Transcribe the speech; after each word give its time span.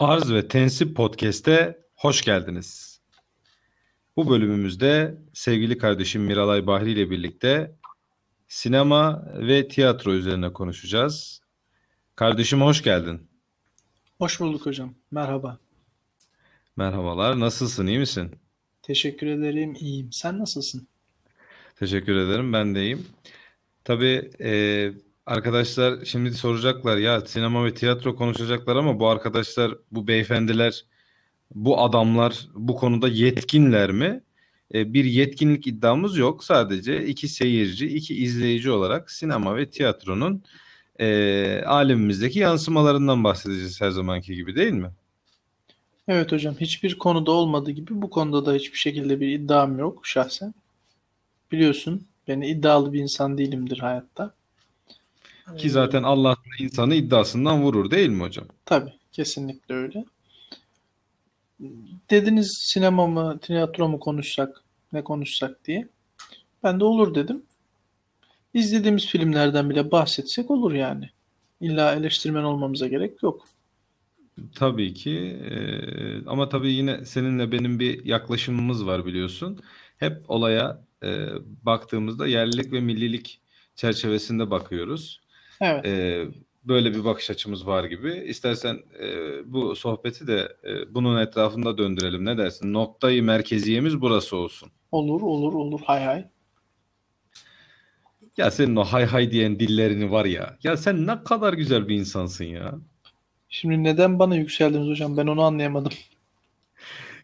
Arz 0.00 0.32
ve 0.32 0.48
Tensip 0.48 0.96
Podcast'e 0.96 1.78
hoş 1.94 2.22
geldiniz. 2.22 3.00
Bu 4.16 4.30
bölümümüzde 4.30 5.18
sevgili 5.32 5.78
kardeşim 5.78 6.22
Miralay 6.22 6.66
Bahri 6.66 6.92
ile 6.92 7.10
birlikte 7.10 7.76
sinema 8.48 9.24
ve 9.34 9.68
tiyatro 9.68 10.12
üzerine 10.12 10.52
konuşacağız. 10.52 11.40
Kardeşim 12.16 12.60
hoş 12.60 12.82
geldin. 12.82 13.28
Hoş 14.18 14.40
bulduk 14.40 14.66
hocam. 14.66 14.94
Merhaba. 15.10 15.58
Merhabalar. 16.76 17.40
Nasılsın? 17.40 17.86
İyi 17.86 17.98
misin? 17.98 18.30
Teşekkür 18.82 19.26
ederim. 19.26 19.74
İyiyim. 19.80 20.12
Sen 20.12 20.38
nasılsın? 20.38 20.88
Teşekkür 21.76 22.16
ederim. 22.16 22.52
Ben 22.52 22.74
de 22.74 22.82
iyiyim. 22.82 23.06
Tabii 23.84 24.30
e, 24.40 24.50
arkadaşlar 25.30 26.04
şimdi 26.04 26.34
soracaklar 26.34 26.96
ya 26.96 27.20
sinema 27.20 27.64
ve 27.64 27.74
tiyatro 27.74 28.16
konuşacaklar 28.16 28.76
ama 28.76 29.00
bu 29.00 29.08
arkadaşlar, 29.08 29.74
bu 29.92 30.06
beyefendiler, 30.06 30.84
bu 31.54 31.80
adamlar 31.80 32.48
bu 32.54 32.76
konuda 32.76 33.08
yetkinler 33.08 33.92
mi? 33.92 34.20
E, 34.74 34.92
bir 34.94 35.04
yetkinlik 35.04 35.66
iddiamız 35.66 36.16
yok. 36.16 36.44
Sadece 36.44 37.06
iki 37.06 37.28
seyirci, 37.28 37.86
iki 37.86 38.14
izleyici 38.14 38.70
olarak 38.70 39.10
sinema 39.10 39.56
ve 39.56 39.70
tiyatronun 39.70 40.42
e, 41.00 41.62
alemimizdeki 41.66 42.38
yansımalarından 42.38 43.24
bahsedeceğiz 43.24 43.80
her 43.80 43.90
zamanki 43.90 44.34
gibi 44.34 44.56
değil 44.56 44.72
mi? 44.72 44.90
Evet 46.08 46.32
hocam. 46.32 46.54
Hiçbir 46.60 46.98
konuda 46.98 47.30
olmadığı 47.30 47.70
gibi 47.70 48.02
bu 48.02 48.10
konuda 48.10 48.46
da 48.46 48.54
hiçbir 48.54 48.78
şekilde 48.78 49.20
bir 49.20 49.28
iddiam 49.28 49.78
yok 49.78 50.06
şahsen. 50.06 50.54
Biliyorsun 51.52 52.06
ben 52.28 52.40
iddialı 52.40 52.92
bir 52.92 53.00
insan 53.00 53.38
değilimdir 53.38 53.78
hayatta. 53.78 54.39
Ki 55.58 55.70
zaten 55.70 56.02
Allah 56.02 56.36
insanı 56.58 56.94
iddiasından 56.94 57.62
vurur 57.62 57.90
değil 57.90 58.08
mi 58.08 58.22
hocam? 58.22 58.46
Tabii. 58.64 58.92
Kesinlikle 59.12 59.74
öyle. 59.74 60.04
Dediniz 62.10 62.58
sinema 62.60 63.06
mı, 63.06 63.38
tiyatro 63.42 63.88
mu 63.88 64.00
konuşsak, 64.00 64.62
ne 64.92 65.04
konuşsak 65.04 65.64
diye. 65.64 65.88
Ben 66.62 66.80
de 66.80 66.84
olur 66.84 67.14
dedim. 67.14 67.42
İzlediğimiz 68.54 69.06
filmlerden 69.06 69.70
bile 69.70 69.90
bahsetsek 69.90 70.50
olur 70.50 70.72
yani. 70.72 71.10
İlla 71.60 71.94
eleştirmen 71.94 72.42
olmamıza 72.42 72.88
gerek 72.88 73.22
yok. 73.22 73.48
Tabii 74.54 74.94
ki 74.94 75.10
Ee, 75.50 76.26
ama 76.26 76.48
tabii 76.48 76.72
yine 76.72 77.04
seninle 77.04 77.52
benim 77.52 77.80
bir 77.80 78.04
yaklaşımımız 78.04 78.86
var 78.86 79.06
biliyorsun. 79.06 79.60
Hep 79.96 80.30
olaya 80.30 80.84
e, 81.02 81.28
baktığımızda 81.62 82.26
yerlilik 82.26 82.72
ve 82.72 82.80
millilik 82.80 83.40
çerçevesinde 83.74 84.50
bakıyoruz. 84.50 85.20
Evet. 85.60 85.86
Ee, 85.86 86.28
böyle 86.64 86.94
bir 86.94 87.04
bakış 87.04 87.30
açımız 87.30 87.66
var 87.66 87.84
gibi. 87.84 88.12
İstersen 88.12 88.78
e, 89.02 89.06
bu 89.52 89.76
sohbeti 89.76 90.26
de 90.26 90.56
e, 90.64 90.94
bunun 90.94 91.20
etrafında 91.20 91.78
döndürelim. 91.78 92.24
Ne 92.24 92.38
dersin? 92.38 92.72
Noktayı 92.72 93.22
merkeziyemiz 93.22 94.00
burası 94.00 94.36
olsun. 94.36 94.70
Olur, 94.92 95.22
olur, 95.22 95.54
olur. 95.54 95.80
Hay 95.84 96.04
hay. 96.04 96.24
Ya 98.36 98.50
senin 98.50 98.76
o 98.76 98.84
hay 98.84 99.04
hay 99.04 99.30
diyen 99.30 99.58
dillerini 99.58 100.10
var 100.10 100.24
ya. 100.24 100.58
Ya 100.62 100.76
sen 100.76 101.06
ne 101.06 101.24
kadar 101.24 101.52
güzel 101.52 101.88
bir 101.88 101.96
insansın 101.96 102.44
ya. 102.44 102.74
Şimdi 103.48 103.84
neden 103.84 104.18
bana 104.18 104.36
yükseldiniz 104.36 104.88
hocam? 104.88 105.16
Ben 105.16 105.26
onu 105.26 105.42
anlayamadım. 105.42 105.92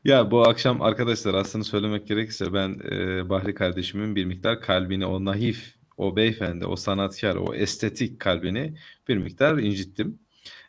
Ya 0.05 0.31
bu 0.31 0.49
akşam 0.49 0.83
arkadaşlar 0.83 1.35
aslında 1.35 1.65
söylemek 1.65 2.09
gerekirse 2.09 2.53
ben 2.53 2.81
e, 2.91 3.29
Bahri 3.29 3.55
kardeşimin 3.55 4.17
bir 4.17 4.25
miktar 4.25 4.61
kalbini, 4.61 5.07
o 5.07 5.25
naif, 5.25 5.76
o 5.97 6.17
beyefendi, 6.17 6.67
o 6.67 6.77
sanatkar, 6.77 7.37
o 7.37 7.55
estetik 7.55 8.21
kalbini 8.21 8.75
bir 9.09 9.17
miktar 9.17 9.59
incittim. 9.59 10.19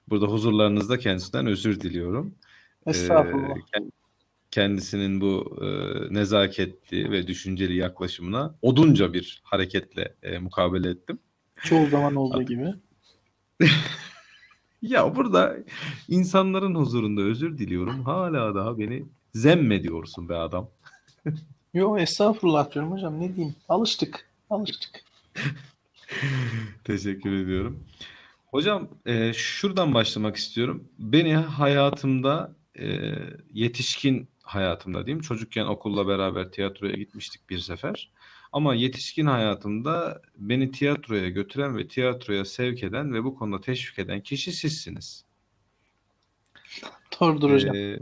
Burada 0.10 0.26
huzurlarınızda 0.26 1.00
kendisinden 1.00 1.48
özür 1.48 1.80
diliyorum. 1.80 2.36
E, 2.86 2.90
Estağfurullah. 2.90 3.56
kend- 3.74 3.92
kendisinin 4.52 5.22
bu 5.22 5.58
e, 5.62 5.68
nezaketli 6.14 7.12
ve 7.12 7.28
düşünceli 7.28 7.76
yaklaşımına 7.76 8.56
odunca 8.62 9.14
bir 9.14 9.42
hareketle 9.44 10.16
e, 10.24 10.38
mukabele 10.40 10.90
ettim. 10.90 11.20
Çoğu 11.64 11.88
zaman 11.88 12.16
olduğu 12.16 12.44
gibi. 12.44 12.74
Ya 14.82 15.16
burada 15.16 15.58
insanların 16.08 16.76
huzurunda 16.76 17.22
özür 17.22 17.58
diliyorum. 17.58 18.04
Hala 18.04 18.56
daha 18.56 18.80
beni 18.80 19.06
zemmediyorsun 19.34 20.30
be 20.30 20.36
adam. 20.36 20.70
Yo 21.74 21.98
estağfurullah 21.98 22.72
diyorum 22.72 22.92
hocam. 22.92 23.20
Ne 23.22 23.36
diyeyim? 23.36 23.56
Alıştık. 23.70 24.30
Alıştık. 24.50 25.04
Teşekkür 26.84 27.32
ediyorum. 27.32 27.84
Hocam 28.48 28.90
e, 29.06 29.34
şuradan 29.34 29.94
başlamak 29.94 30.36
istiyorum. 30.36 30.88
Beni 31.00 31.36
hayatımda 31.36 32.56
e, 32.80 33.16
yetişkin 33.54 34.28
hayatımda 34.44 35.06
diyeyim. 35.06 35.22
Çocukken 35.22 35.66
okulla 35.66 36.08
beraber 36.08 36.52
tiyatroya 36.52 36.94
gitmiştik 36.94 37.50
bir 37.50 37.60
sefer. 37.60 38.12
Ama 38.52 38.76
yetişkin 38.76 39.26
hayatımda 39.26 40.22
beni 40.38 40.72
tiyatroya 40.72 41.30
götüren 41.30 41.78
ve 41.78 41.88
tiyatroya 41.88 42.46
sevk 42.46 42.84
eden 42.84 43.14
ve 43.14 43.24
bu 43.24 43.36
konuda 43.36 43.62
teşvik 43.62 44.00
eden 44.00 44.22
kişi 44.22 44.52
sizsiniz. 44.52 45.26
Doğrudur 47.20 47.52
hocam. 47.52 47.76
E, 47.76 48.00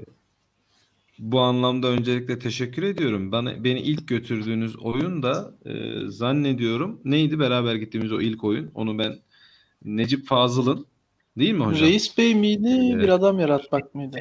bu 1.20 1.40
anlamda 1.40 1.88
öncelikle 1.88 2.40
teşekkür 2.40 2.84
ediyorum. 2.84 3.32
Bana, 3.32 3.64
beni 3.64 3.80
ilk 3.80 4.08
götürdüğünüz 4.08 4.76
oyun 4.80 5.24
da 5.24 5.54
e, 5.66 5.72
zannediyorum 6.08 7.02
neydi 7.06 7.40
beraber 7.40 7.76
gittiğimiz 7.76 8.12
o 8.12 8.22
ilk 8.22 8.44
oyun? 8.44 8.72
Onu 8.74 9.00
ben 9.00 9.20
Necip 9.86 10.28
Fazıl'ın 10.28 10.86
değil 11.38 11.54
mi 11.54 11.64
hocam? 11.64 11.88
Reis 11.88 12.18
Bey 12.18 12.36
miydi? 12.36 12.92
Evet. 12.94 13.04
Bir 13.04 13.10
adam 13.10 13.40
yaratmak 13.40 13.96
mıydı? 13.96 14.18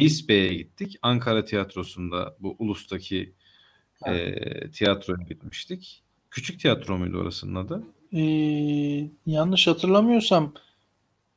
Reis 0.00 0.28
Bey'e 0.28 0.54
gittik. 0.54 0.96
Ankara 1.02 1.44
Tiyatrosu'nda 1.44 2.36
bu 2.40 2.56
Ulus'taki 2.58 3.32
e, 4.06 4.34
tiyatroya 4.70 5.26
gitmiştik. 5.28 6.02
Küçük 6.30 6.60
tiyatro 6.60 6.98
muydu 6.98 7.18
orasının 7.18 7.54
adı? 7.54 7.82
Ee, 8.12 9.10
yanlış 9.26 9.66
hatırlamıyorsam 9.66 10.52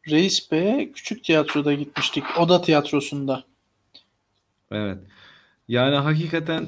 Reis 0.10 0.52
Bey'e 0.52 0.92
küçük 0.92 1.24
tiyatroda 1.24 1.74
gitmiştik. 1.74 2.24
Oda 2.40 2.62
tiyatrosunda. 2.62 3.44
Evet. 4.72 4.98
Yani 5.68 5.96
hakikaten 5.96 6.68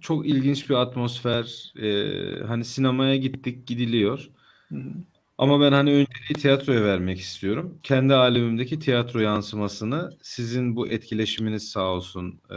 çok 0.00 0.26
ilginç 0.26 0.70
bir 0.70 0.74
atmosfer. 0.74 1.72
E, 1.82 2.44
hani 2.46 2.64
sinemaya 2.64 3.16
gittik, 3.16 3.66
gidiliyor. 3.66 4.30
Hı 4.68 4.76
hı. 4.76 4.92
Ama 5.38 5.60
ben 5.60 5.72
hani 5.72 5.90
önceliği 5.90 6.34
tiyatroya 6.38 6.84
vermek 6.84 7.18
istiyorum. 7.18 7.78
Kendi 7.82 8.14
alemimdeki 8.14 8.78
tiyatro 8.78 9.20
yansımasını 9.20 10.16
sizin 10.22 10.76
bu 10.76 10.88
etkileşiminiz 10.88 11.68
sağ 11.70 11.84
olsun 11.84 12.40
e, 12.50 12.56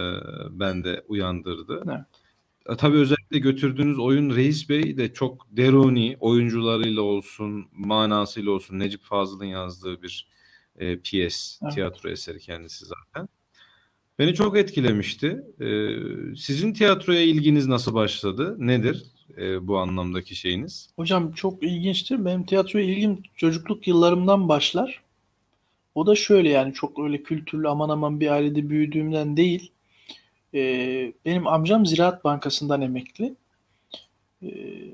bende 0.59 1.03
uyandırdı. 1.07 1.83
Evet. 1.87 2.01
E, 2.69 2.75
tabii 2.77 2.97
özellikle 2.97 3.39
götürdüğünüz 3.39 3.99
oyun 3.99 4.35
Reis 4.35 4.69
Bey 4.69 4.97
de 4.97 5.13
çok 5.13 5.47
deruni 5.51 6.17
oyuncularıyla 6.19 7.01
olsun, 7.01 7.65
manasıyla 7.71 8.51
olsun 8.51 8.79
Necip 8.79 9.01
Fazıl'ın 9.03 9.45
yazdığı 9.45 10.01
bir 10.01 10.27
e, 10.79 10.99
piyes, 10.99 11.59
Evet. 11.63 11.73
tiyatro 11.73 12.09
eseri 12.09 12.39
kendisi 12.39 12.85
zaten. 12.85 13.29
Beni 14.19 14.33
çok 14.33 14.57
etkilemişti. 14.57 15.43
E, 15.61 15.67
sizin 16.35 16.73
tiyatroya 16.73 17.21
ilginiz 17.21 17.67
nasıl 17.67 17.93
başladı? 17.93 18.55
Nedir 18.59 19.05
e, 19.37 19.67
bu 19.67 19.77
anlamdaki 19.77 20.35
şeyiniz? 20.35 20.89
Hocam 20.95 21.31
çok 21.31 21.63
ilginçtir. 21.63 22.25
Benim 22.25 22.45
tiyatroya 22.45 22.85
ilgim 22.85 23.23
çocukluk 23.35 23.87
yıllarımdan 23.87 24.49
başlar. 24.49 25.01
O 25.95 26.07
da 26.07 26.15
şöyle 26.15 26.49
yani 26.49 26.73
çok 26.73 26.99
öyle 26.99 27.23
kültürlü 27.23 27.69
aman 27.69 27.89
aman 27.89 28.19
bir 28.19 28.27
ailede 28.27 28.69
büyüdüğümden 28.69 29.37
değil. 29.37 29.71
Ee, 30.53 31.13
benim 31.25 31.47
amcam 31.47 31.85
Ziraat 31.85 32.23
Bankası'ndan 32.23 32.81
emekli. 32.81 33.35
Ee, 34.43 34.47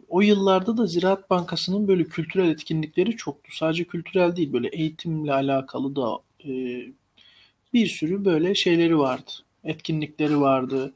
o 0.10 0.22
yıllarda 0.22 0.78
da 0.78 0.86
Ziraat 0.86 1.30
Bankası'nın 1.30 1.88
böyle 1.88 2.04
kültürel 2.04 2.50
etkinlikleri 2.50 3.18
çoktu. 3.18 3.52
Sadece 3.56 3.84
kültürel 3.84 4.36
değil 4.36 4.54
böyle 4.54 4.68
eğitimle 4.68 5.34
alakalı 5.34 5.96
da 5.96 6.20
e, 6.46 6.52
bir 7.74 7.88
sürü 7.88 8.26
böyle 8.26 8.56
şeyleri 8.56 9.00
vardı. 9.00 9.32
Etkinlikleri 9.64 10.42
vardı. 10.42 10.94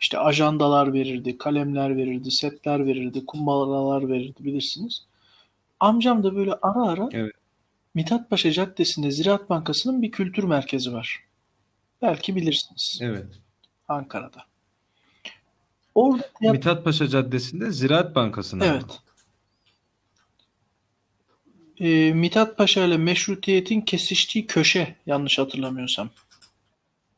İşte 0.00 0.18
ajandalar 0.18 0.92
verirdi, 0.92 1.38
kalemler 1.38 1.96
verirdi, 1.96 2.30
setler 2.30 2.86
verirdi, 2.86 3.26
kumbaralar 3.26 4.08
verirdi 4.08 4.44
bilirsiniz. 4.44 5.06
Amcam 5.80 6.22
da 6.22 6.36
böyle 6.36 6.52
ara 6.52 6.88
ara 6.88 7.08
Evet. 7.12 7.34
Mithatpaşa 7.94 8.52
Caddesi'nde 8.52 9.10
Ziraat 9.10 9.50
Bankası'nın 9.50 10.02
bir 10.02 10.10
kültür 10.10 10.44
merkezi 10.44 10.92
var. 10.92 11.24
Belki 12.02 12.36
bilirsiniz 12.36 12.98
Evet. 13.02 13.26
Ankara'da. 13.88 14.50
Orada 15.94 16.22
tiyatro... 16.38 16.56
Mithat 16.56 16.84
Paşa 16.84 17.08
Caddesi'nde 17.08 17.70
Ziraat 17.70 18.14
Bankası'na 18.14 18.72
mı? 18.72 18.80
Evet. 21.80 21.90
Ee, 21.90 22.12
Mithat 22.12 22.56
Paşa 22.58 22.84
ile 22.84 22.96
Meşrutiyet'in 22.96 23.80
kesiştiği 23.80 24.46
köşe 24.46 24.94
yanlış 25.06 25.38
hatırlamıyorsam. 25.38 26.08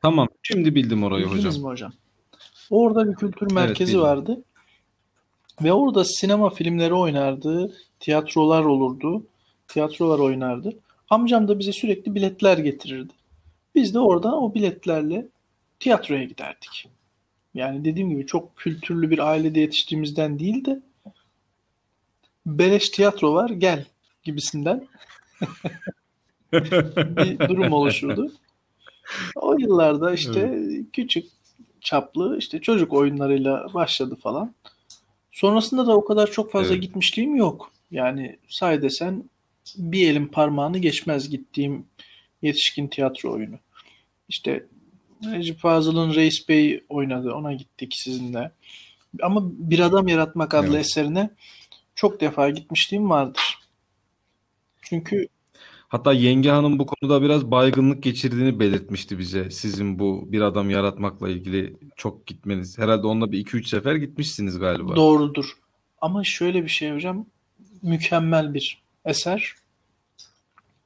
Tamam. 0.02 0.28
Şimdi 0.42 0.74
bildim 0.74 1.04
orayı 1.04 1.26
Bildiniz 1.26 1.44
hocam. 1.44 1.62
mi 1.62 1.66
hocam? 1.68 1.92
Orada 2.70 3.10
bir 3.10 3.14
kültür 3.14 3.52
merkezi 3.52 3.92
bildim. 3.92 4.02
vardı. 4.02 4.42
Ve 5.62 5.72
orada 5.72 6.04
sinema 6.04 6.50
filmleri 6.50 6.94
oynardı, 6.94 7.74
tiyatrolar 8.00 8.64
olurdu, 8.64 9.26
tiyatrolar 9.68 10.18
oynardı. 10.18 10.78
Amcam 11.10 11.48
da 11.48 11.58
bize 11.58 11.72
sürekli 11.72 12.14
biletler 12.14 12.58
getirirdi. 12.58 13.12
Biz 13.74 13.94
de 13.94 13.98
oradan 13.98 14.42
o 14.42 14.54
biletlerle 14.54 15.26
tiyatroya 15.80 16.24
giderdik. 16.24 16.88
Yani 17.54 17.84
dediğim 17.84 18.10
gibi 18.10 18.26
çok 18.26 18.56
kültürlü 18.56 19.10
bir 19.10 19.18
ailede 19.18 19.60
yetiştiğimizden 19.60 20.38
değil 20.38 20.64
de 20.64 20.82
beleş 22.46 22.88
tiyatro 22.88 23.34
var 23.34 23.50
gel 23.50 23.84
gibisinden 24.22 24.86
bir 26.52 27.48
durum 27.48 27.72
oluşurdu. 27.72 28.32
O 29.34 29.54
yıllarda 29.58 30.14
işte 30.14 30.58
küçük 30.92 31.26
çaplı 31.80 32.38
işte 32.38 32.60
çocuk 32.60 32.92
oyunlarıyla 32.92 33.66
başladı 33.74 34.16
falan. 34.22 34.54
Sonrasında 35.32 35.86
da 35.86 35.96
o 35.96 36.04
kadar 36.04 36.30
çok 36.30 36.52
fazla 36.52 36.72
Evet. 36.72 36.82
gitmişliğim 36.82 37.36
yok. 37.36 37.72
Yani 37.90 38.38
say 38.48 38.82
desen 38.82 39.24
bir 39.76 40.08
elin 40.10 40.26
parmağını 40.26 40.78
geçmez 40.78 41.30
gittiğim 41.30 41.86
yetişkin 42.42 42.88
tiyatro 42.88 43.32
oyunu. 43.32 43.58
İşte 44.28 44.66
Necip 45.22 45.58
Fazıl'ın 45.58 46.14
Reis 46.14 46.48
Bey 46.48 46.84
oynadı. 46.88 47.32
Ona 47.32 47.52
gittik 47.52 47.92
sizinle. 47.96 48.52
Ama 49.22 49.40
Bir 49.44 49.78
Adam 49.78 50.08
Yaratmak 50.08 50.54
adlı 50.54 50.76
Evet. 50.76 50.86
eserine 50.86 51.30
çok 51.94 52.20
defa 52.20 52.50
gitmişliğim 52.50 53.10
vardır. 53.10 53.51
Çünkü 54.92 55.28
Hatta 55.88 56.12
Yenge 56.12 56.50
Hanım 56.50 56.78
bu 56.78 56.86
konuda 56.86 57.22
biraz 57.22 57.50
baygınlık 57.50 58.02
geçirdiğini 58.02 58.60
belirtmişti 58.60 59.18
bize. 59.18 59.50
Sizin 59.50 59.98
bu 59.98 60.32
bir 60.32 60.40
adam 60.40 60.70
yaratmakla 60.70 61.28
ilgili 61.28 61.76
çok 61.96 62.26
gitmeniz. 62.26 62.78
Herhalde 62.78 63.06
onunla 63.06 63.32
bir 63.32 63.38
iki 63.38 63.56
üç 63.56 63.68
sefer 63.68 63.94
gitmişsiniz 63.94 64.58
galiba. 64.58 64.96
doğrudur. 64.96 65.52
Ama 66.00 66.24
şöyle 66.24 66.62
bir 66.64 66.68
şey 66.68 66.92
hocam. 66.92 67.26
Mükemmel 67.82 68.54
bir 68.54 68.82
eser. 69.04 69.54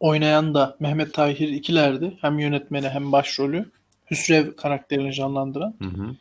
Oynayan 0.00 0.55
da 0.55 0.76
Mehmet 0.81 1.14
Tahir 1.14 1.49
İkiler'di. 1.49 2.19
Hem 2.20 2.38
yönetmeni 2.38 2.88
hem 2.88 3.12
başrolü. 3.12 3.70
Hüsrev 4.11 4.56
karakterini 4.56 5.12
canlandıran. 5.14 5.75
Hı 5.79 5.88
hı. 5.88 6.17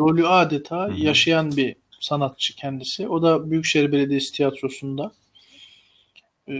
Rolü 0.00 0.26
adeta 0.26 0.88
Hı 0.88 0.92
hı. 0.92 1.00
yaşayan 1.00 1.56
bir 1.56 1.76
sanatçı 2.00 2.56
kendisi. 2.56 3.08
O 3.08 3.22
da 3.22 3.50
Büyükşehir 3.50 3.92
Belediyesi 3.92 4.32
tiyatrosunda. 4.32 5.12
Ee, 6.48 6.52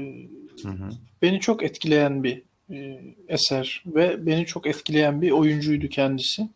Hı 0.62 0.69
hı. 0.69 0.90
beni 1.23 1.40
çok 1.40 1.62
etkileyen 1.62 2.25
bir 2.25 2.43
e, 2.70 3.00
eser 3.29 3.82
ve 3.87 4.26
beni 4.26 4.46
çok 4.46 4.67
etkileyen 4.67 5.23
bir 5.23 5.31
oyuncuydu 5.31 5.88
kendisi. 5.88 6.49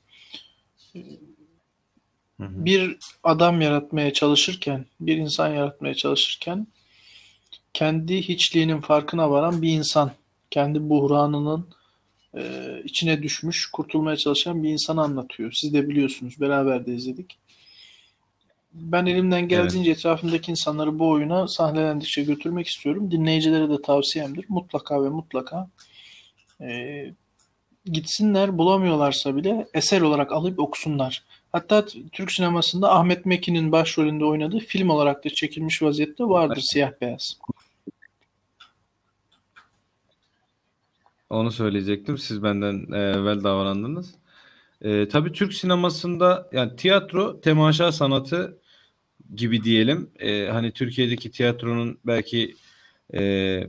Hı 0.92 2.44
hı. 2.46 2.64
Bir 2.64 2.96
adam 3.22 3.60
yaratmaya 3.60 4.12
çalışırken, 4.12 4.86
bir 5.00 5.16
insan 5.16 5.54
yaratmaya 5.54 5.94
çalışırken 5.94 6.66
kendi 7.72 8.22
hiçliğinin 8.22 8.80
farkına 8.80 9.30
varan 9.30 9.62
bir 9.62 9.68
insan, 9.68 10.12
kendi 10.50 10.88
buhranının 10.88 11.68
e, 12.36 12.72
içine 12.84 13.22
düşmüş, 13.22 13.66
kurtulmaya 13.66 14.16
çalışan 14.16 14.62
bir 14.62 14.68
insanı 14.68 15.02
anlatıyor. 15.02 15.52
Siz 15.52 15.74
de 15.74 15.88
biliyorsunuz, 15.88 16.40
beraber 16.40 16.86
de 16.86 16.94
izledik. 16.94 17.38
Ben 18.80 19.06
elimden 19.06 19.48
geldiğince 19.48 19.90
etrafımdaki 19.90 20.50
insanları 20.50 20.98
bu 20.98 21.10
oyuna 21.10 21.48
sahnelendikçe 21.48 22.22
götürmek 22.22 22.66
istiyorum. 22.66 23.10
Dinleyicilere 23.10 23.70
de 23.70 23.82
tavsiyemdir. 23.82 24.44
Mutlaka 24.48 25.04
ve 25.04 25.08
mutlaka 25.08 25.68
e, 26.60 27.04
gitsinler 27.84 28.58
bulamıyorlarsa 28.58 29.36
bile 29.36 29.66
eser 29.74 30.00
olarak 30.00 30.32
alıp 30.32 30.58
okusunlar. 30.58 31.22
Hatta 31.52 31.86
Türk 32.12 32.32
sinemasında 32.32 32.94
Ahmet 32.94 33.26
Mekin'in 33.26 33.72
başrolünde 33.72 34.24
oynadığı 34.24 34.58
film 34.58 34.90
olarak 34.90 35.24
da 35.24 35.30
çekilmiş 35.30 35.82
vaziyette 35.82 36.24
vardır 36.24 36.58
siyah 36.60 36.90
beyaz. 37.00 37.38
Onu 41.30 41.52
söyleyecektim. 41.52 42.18
Siz 42.18 42.42
benden 42.42 42.92
e, 42.92 42.98
evvel 42.98 43.44
davrandınız. 43.44 44.14
E, 44.82 45.08
tabii 45.08 45.32
Türk 45.32 45.54
sinemasında 45.54 46.48
yani 46.52 46.76
tiyatro 46.76 47.40
temaşa 47.40 47.92
sanatı 47.92 48.58
gibi 49.34 49.62
diyelim. 49.62 50.10
E, 50.18 50.46
hani 50.46 50.72
Türkiye'deki 50.72 51.30
tiyatronun 51.30 51.98
belki 52.06 52.54
e, 53.14 53.62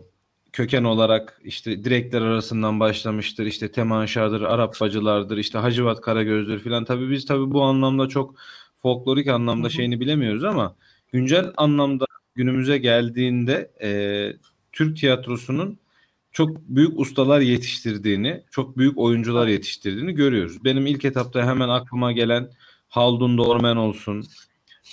köken 0.54 0.84
olarak 0.84 1.42
işte 1.44 1.84
direkler 1.84 2.22
arasından 2.22 2.80
başlamıştır. 2.80 3.46
İşte 3.46 3.72
temaşadır, 3.72 4.42
Arap 4.42 4.82
bacılardır, 4.82 5.38
işte 5.38 5.58
Hacivat 5.58 6.02
Karagöz'dür 6.02 6.60
filan. 6.60 6.86
Tabii 6.86 7.10
biz 7.10 7.26
tabii 7.26 7.52
bu 7.52 7.62
anlamda 7.62 8.08
çok 8.08 8.36
folklorik 8.82 9.28
anlamda 9.28 9.70
şeyini 9.70 10.00
bilemiyoruz 10.00 10.44
ama 10.44 10.76
güncel 11.12 11.52
anlamda 11.58 12.06
günümüze 12.36 12.78
geldiğinde 12.78 13.72
e, 13.82 13.90
Türk 14.72 14.98
tiyatrosunun 14.98 15.80
çok 16.32 16.60
büyük 16.60 17.00
ustalar 17.00 17.40
yetiştirdiğini, 17.40 18.44
çok 18.52 18.78
büyük 18.78 18.98
oyuncular 18.98 19.48
yetiştirdiğini 19.48 20.14
görüyoruz. 20.14 20.64
Benim 20.64 20.88
ilk 20.88 21.06
etapta 21.06 21.46
hemen 21.46 21.70
aklıma 21.70 22.12
gelen 22.12 22.50
Haldun 22.90 23.38
Dorman 23.38 23.78
olsun. 23.78 24.26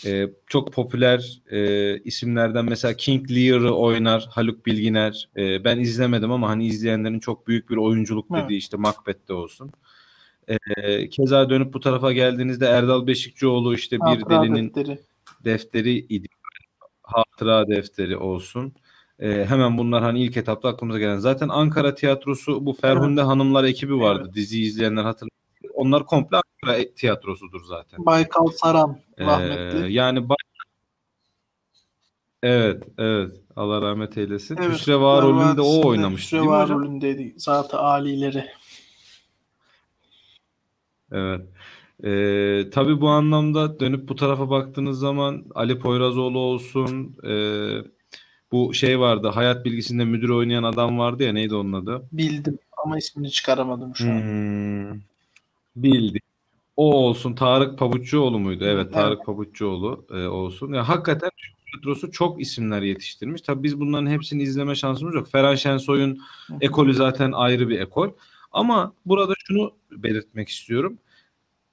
Ee, 0.07 0.29
çok 0.47 0.73
popüler 0.73 1.43
e, 1.51 1.99
isimlerden 1.99 2.65
mesela 2.65 2.95
King 2.95 3.31
Lear'ı 3.31 3.75
oynar 3.75 4.27
Haluk 4.31 4.67
Bilginer. 4.67 5.29
Ee, 5.37 5.65
ben 5.65 5.79
izlemedim 5.79 6.33
ama 6.33 6.49
hani 6.49 6.67
izleyenlerin 6.67 7.19
çok 7.21 7.49
büyük 7.49 7.71
bir 7.71 7.77
oyunculuk 7.77 8.27
Evet. 8.35 8.45
dediği 8.45 8.59
işte 8.59 8.77
Macbeth'te 8.77 9.33
olsun. 9.33 9.73
Ee, 10.49 11.09
keza 11.09 11.51
dönüp 11.51 11.75
bu 11.75 11.81
tarafa 11.81 12.13
geldiğinizde 12.13 12.67
Erdal 12.67 13.07
Beşikçioğlu 13.07 13.75
işte 13.75 13.97
bir 13.97 14.01
Hatıra 14.01 14.43
delinin 14.43 14.75
defteri. 14.75 14.99
defteri 15.45 15.93
idi. 15.99 16.27
Hatıra 17.03 17.69
defteri 17.69 18.17
olsun. 18.17 18.73
Ee, 19.19 19.45
hemen 19.49 19.79
bunlar 19.79 20.03
hani 20.03 20.23
ilk 20.23 20.37
etapta 20.37 20.69
aklımıza 20.69 20.99
gelen. 20.99 21.19
Zaten 21.19 21.49
Ankara 21.49 21.95
Tiyatrosu 21.95 22.67
bu 22.67 22.73
Ferhunde 22.73 23.23
Hanımlar 23.23 23.65
ekibi 23.65 24.01
vardı. 24.01 24.31
Diziyi 24.35 24.67
izleyenler 24.67 25.05
hatırlar. 25.05 25.34
Onlar 25.75 26.07
komple 26.07 26.37
Ankara 26.37 26.85
tiyatrosudur 26.95 27.65
zaten. 27.65 28.07
Baykal 28.07 28.47
Saran 28.47 28.99
Ee, 29.19 29.27
rahmetli. 29.27 29.93
yani 29.93 30.19
ba- 30.19 30.37
evet, 32.43 32.83
evet. 32.99 33.37
Allah 33.57 33.83
rahmet 33.83 34.19
eylesin. 34.19 34.57
Evet, 34.61 34.71
Hüsreva 34.71 35.21
Kurtlar 35.21 35.23
rolünde 35.23 35.61
o 35.61 35.89
oynamıştı 35.89 36.37
değil 36.37 36.49
mi 36.49 36.57
hocam? 36.57 36.79
rolündeydi. 36.79 37.35
Zat-ı 37.37 37.79
alileri. 37.79 38.47
Evet. 41.13 41.41
Ee, 42.05 42.71
tabii 42.71 43.01
bu 43.01 43.09
anlamda 43.09 43.81
dönüp 43.81 44.09
bu 44.09 44.17
tarafa 44.17 44.51
baktığınız 44.51 44.99
zaman 44.99 45.45
Ali 45.55 45.79
Poyrazoğlu 45.79 46.39
olsun, 46.39 47.17
ee, 47.29 47.79
bu 48.53 48.75
şey 48.75 49.01
vardı, 49.01 49.29
Hayat 49.29 49.65
Bilgisi'nde 49.65 50.05
müdür 50.05 50.29
oynayan 50.29 50.63
adam 50.63 50.99
vardı 50.99 51.23
ya, 51.23 51.33
neydi 51.33 51.55
onun 51.55 51.73
adı? 51.73 52.09
Bildim 52.13 52.59
ama 52.85 52.99
ismini 52.99 53.31
çıkaramadım 53.31 53.97
şu 53.97 54.05
an. 54.05 54.21
Hmm, 54.21 55.01
bildi. 55.77 56.19
O 56.77 56.95
olsun, 56.95 57.35
Tarık 57.35 57.79
Pabuççuoğlu 57.79 58.39
muydu? 58.39 58.65
Evet, 58.65 58.85
Evet. 58.85 58.95
Tarık 58.95 59.27
Pabuççuoğlu 59.27 60.07
e, 60.11 60.27
olsun. 60.27 60.73
Ya 60.73 60.89
hakikaten 60.89 61.31
Türk 61.37 61.55
tiyatrosu 61.67 62.11
çok 62.11 62.41
isimler 62.41 62.83
yetiştirmiş. 62.83 63.43
Tabii 63.43 63.63
biz 63.63 63.81
bunların 63.81 64.07
hepsini 64.07 64.43
izleme 64.43 64.75
şansımız 64.75 65.15
yok. 65.15 65.29
Ferhan 65.33 65.55
Şensoy'un 65.55 66.21
ekolü 66.61 66.95
zaten 66.95 67.33
ayrı 67.33 67.69
bir 67.69 67.81
ekol. 67.81 68.11
Ama 68.53 68.95
burada 69.07 69.35
şunu 69.47 69.73
belirtmek 69.91 70.49
istiyorum. 70.49 70.99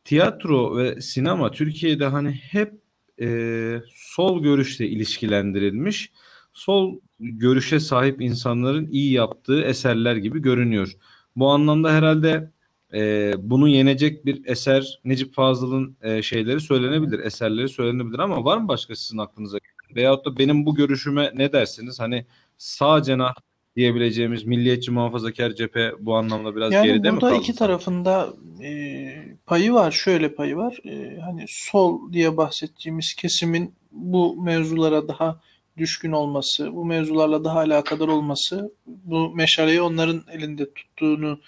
Tiyatro 0.03 0.77
ve 0.77 1.01
sinema 1.01 1.51
Türkiye'de 1.51 2.05
hani 2.05 2.31
hep 2.31 2.74
e, 3.22 3.81
sol 3.96 4.43
görüşle 4.43 4.88
ilişkilendirilmiş. 4.88 6.12
Sol 6.53 7.00
görüşe 7.20 7.79
sahip 7.79 8.22
insanların 8.22 8.88
iyi 8.91 9.12
yaptığı 9.12 9.62
eserler 9.62 10.15
gibi 10.15 10.41
görünüyor. 10.41 10.96
Bu 11.36 11.50
anlamda 11.50 11.93
herhalde 11.93 12.51
e, 12.93 13.33
bunu 13.38 13.67
yenecek 13.67 14.25
bir 14.25 14.45
eser 14.45 15.00
Necip 15.05 15.33
Fazıl'ın 15.33 15.98
e, 16.01 16.21
şeyleri 16.21 16.60
söylenebilir, 16.60 17.19
eserleri 17.19 17.69
söylenebilir 17.69 18.19
ama 18.19 18.45
var 18.45 18.57
mı 18.57 18.67
başka 18.67 18.95
sizin 18.95 19.17
aklınıza? 19.17 19.57
Veyahut 19.95 20.25
da 20.25 20.38
benim 20.38 20.65
bu 20.65 20.75
görüşüme 20.75 21.31
ne 21.36 21.53
dersiniz? 21.53 22.00
Hani 22.00 22.25
sağ 22.57 23.01
cenah 23.01 23.33
diyebileceğimiz 23.75 24.43
milliyetçi 24.43 24.91
muhafazakar 24.91 25.51
cephe 25.51 25.91
bu 26.00 26.15
anlamda 26.15 26.55
biraz 26.55 26.74
Yani 26.74 26.88
geride 26.88 27.12
mi 27.12 27.15
burada 27.15 27.29
kaldı 27.29 27.39
iki 27.39 27.45
sanki? 27.45 27.60
tarafında 27.60 28.33
e, 28.63 29.13
payı 29.45 29.74
var. 29.74 29.91
Şöyle 29.91 30.36
payı 30.36 30.55
var. 30.57 30.79
E, 30.86 31.19
hani 31.19 31.45
sol 31.48 32.13
diye 32.13 32.38
bahsettiğimiz 32.38 33.13
kesimin 33.13 33.74
bu 33.91 34.41
mevzulara 34.41 35.07
daha 35.07 35.39
düşkün 35.77 36.12
olması, 36.12 36.75
bu 36.75 36.86
mevzularla 36.86 37.43
daha 37.43 37.60
alakadar 37.60 38.07
olması, 38.07 38.74
bu 38.86 39.36
meşaleyi 39.36 39.81
onların 39.81 40.24
elinde 40.31 40.74
tuttuğunu 40.74 41.39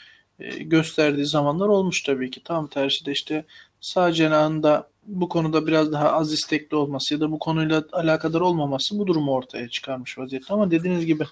gösterdiği 0.59 1.25
zamanlar 1.25 1.67
olmuş 1.67 2.03
tabii 2.03 2.31
ki. 2.31 2.43
Tam 2.43 2.67
tersi 2.67 3.05
de 3.05 3.11
işte 3.11 3.45
sağ 3.81 4.13
cenahın 4.13 4.63
da 4.63 4.87
bu 5.05 5.29
konuda 5.29 5.67
biraz 5.67 5.91
daha 5.91 6.11
az 6.11 6.33
istekli 6.33 6.75
olması 6.75 7.13
ya 7.13 7.19
da 7.19 7.31
bu 7.31 7.39
konuyla 7.39 7.83
alakadar 7.91 8.41
olmaması 8.41 8.99
bu 8.99 9.07
durumu 9.07 9.31
ortaya 9.33 9.69
çıkarmış 9.69 10.17
vaziyette. 10.17 10.53
Ama 10.53 10.71
dediğiniz 10.71 11.05
gibi 11.05 11.23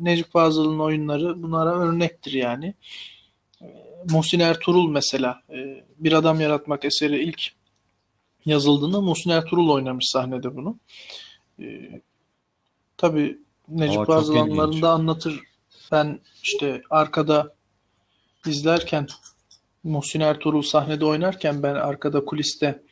Necip 0.00 0.32
Fazıl'ın 0.32 0.78
oyunları 0.78 1.42
bunlara 1.42 1.78
örnektir 1.78 2.32
yani. 2.32 2.74
E, 3.62 3.66
Muhsin 4.10 4.40
Ertuğrul 4.40 4.90
mesela 4.90 5.42
e, 5.50 5.84
Bir 5.98 6.12
Adam 6.12 6.40
Yaratmak 6.40 6.84
eseri 6.84 7.22
ilk 7.22 7.42
yazıldığında 8.46 9.00
Muhsin 9.00 9.30
Ertuğrul 9.30 9.70
oynamış 9.70 10.08
sahnede 10.08 10.56
bunu. 10.56 10.78
E, 11.62 12.00
tabii 12.96 13.38
Necip 13.68 14.06
Fazıl 14.06 14.34
ilginç. 14.34 14.50
anılarında 14.50 14.90
anlatır. 14.90 15.40
Ben 15.92 16.20
işte 16.42 16.82
arkada 16.90 17.55
izlerken 18.48 19.06
Muhsin 19.84 20.20
Ertuğrul 20.20 20.62
sahnede 20.62 21.04
oynarken 21.04 21.62
ben 21.62 21.74
arkada 21.74 22.24
kuliste 22.24 22.82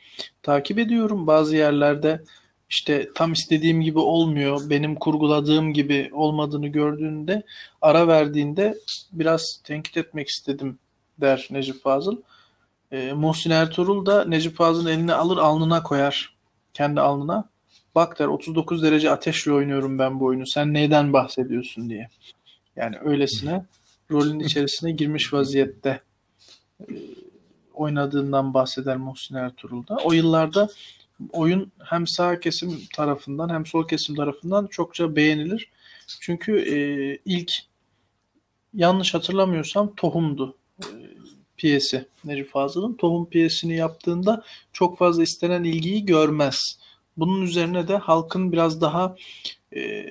takip 0.43 0.79
ediyorum. 0.79 1.27
Bazı 1.27 1.55
yerlerde 1.55 2.21
işte 2.69 3.09
tam 3.15 3.33
istediğim 3.33 3.81
gibi 3.81 3.99
olmuyor, 3.99 4.69
benim 4.69 4.95
kurguladığım 4.95 5.73
gibi 5.73 6.09
olmadığını 6.13 6.67
gördüğünde 6.67 7.43
ara 7.81 8.07
verdiğinde 8.07 8.77
biraz 9.11 9.61
tenkit 9.63 9.97
etmek 9.97 10.27
istedim 10.27 10.79
der 11.21 11.47
Necip 11.51 11.83
Fazıl. 11.83 12.17
E, 12.91 13.13
Muhsin 13.13 13.51
Ertuğrul 13.51 14.05
da 14.05 14.25
Necip 14.25 14.55
Fazıl'ın 14.55 14.89
eline 14.89 15.13
alır 15.13 15.37
alnına 15.37 15.83
koyar. 15.83 16.35
Kendi 16.73 17.01
alnına. 17.01 17.49
Bak 17.95 18.19
der 18.19 18.27
39 18.27 18.83
derece 18.83 19.11
ateşle 19.11 19.51
oynuyorum 19.51 19.99
ben 19.99 20.19
bu 20.19 20.25
oyunu. 20.25 20.47
Sen 20.47 20.73
neyden 20.73 21.13
bahsediyorsun 21.13 21.89
diye. 21.89 22.09
Yani 22.75 22.95
öylesine 23.03 23.65
rolün 24.11 24.39
içerisine 24.39 24.91
girmiş 24.91 25.33
vaziyette 25.33 26.01
e, 26.79 26.93
oynadığından 27.73 28.53
bahseder 28.53 28.97
Muhsin 28.97 29.35
Ertuğrul. 29.35 29.83
O 30.03 30.13
yıllarda 30.13 30.69
oyun 31.31 31.71
hem 31.83 32.07
sağ 32.07 32.39
kesim 32.39 32.81
tarafından 32.95 33.49
hem 33.49 33.65
sol 33.65 33.87
kesim 33.87 34.15
tarafından 34.15 34.67
çokça 34.67 35.15
beğenilir. 35.15 35.69
Çünkü 36.21 36.57
e, 36.59 36.77
ilk 37.25 37.51
yanlış 38.73 39.13
hatırlamıyorsam 39.13 39.95
Tohum'du 39.95 40.55
e, 40.79 40.87
piyesi 41.57 42.05
Necip 42.25 42.51
Fazıl'ın. 42.51 42.93
Tohum 42.93 43.29
piyesini 43.29 43.75
yaptığında 43.75 44.43
çok 44.73 44.97
fazla 44.97 45.23
istenen 45.23 45.63
ilgiyi 45.63 46.05
görmez. 46.05 46.79
Bunun 47.17 47.41
üzerine 47.41 47.87
de 47.87 47.97
halkın 47.97 48.51
biraz 48.51 48.81
daha 48.81 49.15
e, 49.75 50.05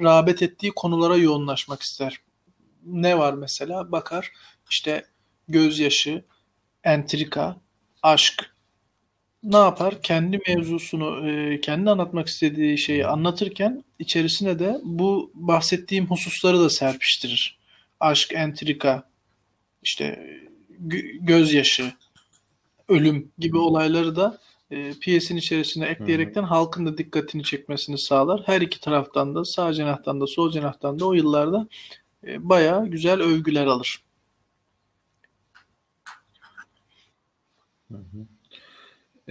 rağbet 0.00 0.42
ettiği 0.42 0.72
konulara 0.72 1.16
yoğunlaşmak 1.16 1.82
ister. 1.82 2.20
Ne 2.86 3.18
var 3.18 3.34
mesela? 3.34 3.92
Bakar 3.92 4.32
işte 4.70 5.04
gözyaşı, 5.48 6.24
entrika, 6.84 7.56
aşk. 8.02 8.54
Ne 9.42 9.56
yapar? 9.56 10.02
Kendi 10.02 10.40
mevzusunu, 10.48 11.30
e, 11.30 11.60
kendi 11.60 11.90
anlatmak 11.90 12.28
istediği 12.28 12.78
şeyi 12.78 13.06
anlatırken 13.06 13.84
içerisine 13.98 14.58
de 14.58 14.80
bu 14.84 15.30
bahsettiğim 15.34 16.06
hususları 16.06 16.60
da 16.60 16.70
serpiştirir. 16.70 17.58
Aşk, 18.00 18.32
entrika, 18.32 19.08
işte 19.82 20.36
gözyaşı, 21.20 21.92
ölüm 22.88 23.32
gibi 23.38 23.58
olayları 23.58 24.16
da 24.16 24.38
e, 24.70 24.92
piyesin 24.92 25.36
içerisine 25.36 25.86
ekleyerekten 25.86 26.42
halkın 26.42 26.86
da 26.86 26.98
dikkatini 26.98 27.42
çekmesini 27.42 27.98
sağlar. 27.98 28.42
Her 28.46 28.60
iki 28.60 28.80
taraftan 28.80 29.34
da 29.34 29.44
sağ 29.44 29.72
cenahtan 29.72 30.20
da 30.20 30.26
sol 30.26 30.50
cenahtan 30.50 30.98
da 31.00 31.06
o 31.06 31.12
yıllarda 31.12 31.68
e, 32.26 32.48
bayağı 32.48 32.86
güzel 32.86 33.20
övgüler 33.20 33.66
alır. 33.66 34.02
Hı 37.92 37.98
hı. 37.98 38.26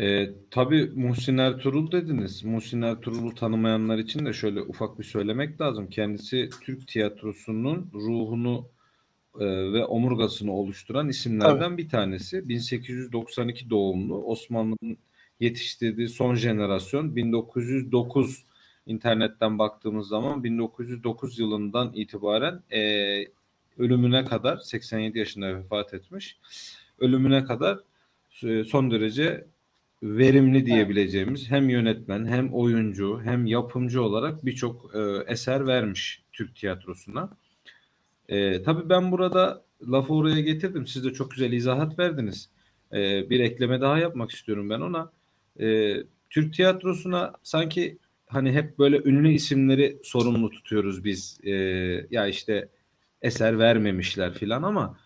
E, 0.02 0.30
tabii 0.52 0.92
Muhsin 0.96 1.38
Ertuğrul 1.38 1.92
dediniz. 1.92 2.44
Muhsin 2.44 2.82
Ertuğrul'u 2.82 3.36
tanımayanlar 3.36 3.98
için 3.98 4.26
de 4.26 4.34
şöyle 4.34 4.62
ufak 4.62 5.00
bir 5.00 5.04
söylemek 5.04 5.62
lazım. 5.62 5.90
Kendisi 5.90 6.50
Türk 6.64 6.88
tiyatrosunun 6.88 7.92
ruhunu 7.94 8.70
e, 9.40 9.46
ve 9.46 9.86
omurgasını 9.86 10.54
oluşturan 10.54 11.10
isimlerden 11.10 11.60
Tabii. 11.60 11.78
bir 11.78 11.90
tanesi. 11.90 12.50
1892 12.50 13.70
doğumlu 13.70 14.24
Osmanlı'nın 14.24 14.98
yetiştirdiği 15.40 16.10
son 16.10 16.36
jenerasyon 16.36 17.16
1909 17.16 18.46
internetten 18.88 19.60
baktığımız 19.60 20.08
zaman 20.08 20.44
1909 20.44 21.40
yılından 21.40 21.94
itibaren 21.94 22.64
e, 22.72 22.82
ölümüne 23.78 24.26
kadar 24.26 24.58
87 24.58 25.20
yaşında 25.20 25.56
vefat 25.56 25.94
etmiş. 25.94 26.38
Ölümüne 27.00 27.44
kadar 27.44 27.80
e, 28.44 28.64
son 28.64 28.92
derece 28.92 29.46
verimli 30.04 30.66
diyebileceğimiz 30.66 31.52
hem 31.52 31.70
yönetmen 31.70 32.26
hem 32.26 32.54
oyuncu 32.54 33.22
hem 33.24 33.46
yapımcı 33.46 34.04
olarak 34.04 34.46
birçok 34.46 34.96
e, 34.96 35.00
eser 35.28 35.68
vermiş 35.68 36.24
Türk 36.34 36.56
tiyatrosuna. 36.56 37.30
E, 38.30 38.64
tabii 38.64 38.90
ben 38.90 39.12
burada 39.12 39.64
lafı 39.88 40.14
oraya 40.14 40.42
getirdim. 40.42 40.88
Siz 40.88 41.06
de 41.06 41.14
çok 41.14 41.32
güzel 41.32 41.52
izahat 41.52 42.00
verdiniz. 42.00 42.50
E, 42.94 43.30
bir 43.30 43.40
ekleme 43.40 43.82
daha 43.82 43.98
yapmak 43.98 44.32
istiyorum 44.32 44.70
ben 44.70 44.82
ona. 44.82 45.12
E, 45.60 45.98
Türk 46.30 46.54
tiyatrosuna 46.54 47.34
sanki 47.44 47.98
hani 48.28 48.52
hep 48.52 48.80
böyle 48.80 49.02
ünlü 49.06 49.32
isimleri 49.32 49.98
sorumlu 50.04 50.50
tutuyoruz 50.50 51.04
biz. 51.04 51.40
E, 51.44 51.52
ya 52.12 52.28
işte 52.28 52.70
eser 53.22 53.60
vermemişler 53.60 54.34
filan 54.34 54.64
ama 54.64 54.98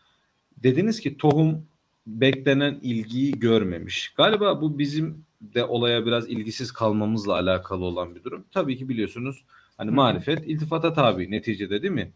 dediniz 0.63 0.99
ki 0.99 1.17
tohum 1.17 1.65
beklenen 2.07 2.79
ilgiyi 2.81 3.39
görmemiş. 3.39 4.13
Galiba 4.17 4.61
bu 4.61 4.79
bizim 4.79 5.25
de 5.41 5.65
olaya 5.65 6.05
biraz 6.05 6.29
ilgisiz 6.29 6.71
kalmamızla 6.71 7.33
alakalı 7.33 7.85
olan 7.85 8.15
bir 8.15 8.23
durum. 8.23 8.45
Tabii 8.51 8.77
ki 8.77 8.89
biliyorsunuz 8.89 9.43
hani 9.77 9.91
marifet 9.91 10.47
iltifata 10.47 10.93
tabi 10.93 11.31
neticede 11.31 11.81
değil 11.81 11.93
mi? 11.93 12.11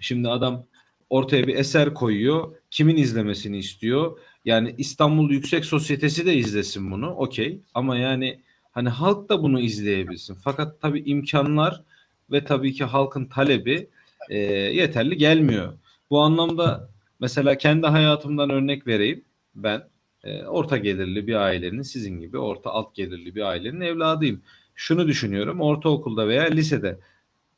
Şimdi 0.00 0.28
adam 0.28 0.66
ortaya 1.10 1.46
bir 1.46 1.54
eser 1.54 1.94
koyuyor. 1.94 2.56
Kimin 2.70 2.96
izlemesini 2.96 3.58
istiyor? 3.58 4.18
Yani 4.44 4.74
İstanbul 4.78 5.30
Yüksek 5.30 5.64
Sosyetesi 5.64 6.26
de 6.26 6.34
izlesin 6.34 6.90
bunu. 6.90 7.10
Okey. 7.10 7.60
Ama 7.74 7.96
yani 7.96 8.40
hani 8.76 8.88
halk 8.88 9.28
da 9.28 9.42
bunu 9.42 9.60
izleyebilsin. 9.60 10.34
Fakat 10.34 10.80
tabii 10.80 11.02
imkanlar 11.06 11.82
ve 12.30 12.44
tabii 12.44 12.72
ki 12.72 12.84
halkın 12.84 13.24
talebi 13.24 13.88
e, 14.28 14.38
yeterli 14.38 15.16
gelmiyor. 15.16 15.72
Bu 16.10 16.20
anlamda 16.20 16.88
mesela 17.20 17.58
kendi 17.58 17.86
hayatımdan 17.86 18.50
örnek 18.50 18.86
vereyim. 18.86 19.24
Ben 19.54 19.82
e, 20.24 20.42
orta 20.44 20.76
gelirli 20.76 21.26
bir 21.26 21.34
ailenin 21.34 21.82
sizin 21.82 22.20
gibi 22.20 22.38
orta 22.38 22.70
alt 22.70 22.94
gelirli 22.94 23.34
bir 23.34 23.42
ailenin 23.42 23.80
evladıyım. 23.80 24.42
Şunu 24.74 25.08
düşünüyorum. 25.08 25.60
Ortaokulda 25.60 26.28
veya 26.28 26.42
lisede 26.44 26.98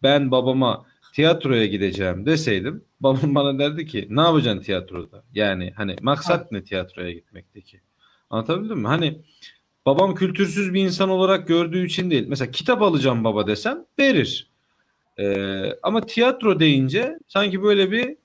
ben 0.02 0.30
babama 0.30 0.86
tiyatroya 1.14 1.66
gideceğim 1.66 2.26
deseydim 2.26 2.84
babam 3.00 3.34
bana 3.34 3.58
derdi 3.58 3.86
ki 3.86 4.06
ne 4.10 4.20
yapacaksın 4.20 4.62
tiyatroda? 4.62 5.24
Yani 5.34 5.72
hani 5.76 5.96
maksat 6.02 6.52
ne 6.52 6.64
tiyatroya 6.64 7.12
gitmekteki? 7.12 7.80
Anlatabildim 8.30 8.78
mi? 8.78 8.86
Hani 8.86 9.20
babam 9.88 10.14
kültürsüz 10.14 10.74
bir 10.74 10.84
insan 10.84 11.08
olarak 11.08 11.48
gördüğü 11.48 11.86
için 11.86 12.10
değil. 12.10 12.26
Mesela 12.28 12.50
kitap 12.50 12.82
alacağım 12.82 13.24
baba 13.24 13.46
desem 13.46 13.84
verir. 13.98 14.50
Ee, 15.18 15.72
ama 15.82 16.00
tiyatro 16.00 16.60
deyince 16.60 17.18
sanki 17.28 17.62
böyle 17.62 17.90
bir 17.90 18.16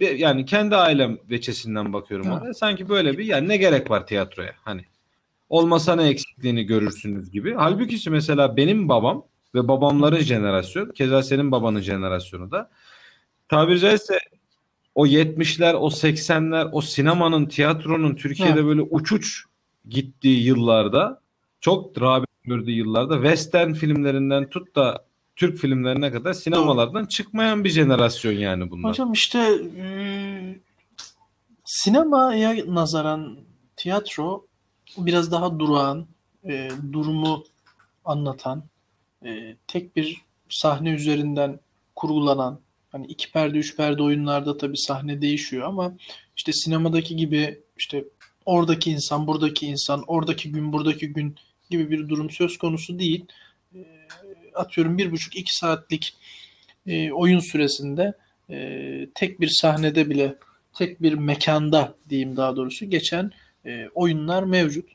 yani 0.00 0.44
kendi 0.44 0.76
ailem 0.76 1.18
veçesinden 1.30 1.92
bakıyorum 1.92 2.30
ona. 2.30 2.54
Sanki 2.54 2.88
böyle 2.88 3.18
bir 3.18 3.24
yani 3.24 3.48
ne 3.48 3.56
gerek 3.56 3.90
var 3.90 4.06
tiyatroya? 4.06 4.54
Hani 4.64 4.84
olmasa 5.48 5.96
ne 5.96 6.08
eksikliğini 6.08 6.64
görürsünüz 6.64 7.30
gibi. 7.30 7.54
Halbuki 7.54 8.10
mesela 8.10 8.56
benim 8.56 8.88
babam 8.88 9.24
ve 9.54 9.68
babamların 9.68 10.20
jenerasyon, 10.20 10.90
keza 10.90 11.22
senin 11.22 11.52
babanın 11.52 11.80
jenerasyonu 11.80 12.50
da 12.50 12.70
tabiri 13.48 13.80
caizse 13.80 14.18
o 14.94 15.06
70'ler, 15.06 15.74
o 15.74 15.88
80'ler, 15.88 16.68
o 16.72 16.80
sinemanın, 16.80 17.46
tiyatronun 17.46 18.14
Türkiye'de 18.14 18.64
böyle 18.64 18.82
uç 18.82 19.12
uç 19.12 19.49
gittiği 19.90 20.44
yıllarda, 20.44 21.20
çok 21.60 22.00
rağbet 22.00 22.28
gördüğü 22.44 22.70
yıllarda 22.70 23.14
western 23.14 23.72
filmlerinden 23.72 24.50
tut 24.50 24.76
da 24.76 25.04
Türk 25.36 25.58
filmlerine 25.58 26.12
kadar 26.12 26.32
sinemalardan 26.32 27.02
Doğru. 27.02 27.08
çıkmayan 27.08 27.64
bir 27.64 27.70
jenerasyon 27.70 28.32
yani 28.32 28.70
bunlar. 28.70 28.90
Hocam 28.90 29.12
işte 29.12 29.38
e, 29.76 29.86
sinemaya 31.64 32.74
nazaran 32.74 33.38
tiyatro 33.76 34.46
biraz 34.98 35.32
daha 35.32 35.58
durağan, 35.58 36.06
e, 36.44 36.70
durumu 36.92 37.44
anlatan, 38.04 38.64
e, 39.24 39.56
tek 39.66 39.96
bir 39.96 40.22
sahne 40.48 40.90
üzerinden 40.90 41.60
kurgulanan 41.96 42.60
hani 42.92 43.06
iki 43.06 43.32
perde 43.32 43.58
üç 43.58 43.76
perde 43.76 44.02
oyunlarda 44.02 44.56
tabii 44.56 44.76
sahne 44.78 45.22
değişiyor 45.22 45.68
ama 45.68 45.92
işte 46.36 46.52
sinemadaki 46.52 47.16
gibi 47.16 47.60
işte 47.76 48.04
oradaki 48.50 48.90
insan 48.90 49.26
buradaki 49.26 49.66
insan 49.66 50.04
oradaki 50.06 50.52
gün 50.52 50.72
buradaki 50.72 51.12
gün 51.12 51.36
gibi 51.70 51.90
bir 51.90 52.08
durum 52.08 52.30
söz 52.30 52.58
konusu 52.58 52.98
değil. 52.98 53.24
E, 53.74 53.78
atıyorum 54.54 54.98
bir 54.98 55.10
buçuk 55.10 55.36
iki 55.36 55.56
saatlik 55.56 56.14
e, 56.86 57.12
oyun 57.12 57.40
süresinde 57.40 58.14
e, 58.50 59.08
tek 59.14 59.40
bir 59.40 59.48
sahnede 59.48 60.10
bile 60.10 60.34
tek 60.74 61.02
bir 61.02 61.12
mekanda 61.12 61.94
diyeyim 62.08 62.36
daha 62.36 62.56
doğrusu 62.56 62.90
geçen 62.90 63.32
e, 63.66 63.88
oyunlar 63.94 64.42
mevcut. 64.42 64.90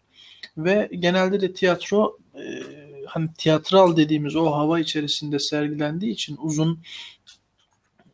Ve 0.58 0.90
genelde 1.00 1.42
de 1.42 1.54
tiyatro 1.54 2.18
e, 2.36 2.64
hani 3.06 3.30
tiyatral 3.38 3.98
dediğimiz 3.98 4.36
o 4.36 4.52
hava 4.52 4.80
içerisinde 4.80 5.40
sergilendiği 5.40 6.12
için 6.12 6.38
uzun 6.42 6.80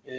e, 0.07 0.13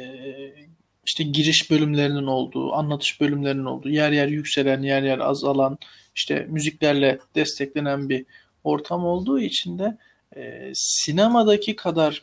işte 1.04 1.24
giriş 1.24 1.70
bölümlerinin 1.70 2.26
olduğu, 2.26 2.72
anlatış 2.72 3.20
bölümlerinin 3.20 3.64
olduğu, 3.64 3.88
yer 3.88 4.12
yer 4.12 4.28
yükselen, 4.28 4.82
yer 4.82 5.02
yer 5.02 5.18
azalan, 5.18 5.78
işte 6.14 6.46
müziklerle 6.48 7.18
desteklenen 7.34 8.08
bir 8.08 8.24
ortam 8.64 9.06
olduğu 9.06 9.40
için 9.40 9.78
de 9.78 9.98
e, 10.36 10.72
sinemadaki 10.74 11.76
kadar 11.76 12.22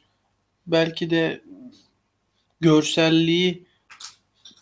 belki 0.67 1.09
de 1.09 1.41
görselliği 2.61 3.65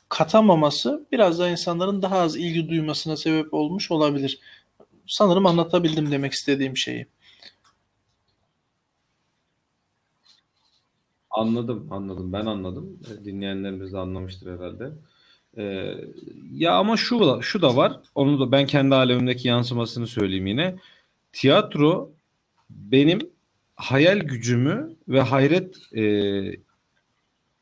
katamaması 0.09 1.05
biraz 1.11 1.39
daha 1.39 1.49
insanların 1.49 2.01
daha 2.01 2.19
az 2.19 2.35
ilgi 2.35 2.69
duymasına 2.69 3.17
sebep 3.17 3.53
olmuş 3.53 3.91
olabilir. 3.91 4.39
Sanırım 5.07 5.45
anlatabildim 5.45 6.11
demek 6.11 6.33
istediğim 6.33 6.77
şeyi. 6.77 7.07
Anladım, 11.37 11.87
anladım. 11.91 12.33
Ben 12.33 12.45
anladım. 12.45 12.99
E, 13.21 13.25
Dinleyenlerimiz 13.25 13.93
de 13.93 13.97
anlamıştır 13.97 14.53
herhalde. 14.53 14.91
Ee, 15.57 15.95
ya 16.51 16.73
ama 16.75 16.97
şu 16.97 17.19
da, 17.19 17.41
şu 17.41 17.61
da 17.61 17.75
var. 17.75 17.99
Onu 18.15 18.39
da 18.39 18.51
ben 18.51 18.65
kendi 18.67 18.95
alemimdeki 18.95 19.47
yansımasını 19.47 20.07
söyleyeyim 20.07 20.47
yine. 20.47 20.75
Tiyatro 21.33 22.11
benim 22.69 23.19
hayal 23.75 24.19
gücümü 24.19 24.95
ve 25.07 25.21
hayret 25.21 25.77
e, 25.93 26.01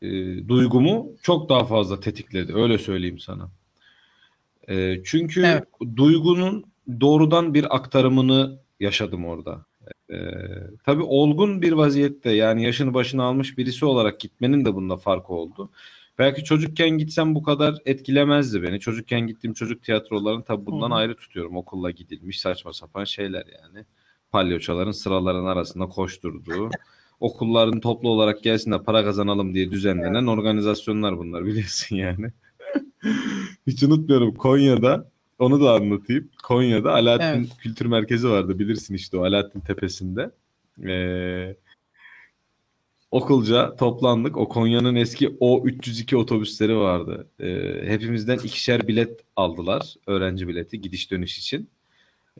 e, 0.01 0.09
duygumu 0.47 1.11
çok 1.23 1.49
daha 1.49 1.65
fazla 1.65 1.99
tetikledi. 1.99 2.55
Öyle 2.55 2.77
söyleyeyim 2.77 3.19
sana. 3.19 3.49
E, 4.69 5.03
çünkü 5.03 5.41
Evet. 5.45 5.63
duygunun 5.95 6.63
doğrudan 7.01 7.53
bir 7.53 7.75
aktarımını 7.75 8.59
yaşadım 8.79 9.25
orada. 9.25 9.65
E, 10.11 10.17
tabii 10.85 11.03
olgun 11.03 11.61
bir 11.61 11.71
vaziyette 11.71 12.31
yani 12.31 12.63
yaşını 12.63 12.93
başına 12.93 13.23
almış 13.23 13.57
birisi 13.57 13.85
olarak 13.85 14.19
gitmenin 14.19 14.65
de 14.65 14.75
bunda 14.75 14.97
farkı 14.97 15.33
oldu. 15.33 15.69
Belki 16.19 16.43
çocukken 16.43 16.89
gitsem 16.89 17.35
bu 17.35 17.43
kadar 17.43 17.75
etkilemezdi 17.85 18.63
beni. 18.63 18.79
Çocukken 18.79 19.27
gittiğim 19.27 19.53
çocuk 19.53 19.83
tiyatrolarını 19.83 20.43
tabii 20.43 20.65
bundan 20.65 20.91
Hı 20.91 20.95
ayrı 20.95 21.15
tutuyorum. 21.15 21.57
Okulla 21.57 21.91
gidilmiş 21.91 22.39
saçma 22.39 22.73
sapan 22.73 23.03
şeyler 23.03 23.45
yani. 23.45 23.85
Palyaçoların 24.31 24.91
sıraların 24.91 25.45
arasında 25.45 25.85
koşturduğu, 25.85 26.69
okulların 27.19 27.79
toplu 27.79 28.09
olarak 28.09 28.43
gelsin 28.43 28.71
de 28.71 28.83
para 28.83 29.03
kazanalım 29.03 29.53
diye 29.53 29.71
düzenlenen 29.71 30.27
organizasyonlar 30.27 31.17
bunlar 31.17 31.45
biliyorsun 31.45 31.95
yani. 31.95 32.31
Hiç 33.67 33.83
unutmuyorum 33.83 34.35
Konya'da 34.35 35.11
onu 35.39 35.61
da 35.61 35.73
anlatayım. 35.73 36.29
Konya'da 36.43 36.93
Alaaddin 36.93 37.25
Evet. 37.25 37.57
Kültür 37.57 37.85
Merkezi 37.85 38.29
vardı 38.29 38.59
bilirsin 38.59 38.93
işte 38.95 39.17
o 39.17 39.23
Alaaddin 39.23 39.59
Tepesi'nde. 39.59 40.31
Ee, 40.87 41.55
okulca 43.11 43.75
toplandık. 43.75 44.37
O 44.37 44.49
Konya'nın 44.49 44.95
eski 44.95 45.27
O302 45.27 46.15
otobüsleri 46.15 46.77
vardı. 46.77 47.27
Ee, 47.39 47.81
hepimizden 47.85 48.37
ikişer 48.37 48.87
bilet 48.87 49.21
aldılar. 49.35 49.95
Öğrenci 50.07 50.47
bileti 50.47 50.81
gidiş 50.81 51.11
dönüş 51.11 51.37
için. 51.37 51.69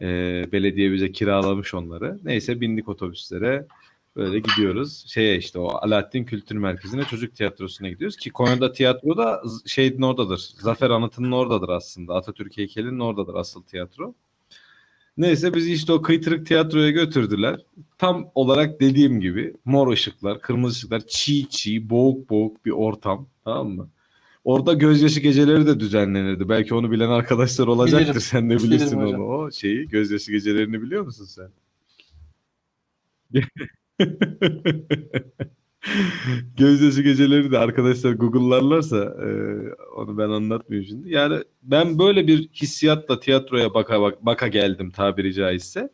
Ee, 0.02 0.46
belediye 0.52 0.92
bize 0.92 1.12
kiralamış 1.12 1.74
onları. 1.74 2.20
Neyse 2.24 2.62
bindik 2.62 2.90
otobüslere. 2.90 3.66
Böyle 4.16 4.40
gidiyoruz. 4.40 5.06
Şeye 5.08 5.38
işte 5.38 5.60
o 5.60 5.68
Alaaddin 5.68 6.24
Kültür 6.24 6.56
Merkezi'ne 6.56 7.04
çocuk 7.04 7.36
tiyatrosuna 7.36 7.90
gidiyoruz 7.90 8.18
ki 8.18 8.30
Konya'da 8.30 8.72
tiyatro 8.72 9.18
da 9.18 9.44
şeyin 9.66 10.02
oradadır. 10.02 10.40
Zafer 10.60 10.90
Anıtı'nın 10.90 11.32
oradadır 11.32 11.70
aslında. 11.70 12.16
Atatürk 12.16 12.58
heykelinin 12.58 13.00
oradadır 13.00 13.36
asıl 13.36 13.64
tiyatro. 13.64 14.14
Neyse 15.18 15.54
bizi 15.54 15.74
işte 15.74 15.94
o 15.94 16.02
kıytırık 16.02 16.48
tiyatroya 16.48 16.92
götürdüler. 16.92 17.60
Tam 17.98 18.32
olarak 18.36 18.82
dediğim 18.82 19.20
gibi 19.22 19.54
mor 19.66 19.92
ışıklar, 19.94 20.42
kırmızı 20.42 20.78
ışıklar, 20.78 21.02
çiğ 21.08 21.50
çiğ, 21.50 21.90
boğuk 21.90 22.30
boğuk 22.30 22.66
bir 22.66 22.72
ortam. 22.72 23.28
Tamam 23.44 23.70
mı? 23.70 23.90
Orada 24.44 24.74
gözyaşı 24.74 25.20
geceleri 25.20 25.68
de 25.68 25.80
düzenlenirdi. 25.80 26.50
Belki 26.50 26.74
onu 26.74 26.92
bilen 26.92 27.10
arkadaşlar 27.10 27.68
olacaktır. 27.68 28.06
Bilirim. 28.06 28.22
Sen 28.22 28.50
de 28.50 28.54
bilirsin 28.58 28.72
Bilirim 28.72 29.02
hocam. 29.02 29.22
onu. 29.22 29.30
O 29.30 29.52
şeyi, 29.52 29.88
gözyaşı 29.88 30.32
gecelerini 30.32 30.82
biliyor 30.82 31.04
musun 31.06 31.26
sen? 31.26 31.50
Gözyaşı 36.58 37.02
geceleri 37.02 37.52
de 37.52 37.58
arkadaşlar 37.58 38.12
Google'larlarsa 38.12 38.98
e, 38.98 39.28
onu 39.98 40.18
ben 40.18 40.30
anlatmayayım 40.30 40.88
şimdi. 40.90 41.10
Yani 41.14 41.36
ben 41.64 42.00
böyle 42.00 42.28
bir 42.28 42.48
hissiyatla 42.48 43.20
tiyatroya 43.20 43.74
baka 43.74 44.02
bak- 44.02 44.26
baka 44.26 44.48
geldim 44.48 44.92
tabiri 44.92 45.34
caizse. 45.34 45.90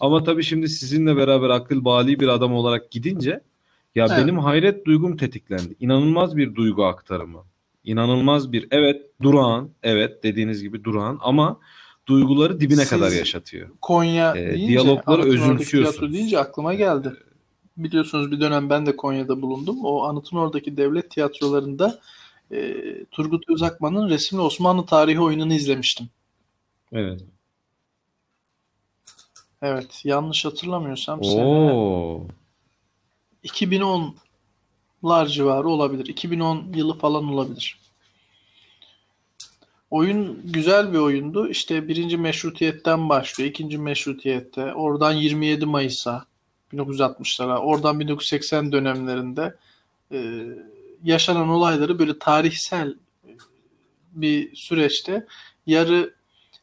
Ama 0.00 0.24
tabii 0.24 0.42
şimdi 0.42 0.68
sizinle 0.68 1.16
beraber 1.16 1.48
akıl 1.50 1.84
bali 1.84 2.20
bir 2.20 2.28
adam 2.28 2.52
olarak 2.54 2.90
gidince 2.90 3.40
ya 3.94 4.06
Evet. 4.10 4.18
benim 4.22 4.38
hayret 4.38 4.86
duygum 4.86 5.16
tetiklendi. 5.16 5.74
İnanılmaz 5.80 6.36
bir 6.36 6.54
duygu 6.54 6.84
aktarımı. 6.84 7.44
İnanılmaz 7.84 8.52
bir 8.52 8.68
evet 8.70 9.02
durağan, 9.22 9.70
evet 9.82 10.22
dediğiniz 10.22 10.62
gibi 10.62 10.84
durağan 10.84 11.18
ama 11.22 11.60
duyguları 12.06 12.60
dibine 12.60 12.80
Siz 12.80 12.90
kadar 12.90 13.10
yaşatıyor. 13.12 13.68
Konya 13.80 14.36
E, 14.36 14.46
deyince, 14.46 14.66
diyalogları 14.68 15.22
özümsüyorsun. 15.22 15.92
tiyatro 15.92 16.12
deyince 16.12 16.38
aklıma 16.38 16.74
geldi. 16.74 17.12
Biliyorsunuz 17.84 18.30
bir 18.30 18.40
dönem 18.40 18.70
ben 18.70 18.86
de 18.86 18.96
Konya'da 18.96 19.42
bulundum. 19.42 19.84
O 19.84 20.02
Anıt'ın 20.02 20.36
oradaki 20.36 20.76
devlet 20.76 21.10
tiyatrolarında 21.10 22.00
e, 22.52 22.74
Turgut 23.10 23.50
Özakman'ın 23.50 24.08
resimli 24.10 24.42
Osmanlı 24.42 24.86
tarihi 24.86 25.20
oyununu 25.20 25.52
izlemiştim. 25.52 26.08
Evet. 26.92 27.20
Evet, 29.62 30.00
yanlış 30.04 30.44
hatırlamıyorsam 30.44 31.24
sene 31.24 31.44
Oo. 31.44 32.26
2010'lar 33.44 35.28
civarı 35.28 35.68
olabilir. 35.68 36.06
2010 36.06 36.72
yılı 36.74 36.98
falan 36.98 37.24
olabilir. 37.28 37.80
Oyun 39.90 40.40
güzel 40.44 40.92
bir 40.92 40.98
oyundu. 40.98 41.48
İşte 41.48 41.88
birinci 41.88 42.16
meşrutiyetten 42.16 43.08
başlıyor. 43.08 43.50
ikinci 43.50 43.78
meşrutiyette. 43.78 44.74
Oradan 44.74 45.12
27 45.12 45.66
Mayıs'a 45.66 46.29
1960'lara. 46.72 47.58
Oradan 47.58 48.00
1980 48.00 48.72
dönemlerinde 48.72 49.56
e, 50.12 50.44
yaşanan 51.04 51.48
olayları 51.48 51.98
böyle 51.98 52.18
tarihsel 52.18 52.94
bir 54.12 54.56
süreçte 54.56 55.26
yarı 55.66 56.14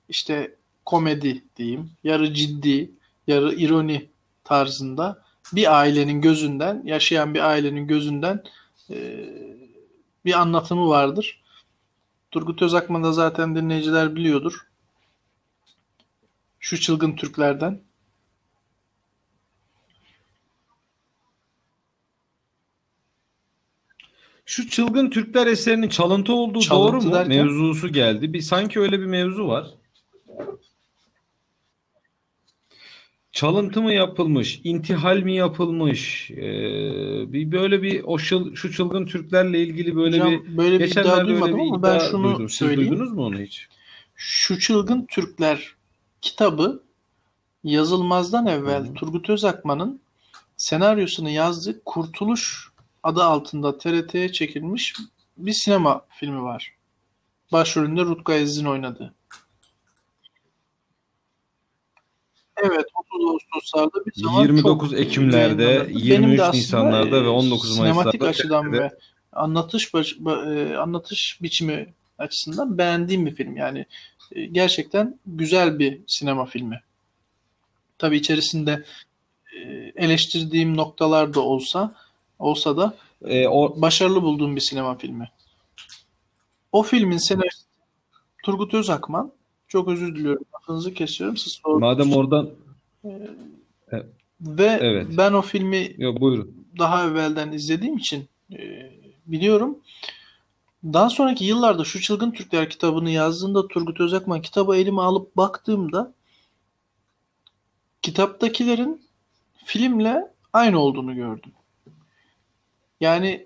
işte 0.09 0.55
komedi 0.85 1.43
diyeyim, 1.55 1.91
yarı 2.03 2.33
ciddi, 2.33 2.91
yarı 3.27 3.53
ironi 3.55 4.09
tarzında 4.43 5.23
bir 5.53 5.79
ailenin 5.79 6.21
gözünden, 6.21 6.81
yaşayan 6.85 7.33
bir 7.33 7.39
ailenin 7.39 7.87
gözünden 7.87 8.43
e, 8.89 9.29
bir 10.25 10.33
anlatımı 10.33 10.87
vardır. 10.87 11.41
Turgut 12.31 12.61
Özakman 12.61 13.03
da 13.03 13.13
zaten 13.13 13.55
dinleyiciler 13.55 14.15
biliyordur. 14.15 14.67
Şu 16.59 16.79
çılgın 16.79 17.15
Türklerden. 17.15 17.81
Şu 24.49 24.69
çılgın 24.69 25.09
Türkler 25.09 25.47
eserinin 25.47 25.89
çalıntı 25.89 26.33
olduğu 26.33 26.59
Çalıntı 26.59 26.93
doğru 26.93 27.07
mu? 27.07 27.13
derken? 27.13 27.45
Mevzusu 27.45 27.87
geldi. 27.91 28.33
Bir 28.33 28.41
sanki 28.41 28.79
öyle 28.79 28.99
bir 28.99 29.05
mevzu 29.05 29.47
var. 29.47 29.67
Çalıntı 33.31 33.81
mı 33.81 33.93
yapılmış, 33.93 34.61
intihal 34.63 35.17
mi 35.17 35.35
yapılmış? 35.35 36.31
Ee, 36.31 36.37
bir 37.33 37.51
böyle 37.51 37.81
bir 37.81 38.03
o 38.03 38.15
şıl- 38.19 38.55
şu 38.55 38.71
çılgın 38.71 39.05
Türklerle 39.05 39.61
ilgili 39.63 39.95
böyle 39.95 40.19
Hocam, 40.19 40.31
bir 40.31 40.57
böyle 40.57 40.79
bir 40.79 40.91
iddia 40.91 41.25
duymadım 41.27 41.57
bir 41.57 41.61
ama 41.61 41.83
ben 41.83 41.99
şunu 41.99 42.23
duydum. 42.23 42.49
Siz 42.49 42.57
söyleyeyim. 42.57 42.91
duydunuz 42.91 43.11
mu 43.13 43.25
onu 43.25 43.39
hiç? 43.39 43.67
Şu 44.15 44.59
Çılgın 44.59 45.05
Türkler 45.05 45.75
kitabı 46.21 46.83
yazılmazdan 47.63 48.47
evvel 48.47 48.85
hı. 48.87 48.93
Turgut 48.93 49.29
Özakman'ın 49.29 50.01
senaryosunu 50.57 51.29
yazdığı 51.29 51.83
Kurtuluş 51.83 52.69
adı 53.07 53.23
altında 53.23 53.77
TRT'ye 53.77 54.31
çekilmiş 54.31 54.95
bir 55.37 55.51
sinema 55.51 56.05
filmi 56.09 56.43
var. 56.43 56.73
Başrolünde 57.51 58.01
Rutkay 58.01 58.41
Aziz'in 58.41 58.65
oynadığı. 58.65 59.13
Evet, 62.57 62.85
30 62.95 63.29
Ağustos'larda 63.29 64.05
bir 64.05 64.11
zaman 64.15 64.41
29 64.41 64.89
çok 64.91 64.99
Ekimlerde, 64.99 65.63
yayınlanırdı. 65.63 65.91
23 65.91 66.09
Benim 66.09 66.37
de 66.37 66.43
aslında, 66.43 66.57
Nisanlarda 66.57 67.23
ve 67.23 67.27
19 67.27 67.75
sinematik 67.75 68.21
Mayıs'larda 68.21 68.27
açıdan 68.29 68.71
TRT'de 68.71 68.81
ve 68.81 68.91
anlatış 69.31 69.93
baş- 69.93 70.13
ba- 70.13 70.71
e, 70.73 70.77
anlatış 70.77 71.39
biçimi 71.41 71.93
açısından 72.17 72.77
beğendiğim 72.77 73.25
bir 73.25 73.35
film. 73.35 73.57
Yani 73.57 73.85
e, 74.31 74.45
gerçekten 74.45 75.19
güzel 75.25 75.79
bir 75.79 76.01
sinema 76.07 76.45
filmi. 76.45 76.81
Tabii 77.97 78.17
içerisinde 78.17 78.85
e, 79.55 79.59
eleştirdiğim 79.95 80.77
noktalar 80.77 81.33
da 81.33 81.39
olsa 81.39 81.95
olsa 82.39 82.77
da 82.77 82.95
e, 83.25 83.47
o 83.47 83.81
başarılı 83.81 84.21
bulduğum 84.21 84.55
bir 84.55 84.61
sinema 84.61 84.95
filmi. 84.97 85.31
O 86.71 86.83
filmin 86.83 87.17
senaristi 87.17 87.67
Turgut 88.43 88.73
Özakman. 88.73 89.31
Çok 89.67 89.87
özür 89.87 90.15
diliyorum. 90.15 90.45
Lafınızı 90.55 90.93
kesiyorum. 90.93 91.37
Siz 91.37 91.53
sordunuz. 91.53 91.81
madem 91.81 92.13
oradan 92.13 92.49
Ve 94.41 94.77
Evet. 94.81 95.07
ben 95.17 95.33
o 95.33 95.41
filmi 95.41 95.95
yok 95.97 96.21
buyurun. 96.21 96.67
daha 96.79 97.05
evvelden 97.07 97.51
izlediğim 97.51 97.97
için 97.97 98.27
e, 98.53 98.91
biliyorum. 99.25 99.77
Daha 100.83 101.09
sonraki 101.09 101.45
yıllarda 101.45 101.83
şu 101.83 102.01
Çılgın 102.01 102.31
Türkler 102.31 102.69
kitabını 102.69 103.09
yazdığında 103.09 103.67
Turgut 103.67 103.99
Özakman 103.99 104.41
kitabı 104.41 104.75
elime 104.75 105.01
alıp 105.01 105.37
baktığımda 105.37 106.13
kitaptakilerin 108.01 109.07
filmle 109.65 110.31
aynı 110.53 110.79
olduğunu 110.79 111.15
gördüm. 111.15 111.51
Yani 113.01 113.45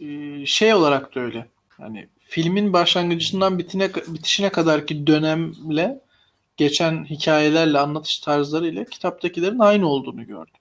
e, 0.00 0.06
şey 0.46 0.74
olarak 0.74 1.14
da 1.14 1.20
öyle. 1.20 1.46
Yani 1.78 2.08
filmin 2.20 2.72
başlangıcından 2.72 3.58
bitine, 3.58 3.94
bitişine 3.94 4.48
kadarki 4.48 5.06
dönemle 5.06 6.00
geçen 6.56 7.04
hikayelerle, 7.04 7.78
anlatış 7.78 8.18
tarzlarıyla 8.18 8.84
kitaptakilerin 8.84 9.58
aynı 9.58 9.88
olduğunu 9.88 10.26
gördüm. 10.26 10.54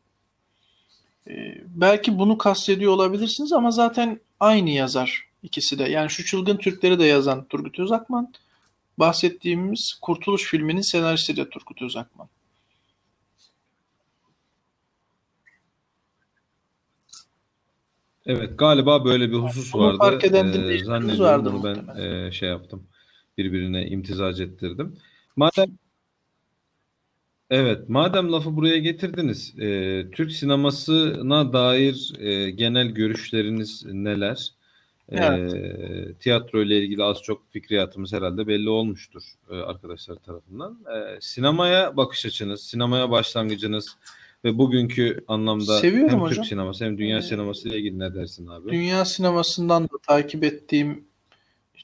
Ee, 1.28 1.62
belki 1.68 2.20
bunu 2.20 2.38
kastediyor 2.38 2.94
olabilirsiniz 2.94 3.54
ama 3.54 3.72
zaten 3.72 4.20
aynı 4.40 4.70
yazar 4.70 5.26
ikisi 5.44 5.80
de. 5.80 5.84
Yani 5.84 6.10
şu 6.10 6.26
Çılgın 6.26 6.58
Türkleri 6.58 7.00
de 7.00 7.06
yazan 7.06 7.46
Turgut 7.46 7.80
Özakman, 7.80 8.34
bahsettiğimiz 8.98 9.94
Kurtuluş 10.02 10.44
filminin 10.44 10.82
senaristi 10.82 11.38
de 11.38 11.50
Turgut 11.50 11.82
Özakman. 11.82 12.28
Evet, 18.26 18.58
galiba 18.58 19.06
böyle 19.06 19.30
bir 19.32 19.36
husus 19.36 19.74
Bunu 19.74 19.82
vardı. 19.82 19.98
fark 19.98 20.24
eden 20.26 20.46
Ee, 20.48 20.84
zannediyorum 20.84 21.26
vardır 21.26 21.54
bunu 21.54 21.64
ben 21.64 21.78
muhtemelen. 21.78 22.28
e, 22.28 22.32
şey 22.32 22.50
yaptım. 22.50 22.84
Birbirine 23.38 23.88
imtizac 23.88 24.42
ettirdim. 24.44 24.96
Madem 25.36 25.78
evet, 27.50 27.90
madem 27.90 28.32
lafı 28.32 28.56
buraya 28.56 28.78
getirdiniz, 28.78 29.60
e, 29.60 30.06
Türk 30.12 30.32
sinemasına 30.32 31.54
dair 31.54 32.14
e, 32.20 32.50
genel 32.52 32.88
görüşleriniz 32.88 33.86
neler? 33.86 34.52
E, 35.10 35.18
Evet. 35.18 36.20
tiyatro 36.20 36.62
ile 36.62 36.82
ilgili 36.82 37.04
az 37.04 37.22
çok 37.24 37.52
fikriyatımız 37.52 38.14
herhalde 38.14 38.48
belli 38.48 38.70
olmuştur 38.70 39.24
e, 39.52 39.56
arkadaşlar 39.56 40.16
tarafından. 40.16 40.80
E, 40.96 41.18
sinemaya 41.22 41.98
bakış 41.98 42.26
açınız, 42.26 42.62
sinemaya 42.64 43.12
başlangıcınız 43.12 43.98
ve 44.46 44.58
bugünkü 44.58 45.24
anlamda 45.28 45.80
Seviyorum 45.80 46.10
hem 46.10 46.22
hocam. 46.22 46.36
Türk 46.36 46.46
sineması 46.46 46.86
hem 46.86 46.98
dünya 46.98 47.18
Ee, 47.18 47.22
sineması 47.22 47.70
ile 47.70 47.78
ilgili 47.78 48.00
ne 48.00 48.16
dersin 48.16 48.48
abi? 48.48 48.70
Dünya 48.70 49.06
sinemasından 49.06 49.84
da 49.84 49.98
takip 50.08 50.44
ettiğim 50.44 51.06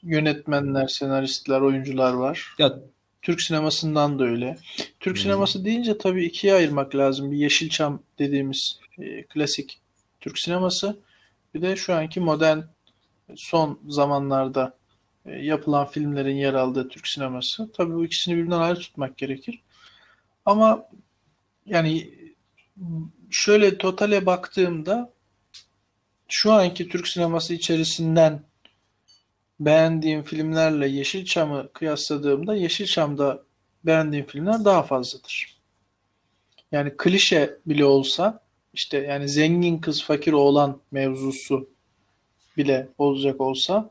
yönetmenler, 0.03 0.87
senaristler, 0.87 1.61
oyuncular 1.61 2.13
var. 2.13 2.55
Ya 2.59 2.79
Türk 3.21 3.41
sinemasından 3.41 4.19
da 4.19 4.23
öyle. 4.23 4.57
Türk 4.99 5.17
hı. 5.17 5.21
sineması 5.21 5.65
deyince 5.65 5.97
tabii 5.97 6.25
ikiye 6.25 6.53
ayırmak 6.53 6.95
lazım. 6.95 7.31
Bir 7.31 7.37
Yeşilçam 7.37 7.99
dediğimiz 8.19 8.79
e, 8.99 9.23
klasik 9.23 9.79
Türk 10.21 10.39
sineması. 10.39 10.97
Bir 11.53 11.61
de 11.61 11.75
şu 11.75 11.93
anki 11.93 12.19
modern 12.19 12.59
son 13.35 13.79
zamanlarda 13.87 14.77
e, 15.25 15.31
yapılan 15.31 15.87
filmlerin 15.87 16.35
yer 16.35 16.53
aldığı 16.53 16.87
Türk 16.87 17.07
sineması. 17.07 17.71
Tabii 17.71 17.93
bu 17.93 18.05
ikisini 18.05 18.35
birbirinden 18.35 18.59
ayrı 18.59 18.79
tutmak 18.79 19.17
gerekir. 19.17 19.61
Ama 20.45 20.89
yani 21.65 22.09
şöyle 23.29 23.77
totale 23.77 24.25
baktığımda 24.25 25.13
şu 26.27 26.51
anki 26.51 26.89
Türk 26.89 27.07
sineması 27.07 27.53
içerisinden 27.53 28.41
beğendiğim 29.59 30.23
filmlerle 30.23 30.87
Yeşilçam'ı 30.87 31.69
kıyasladığımda 31.73 32.55
Yeşilçam'da 32.55 33.43
beğendiğim 33.85 34.25
filmler 34.25 34.65
daha 34.65 34.83
fazladır. 34.83 35.57
Yani 36.71 36.97
klişe 36.97 37.57
bile 37.65 37.85
olsa 37.85 38.39
işte 38.73 38.97
yani 38.97 39.29
zengin 39.29 39.77
kız 39.77 40.03
fakir 40.03 40.33
oğlan 40.33 40.79
mevzusu 40.91 41.69
bile 42.57 42.87
olacak 42.97 43.41
olsa 43.41 43.89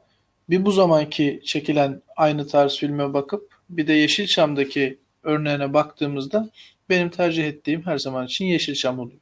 bir 0.50 0.64
bu 0.64 0.72
zamanki 0.72 1.42
çekilen 1.44 2.02
aynı 2.16 2.46
tarz 2.48 2.76
filme 2.76 3.14
bakıp 3.14 3.56
bir 3.70 3.86
de 3.86 3.92
Yeşilçam'daki 3.92 4.98
örneğine 5.22 5.74
baktığımızda 5.74 6.50
benim 6.88 7.10
tercih 7.10 7.48
ettiğim 7.48 7.86
her 7.86 7.98
zaman 7.98 8.26
için 8.26 8.44
Yeşilçam 8.44 8.98
oluyor. 8.98 9.20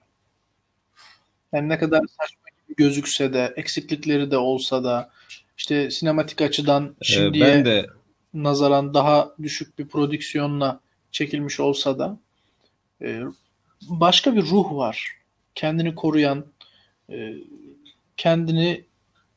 Yani 1.53 1.69
ne 1.69 1.79
kadar 1.79 2.01
saçma 2.01 2.49
gibi 2.63 2.77
gözükse 2.77 3.33
de, 3.33 3.55
eksiklikleri 3.57 4.31
de 4.31 4.37
olsa 4.37 4.85
da, 4.85 5.11
işte 5.57 5.91
sinematik 5.91 6.41
açıdan 6.43 6.85
e, 6.85 6.89
ben 6.89 7.05
şimdiye 7.05 7.65
de 7.65 7.87
nazaran 8.35 8.95
daha 8.95 9.35
düşük 9.43 9.79
bir 9.79 9.89
prodüksiyonla 9.89 10.81
çekilmiş 11.13 11.61
olsa 11.61 11.99
da 11.99 12.19
e, 13.03 13.23
başka 13.89 14.37
bir 14.37 14.43
ruh 14.43 14.73
var. 14.73 15.09
Kendini 15.55 15.95
koruyan, 15.95 16.47
e, 17.11 17.35
kendini 18.17 18.85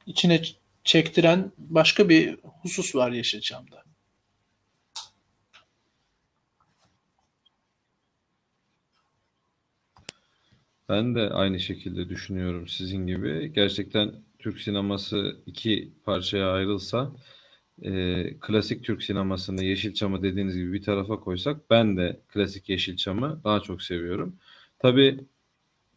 içine 0.06 0.42
çektiren 0.84 1.52
başka 1.58 2.10
bir 2.10 2.38
husus 2.62 2.96
var 2.96 3.12
Yeşilçam'da. 3.12 3.87
Ben 10.89 11.15
de 11.15 11.30
aynı 11.30 11.60
şekilde 11.60 12.10
düşünüyorum 12.10 12.67
sizin 12.67 13.08
gibi. 13.08 13.54
Gerçekten 13.54 14.15
Türk 14.39 14.60
sineması 14.62 15.38
iki 15.45 15.93
parçaya 16.06 16.52
ayrılsa 16.52 17.12
e, 17.82 18.23
klasik 18.39 18.84
Türk 18.84 19.04
sinemasını 19.04 19.63
Yeşilçam'ı 19.63 20.23
dediğiniz 20.23 20.56
gibi 20.58 20.73
bir 20.73 20.84
tarafa 20.84 21.19
koysak 21.19 21.69
ben 21.69 21.97
de 21.97 22.21
klasik 22.28 22.69
Yeşilçam'ı 22.69 23.41
daha 23.43 23.60
çok 23.60 23.82
seviyorum. 23.82 24.36
Tabii 24.80 25.19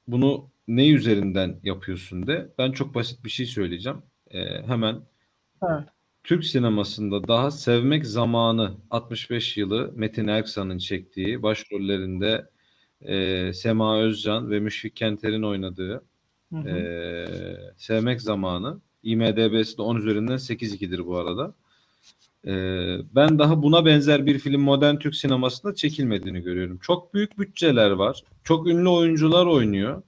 bunu 0.09 0.51
ne 0.69 0.91
üzerinden 0.91 1.61
yapıyorsun 1.65 2.27
de 2.27 2.53
ben 2.59 2.73
çok 2.73 2.95
basit 2.95 3.25
bir 3.25 3.31
şey 3.31 3.47
söyleyeceğim. 3.47 4.03
E, 4.31 4.63
hemen 4.63 5.03
Evet. 5.63 5.89
Türk 6.25 6.45
sinemasında 6.45 7.29
daha 7.29 7.51
sevmek 7.51 8.07
zamanı 8.07 8.77
65 8.91 9.57
yılı 9.57 9.93
Metin 9.97 10.29
Erksan'ın 10.29 10.79
çektiği 10.79 11.43
başrollerinde 11.43 12.51
e, 13.05 13.53
Sema 13.53 13.99
Özcan 13.99 14.51
ve 14.51 14.61
Müşfik 14.61 14.97
Kenter'in 14.97 15.43
oynadığı 15.43 16.05
Hı 16.53 16.57
hı. 16.57 16.69
e, 16.69 17.27
Sevmek 17.77 18.23
Zamanı 18.23 18.81
IMDb'si 19.03 19.79
de 19.79 19.83
10 19.83 19.97
üzerinden 19.97 20.37
8.2'dir 20.37 21.07
bu 21.07 21.17
arada. 21.17 21.55
E, 22.47 22.53
ben 23.15 23.39
daha 23.39 23.63
buna 23.63 23.85
benzer 23.85 24.27
bir 24.27 24.39
film 24.39 24.61
modern 24.61 24.97
Türk 24.97 25.15
sinemasında 25.15 25.75
çekilmediğini 25.75 26.41
görüyorum. 26.41 26.79
Çok 26.83 27.15
büyük 27.15 27.39
bütçeler 27.39 27.91
var. 27.91 28.23
Çok 28.45 28.67
ünlü 28.67 28.89
oyuncular 28.89 29.47
oynuyor. 29.47 30.03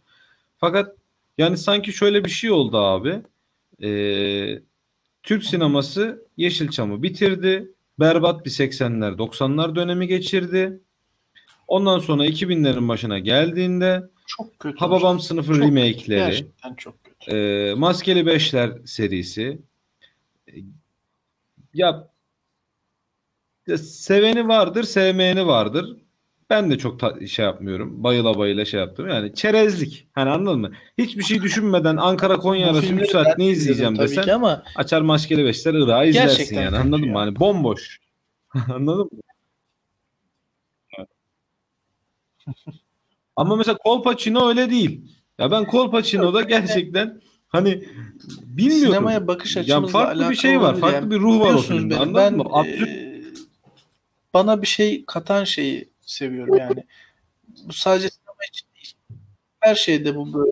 Fakat 0.58 0.96
yani 1.38 1.56
sanki 1.56 1.92
şöyle 1.92 2.24
bir 2.24 2.30
şey 2.30 2.50
oldu 2.50 2.76
abi. 2.76 3.22
E, 3.82 4.62
Türk 5.22 5.44
sineması 5.44 6.26
Yeşilçam'ı 6.36 7.02
bitirdi. 7.02 7.70
Berbat 8.00 8.44
bir 8.44 8.50
80'ler 8.50 9.16
90'lar 9.16 9.76
dönemi 9.76 10.06
geçirdi. 10.06 10.80
Ondan 11.68 11.98
sonra 11.98 12.26
2000'lerin 12.26 12.88
başına 12.88 13.18
geldiğinde 13.18 14.02
Çok 14.26 14.58
kötü. 14.58 14.78
Hababam 14.78 15.20
sınıfı 15.20 15.46
Çok 15.48 15.56
kötü. 15.56 15.66
remake'leri, 15.76 16.18
Gerçekten 16.30 16.74
çok 16.74 17.04
kötü. 17.04 17.30
e, 17.36 17.74
Maskeli 17.74 18.26
Beşler 18.26 18.70
serisi. 18.84 19.58
E, 20.48 20.52
Ya, 21.74 22.08
seveni 23.76 24.48
vardır, 24.48 24.82
sevmeyeni 24.84 25.46
vardır. 25.46 25.96
Ben 26.50 26.70
de 26.70 26.78
çok 26.78 27.00
ta- 27.00 27.26
şey 27.26 27.44
yapmıyorum. 27.44 28.02
Bayıla 28.04 28.38
bayıla 28.38 28.64
şey 28.64 28.80
yaptım. 28.80 29.08
Yani 29.08 29.34
çerezlik. 29.34 30.08
Hani 30.12 30.30
anladın 30.30 30.60
mı? 30.60 30.72
Hiçbir 30.98 31.22
şey 31.22 31.42
düşünmeden 31.42 31.96
Ankara 31.96 32.36
Konya 32.36 32.66
arası 32.66 32.78
3 32.82 32.86
filmleri 32.86 33.06
saat 33.08 33.38
ne 33.38 33.46
izleyeceğim 33.46 33.98
desen 33.98 34.28
ama 34.28 34.62
açar 34.76 35.00
Maskeli 35.02 35.44
Beşler 35.44 35.74
Irak'ı 35.74 36.08
izlersin 36.08 36.54
yani. 36.56 36.64
kötü 36.70 36.76
Anladın 36.82 37.00
mı? 37.00 37.06
ya. 37.06 37.14
Hani 37.20 37.40
bomboş. 37.40 38.00
Anladın 38.74 39.04
mı? 39.12 39.20
Ama 43.36 43.56
mesela 43.56 43.78
Kolpaçino 43.78 44.48
öyle 44.48 44.70
değil. 44.70 45.00
Ya 45.38 45.50
ben 45.50 45.64
Kolpaçino'da 45.66 46.42
gerçekten 46.42 47.20
hani 47.48 47.84
bilmiyorum. 48.42 48.86
sinemaya 48.86 49.26
bakış 49.26 49.56
açımızla 49.56 49.98
farklı 49.98 50.30
bir 50.30 50.36
şey 50.36 50.60
var. 50.60 50.76
Farklı 50.76 50.96
Yani 50.96 51.10
bir 51.10 51.20
ruh 51.20 51.40
var 51.40 51.54
o 51.54 51.58
filmde. 51.58 51.96
Anladın 51.96 52.14
ben 52.14 52.36
mı? 52.36 52.44
Absürt. 52.50 52.88
e, 52.88 53.22
bana 54.34 54.62
bir 54.62 54.66
şey 54.66 55.04
katan 55.06 55.44
şeyi 55.44 55.88
seviyorum 56.00 56.56
yani. 56.58 56.84
Bu 57.68 57.72
sadece 57.72 58.10
sinema 58.10 58.44
için 58.52 58.66
değil. 58.74 58.94
Her 59.60 59.74
şeyde 59.74 60.16
bu 60.16 60.34
böyle. 60.34 60.50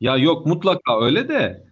Ya 0.00 0.16
yok 0.16 0.46
mutlaka 0.46 1.00
öyle 1.04 1.28
de 1.28 1.66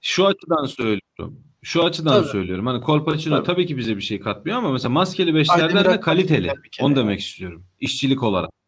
şu 0.00 0.26
açıdan 0.26 0.64
söylüyorum. 0.64 1.44
Şu 1.64 1.84
açıdan 1.84 2.22
Tabii. 2.22 2.28
söylüyorum. 2.32 2.66
Hani 2.66 2.80
Kolpaçino 2.80 3.36
Tabii. 3.36 3.46
tabii 3.46 3.66
ki 3.66 3.76
bize 3.76 3.96
bir 3.96 4.02
şey 4.02 4.20
katmıyor 4.20 4.58
ama 4.58 4.72
mesela 4.72 4.90
Maskeli 4.90 5.34
Beşler'ler 5.34 5.84
de 5.84 6.00
kaliteli. 6.00 6.52
Onu 6.80 6.96
demek 6.96 7.20
istiyorum. 7.20 7.64
İşçilik 7.80 8.22
olarak. 8.22 8.50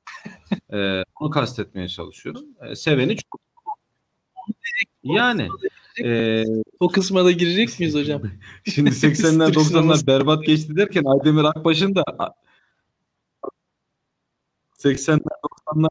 Ee, 0.73 1.03
onu 1.21 1.31
kastetmeye 1.31 1.89
çalışıyorum. 1.89 2.43
Ee, 2.63 2.75
seveni 2.77 3.17
çok. 3.17 3.41
Yani 5.03 5.49
ee, 6.05 6.45
O 6.81 6.89
kısma 6.89 7.25
da 7.25 7.31
girecek 7.31 7.81
miyiz 7.81 7.95
hocam? 7.95 8.23
Şimdi 8.75 8.91
80'ler 8.91 9.47
Türk 9.47 9.57
90'lar 9.57 9.65
sineması. 9.65 10.07
berbat 10.07 10.45
geçti 10.45 10.77
derken 10.77 11.05
Aydemir 11.05 11.45
Akbaş'ın 11.45 11.95
da 11.95 12.05
80'ler 14.79 15.29
90'lar 15.67 15.89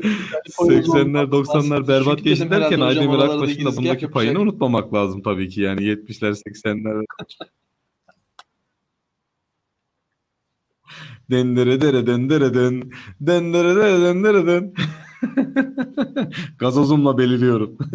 80'ler 0.00 1.30
90'lar 1.30 1.88
berbat 1.88 2.24
geçti 2.24 2.50
derken 2.50 2.80
Aydemir 2.80 3.18
Akbaş'ın 3.18 3.64
da 3.64 3.76
bundaki 3.76 4.10
payını 4.10 4.40
unutmamak 4.40 4.94
lazım 4.94 5.22
tabii 5.22 5.48
ki 5.48 5.60
yani 5.60 5.80
70'ler 5.80 6.30
80'ler 6.30 7.04
dendere 11.30 11.80
dere 11.80 12.06
dendere 12.06 12.54
den 12.54 12.90
dendere 13.20 13.76
dere 13.76 14.02
dendere 14.02 14.46
den 14.46 14.74
gazozumla 16.58 17.18
beliriyorum. 17.18 17.78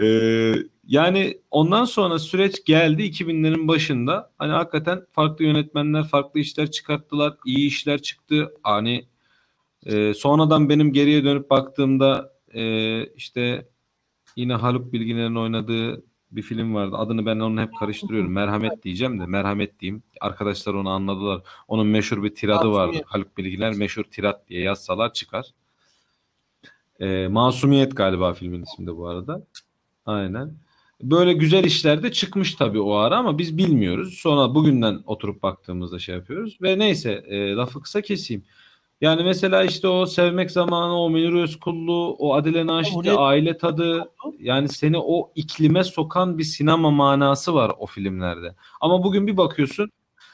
Ee, 0.00 0.54
yani 0.86 1.38
ondan 1.50 1.84
sonra 1.84 2.18
süreç 2.18 2.64
geldi 2.64 3.02
2000'lerin 3.02 3.68
başında. 3.68 4.30
Hani 4.38 4.52
hakikaten 4.52 5.06
farklı 5.12 5.44
yönetmenler 5.44 6.08
farklı 6.08 6.40
işler 6.40 6.70
çıkarttılar. 6.70 7.34
iyi 7.46 7.66
işler 7.66 8.02
çıktı. 8.02 8.54
Hani 8.62 9.04
e, 9.86 10.14
sonradan 10.14 10.68
benim 10.68 10.92
geriye 10.92 11.24
dönüp 11.24 11.50
baktığımda 11.50 12.32
e, 12.54 13.06
işte 13.06 13.68
yine 14.36 14.54
Haluk 14.54 14.92
Bilginer'in 14.92 15.34
oynadığı 15.34 16.02
bir 16.30 16.42
film 16.42 16.74
vardı. 16.74 16.96
Adını 16.96 17.26
ben 17.26 17.38
onu 17.38 17.60
hep 17.60 17.70
karıştırıyorum. 17.78 18.32
Merhamet 18.32 18.82
diyeceğim 18.82 19.20
de 19.20 19.26
merhamet 19.26 19.80
diyeyim. 19.80 20.02
Arkadaşlar 20.20 20.74
onu 20.74 20.88
anladılar. 20.88 21.42
Onun 21.68 21.86
meşhur 21.86 22.22
bir 22.22 22.34
tiradı 22.34 22.70
vardı. 22.70 22.96
Haluk 23.06 23.38
Bilginer 23.38 23.74
meşhur 23.74 24.04
tirat 24.04 24.48
diye 24.48 24.62
yazsalar 24.62 25.12
çıkar. 25.12 25.46
E, 27.00 27.28
Masumiyet 27.28 27.96
galiba 27.96 28.32
filmin 28.32 28.62
ismi 28.62 28.86
de 28.86 28.96
bu 28.96 29.08
arada. 29.08 29.46
Aynen. 30.06 30.54
Böyle 31.02 31.32
güzel 31.32 31.64
işler 31.64 32.02
de 32.02 32.12
çıkmış 32.12 32.54
tabii 32.54 32.80
o 32.80 32.94
ara 32.94 33.16
ama 33.16 33.38
biz 33.38 33.58
bilmiyoruz. 33.58 34.14
Sonra 34.14 34.54
bugünden 34.54 35.00
oturup 35.06 35.42
baktığımızda 35.42 35.98
şey 35.98 36.14
yapıyoruz. 36.14 36.58
Ve 36.62 36.78
neyse 36.78 37.24
e, 37.26 37.54
lafı 37.54 37.80
kısa 37.80 38.02
keseyim. 38.02 38.44
Yani 39.00 39.22
mesela 39.24 39.64
işte 39.64 39.88
o 39.88 40.06
Sevmek 40.06 40.50
Zamanı, 40.50 41.00
o 41.00 41.10
Münir 41.10 41.32
Özkullu, 41.32 42.16
o 42.18 42.34
Adile 42.34 42.64
Oraya- 42.94 43.16
Aile 43.16 43.58
Tadı 43.58 44.10
yani 44.38 44.68
seni 44.68 44.98
o 44.98 45.32
iklime 45.34 45.84
sokan 45.84 46.38
bir 46.38 46.44
sinema 46.44 46.90
manası 46.90 47.54
var 47.54 47.72
o 47.78 47.86
filmlerde. 47.86 48.54
Ama 48.80 49.04
bugün 49.04 49.26
bir 49.26 49.36
bakıyorsun 49.36 49.90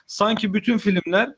sanki 0.06 0.54
bütün 0.54 0.78
filmler 0.78 1.34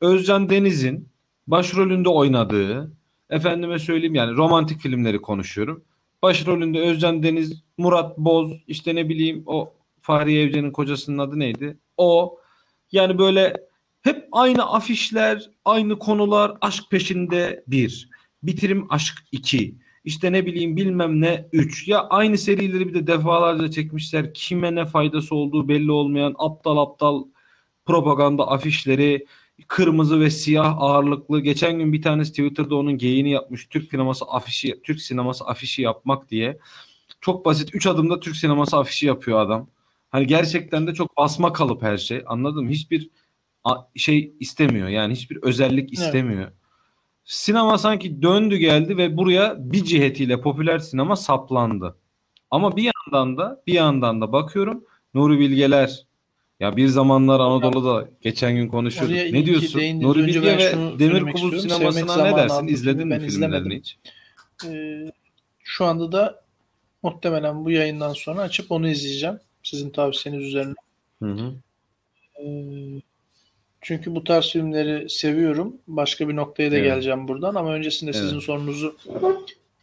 Özcan 0.00 0.50
Deniz'in 0.50 1.08
başrolünde 1.46 2.08
oynadığı 2.08 2.92
efendime 3.30 3.78
söyleyeyim 3.78 4.14
yani 4.14 4.36
romantik 4.36 4.80
filmleri 4.80 5.18
konuşuyorum. 5.22 5.84
Başrolünde 6.22 6.80
Özcan 6.80 7.22
Deniz, 7.22 7.62
Murat 7.78 8.18
Boz, 8.18 8.52
işte 8.66 8.94
ne 8.94 9.08
bileyim 9.08 9.42
o 9.46 9.72
Fahriye 10.00 10.42
Evcen'in 10.42 10.70
kocasının 10.70 11.18
adı 11.18 11.38
neydi? 11.38 11.76
O 11.96 12.38
yani 12.92 13.18
böyle 13.18 13.56
hep 14.02 14.28
aynı 14.32 14.72
afişler, 14.72 15.50
aynı 15.64 15.98
konular, 15.98 16.56
aşk 16.60 16.84
peşinde 16.90 17.64
bir, 17.66 18.08
bitirim 18.42 18.86
aşk 18.92 19.14
iki, 19.32 19.74
işte 20.04 20.32
ne 20.32 20.46
bileyim 20.46 20.76
bilmem 20.76 21.20
ne 21.20 21.48
üç. 21.52 21.88
Ya 21.88 22.08
aynı 22.08 22.38
serileri 22.38 22.88
bir 22.88 22.94
de 22.94 23.06
defalarca 23.06 23.70
çekmişler. 23.70 24.34
Kime 24.34 24.74
ne 24.74 24.86
faydası 24.86 25.34
olduğu 25.34 25.68
belli 25.68 25.92
olmayan 25.92 26.34
aptal 26.38 26.76
aptal 26.76 27.24
propaganda 27.86 28.48
afişleri, 28.48 29.26
kırmızı 29.68 30.20
ve 30.20 30.30
siyah 30.30 30.76
ağırlıklı. 30.78 31.40
Geçen 31.40 31.78
gün 31.78 31.92
bir 31.92 32.02
tanesi 32.02 32.30
Twitter'da 32.30 32.76
onun 32.76 32.98
geyini 32.98 33.30
yapmış. 33.30 33.66
Türk 33.66 33.90
sineması 33.90 34.24
afişi, 34.24 34.80
Türk 34.82 35.00
sineması 35.00 35.44
afişi 35.44 35.82
yapmak 35.82 36.30
diye. 36.30 36.58
Çok 37.20 37.44
basit. 37.46 37.74
Üç 37.74 37.86
adımda 37.86 38.20
Türk 38.20 38.36
sineması 38.36 38.76
afişi 38.78 39.06
yapıyor 39.06 39.40
adam. 39.40 39.68
Hani 40.10 40.26
gerçekten 40.26 40.86
de 40.86 40.94
çok 40.94 41.16
basma 41.16 41.52
kalıp 41.52 41.82
her 41.82 41.98
şey. 41.98 42.22
Anladın 42.26 42.64
mı? 42.64 42.70
Hiçbir 42.70 43.10
şey 43.96 44.32
istemiyor. 44.40 44.88
Yani 44.88 45.14
hiçbir 45.14 45.42
özellik 45.42 45.92
istemiyor. 45.92 46.52
Sinema 47.24 47.78
sanki 47.78 48.22
döndü 48.22 48.56
geldi 48.56 48.96
ve 48.96 49.16
buraya 49.16 49.56
bir 49.58 49.84
cihetiyle 49.84 50.40
popüler 50.40 50.78
sinema 50.78 51.16
saplandı. 51.16 51.96
Ama 52.50 52.76
bir 52.76 52.90
yandan 53.12 53.36
da 53.36 53.62
bir 53.66 53.72
yandan 53.72 54.20
da 54.20 54.32
bakıyorum 54.32 54.84
Nuri 55.14 55.38
Bilgeler 55.38 56.06
ya 56.60 56.76
bir 56.76 56.88
zamanlar 56.88 57.40
Anadolu'da 57.40 58.08
geçen 58.20 58.54
gün 58.54 58.68
konuşuyorduk. 58.68 59.16
Oraya 59.16 59.32
Ne 59.32 59.46
diyorsun? 59.46 59.80
Nuri 60.00 60.26
Bilge 60.26 60.42
ve 60.42 60.98
Demir 60.98 61.34
istiyorum. 61.34 61.60
sinemasına 61.60 62.14
Sevmek 62.14 62.32
ne 62.32 62.36
dersin? 62.36 62.66
İzledin 62.66 63.08
mi 63.08 63.20
filmlerini 63.20 63.78
hiç? 63.78 63.98
Ee, 64.66 65.12
şu 65.58 65.84
anda 65.84 66.12
da 66.12 66.42
muhtemelen 67.02 67.64
bu 67.64 67.70
yayından 67.70 68.12
sonra 68.12 68.40
açıp 68.40 68.72
onu 68.72 68.88
izleyeceğim. 68.88 69.38
Sizin 69.62 69.90
tavsiyeniz 69.90 70.46
üzerine. 70.46 70.74
Hı 71.22 71.32
hı. 71.32 71.54
Ee, 72.40 73.02
çünkü 73.82 74.14
bu 74.14 74.24
tarz 74.24 74.46
filmleri 74.52 75.10
seviyorum. 75.10 75.76
Başka 75.86 76.28
bir 76.28 76.36
noktaya 76.36 76.70
da 76.72 76.76
Evet. 76.76 76.86
geleceğim 76.86 77.28
buradan 77.28 77.54
ama 77.54 77.72
öncesinde 77.72 78.10
Evet. 78.10 78.20
sizin 78.20 78.38
sorunuzu 78.40 78.96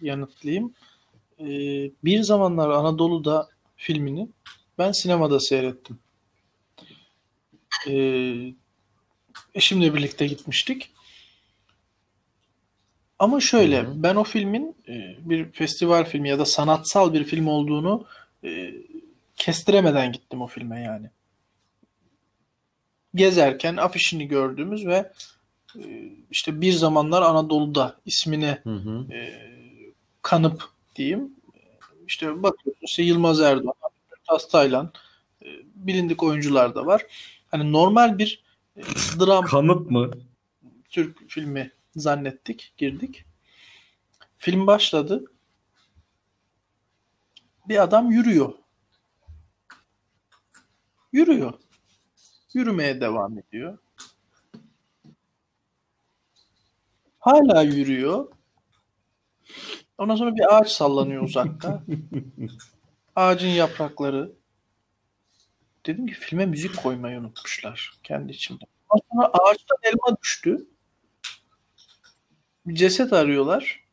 yanıtlayayım. 0.02 0.74
Ee, 1.40 1.46
bir 2.04 2.22
zamanlar 2.22 2.70
Anadolu'da 2.70 3.50
filmini 3.78 4.28
ben 4.78 4.92
sinemada 4.92 5.40
seyrettim. 5.40 6.00
Ee, 7.88 8.54
eşimle 9.56 9.94
birlikte 9.96 10.28
gitmiştik. 10.28 10.92
Ama 13.20 13.40
şöyle, 13.40 13.78
Hı 13.82 13.88
hı. 13.88 14.04
ben 14.04 14.16
o 14.16 14.24
filmin 14.24 14.76
e, 14.88 15.16
bir 15.20 15.52
festival 15.52 16.06
filmi 16.06 16.30
ya 16.30 16.40
da 16.40 16.46
sanatsal 16.46 17.14
bir 17.14 17.24
film 17.24 17.48
olduğunu 17.48 18.06
e, 18.44 18.74
kestiremeden 19.36 20.12
gittim 20.12 20.42
o 20.42 20.48
filme 20.48 20.82
yani. 20.82 21.10
Gezerken 23.16 23.78
afişini 23.78 24.28
gördüğümüz 24.28 24.88
ve 24.88 25.12
e, 25.78 26.12
işte 26.32 26.62
bir 26.62 26.74
zamanlar 26.74 27.22
Anadolu'da 27.22 28.00
ismine 28.06 28.62
Hı 28.64 28.76
hı. 28.76 29.14
e, 29.14 29.44
kanıp 30.22 30.64
diyeyim. 30.96 31.34
İşte 32.08 32.44
bakıyorsun 32.44 32.86
işte 32.86 33.04
Yılmaz 33.04 33.42
Erdoğan, 33.42 33.74
Taylan, 34.52 34.92
e, 35.42 35.48
bilindik 35.76 36.24
oyuncular 36.24 36.76
da 36.76 36.86
var. 36.86 37.06
Hani 37.52 37.72
normal 37.72 38.18
bir 38.18 38.44
e, 38.78 38.82
dram 39.20 39.46
Kanıp 39.46 39.92
mı? 39.92 40.12
Türk 40.90 41.30
filmi 41.30 41.72
zannettik, 41.96 42.74
girdik. 42.78 43.26
Film 44.38 44.68
başladı. 44.68 45.24
Bir 47.68 47.84
adam 47.84 48.12
yürüyor. 48.12 48.54
Yürüyor. 51.14 51.54
Yürümeye 52.54 53.02
devam 53.02 53.40
ediyor. 53.40 53.78
Hala 57.20 57.62
yürüyor. 57.62 58.32
Ondan 59.98 60.16
sonra 60.16 60.36
bir 60.36 60.58
ağaç 60.58 60.72
sallanıyor 60.72 61.24
uzakta. 61.24 61.84
Ağacın 63.16 63.48
yaprakları. 63.48 64.32
Dedim 65.86 66.08
ki 66.08 66.14
filme 66.14 66.46
müzik 66.46 66.78
koymayı 66.78 67.20
unutmuşlar 67.20 67.94
kendi 68.04 68.32
içimde. 68.32 68.64
Ondan 68.90 69.06
sonra 69.12 69.28
ağaçtan 69.28 69.78
elma 69.84 70.18
düştü. 70.22 70.68
Bir 72.66 72.76
ceset 72.76 73.14
arıyorlar. 73.14 73.84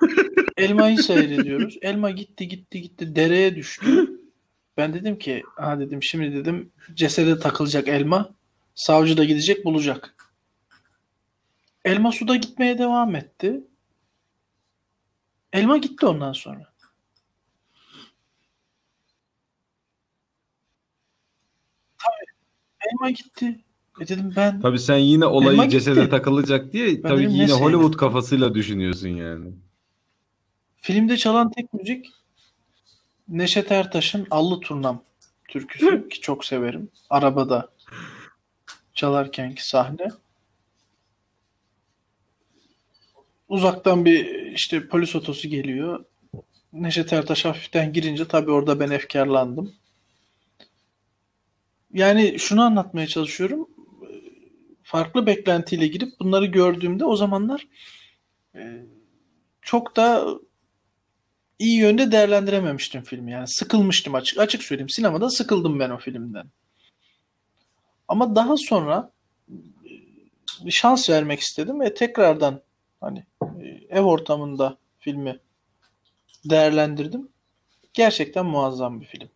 Elmayı 0.56 0.98
seyrediyoruz. 0.98 1.78
Elma 1.82 2.10
gitti 2.10 2.48
gitti 2.48 2.82
gitti 2.82 3.16
dereye 3.16 3.56
düştü. 3.56 4.11
Ben 4.76 4.94
dedim 4.94 5.18
ki 5.18 5.42
ha 5.56 5.80
dedim 5.80 6.02
şimdi 6.02 6.36
dedim 6.36 6.72
cesede 6.94 7.38
takılacak 7.38 7.88
elma. 7.88 8.30
Savcı 8.74 9.16
da 9.16 9.24
gidecek 9.24 9.64
bulacak. 9.64 10.14
Elma 11.84 12.12
suda 12.12 12.36
gitmeye 12.36 12.78
devam 12.78 13.14
etti. 13.16 13.60
Elma 15.52 15.78
gitti 15.78 16.06
ondan 16.06 16.32
sonra. 16.32 16.72
Tabii 21.98 22.26
elma 22.92 23.10
gitti. 23.10 23.64
E 24.00 24.08
dedim 24.08 24.32
ben 24.36 24.60
Tabii 24.60 24.78
sen 24.78 24.96
yine 24.98 25.26
olayı 25.26 25.50
Elma 25.52 25.64
gitti. 25.64 25.72
cesede 25.78 26.08
takılacak 26.08 26.72
diye 26.72 27.02
tabii 27.02 27.18
dedim, 27.18 27.30
ki 27.30 27.36
ne 27.36 27.42
yine 27.42 27.48
sevdim? 27.48 27.64
Hollywood 27.64 27.96
kafasıyla 27.96 28.54
düşünüyorsun 28.54 29.08
yani. 29.08 29.52
Filmde 30.76 31.16
çalan 31.16 31.50
tek 31.50 31.74
müzik 31.74 32.06
Neşet 33.32 33.72
Ertaş'ın 33.72 34.26
Allı 34.30 34.60
Turnam 34.60 35.02
türküsü 35.48 36.08
ki 36.08 36.20
çok 36.20 36.44
severim. 36.44 36.90
Arabada 37.10 37.68
çalarkenki 38.94 39.68
sahne. 39.68 40.08
Uzaktan 43.48 44.04
bir 44.04 44.46
işte 44.52 44.88
polis 44.88 45.16
otosu 45.16 45.48
geliyor. 45.48 46.04
Neşet 46.72 47.12
Ertaş 47.12 47.44
hafiften 47.44 47.92
girince 47.92 48.28
tabii 48.28 48.50
orada 48.50 48.80
ben 48.80 48.90
efkarlandım. 48.90 49.72
Yani 51.92 52.38
şunu 52.38 52.62
anlatmaya 52.62 53.06
çalışıyorum. 53.06 53.68
Farklı 54.82 55.26
beklentiyle 55.26 55.86
girip 55.86 56.20
bunları 56.20 56.46
gördüğümde 56.46 57.04
o 57.04 57.16
zamanlar 57.16 57.66
e, 58.54 58.86
çok 59.62 59.96
da 59.96 60.26
iyi 61.58 61.76
yönde 61.76 62.12
değerlendirememiştim 62.12 63.02
filmi. 63.02 63.32
Yani 63.32 63.48
sıkılmıştım 63.48 64.14
açık 64.14 64.38
açık 64.38 64.62
söyleyeyim. 64.62 64.88
Sinemada 64.88 65.30
sıkıldım 65.30 65.78
ben 65.78 65.90
o 65.90 65.98
filmden. 65.98 66.46
Ama 68.08 68.36
daha 68.36 68.56
sonra 68.56 69.10
e, 69.50 69.90
bir 70.60 70.70
şans 70.70 71.10
vermek 71.10 71.40
istedim 71.40 71.80
ve 71.80 71.94
tekrardan 71.94 72.60
hani 73.00 73.24
e, 73.42 73.66
ev 73.90 74.02
ortamında 74.02 74.76
filmi 74.98 75.38
değerlendirdim. 76.44 77.28
Gerçekten 77.94 78.46
muazzam 78.46 79.00
bir 79.00 79.06
film. 79.06 79.28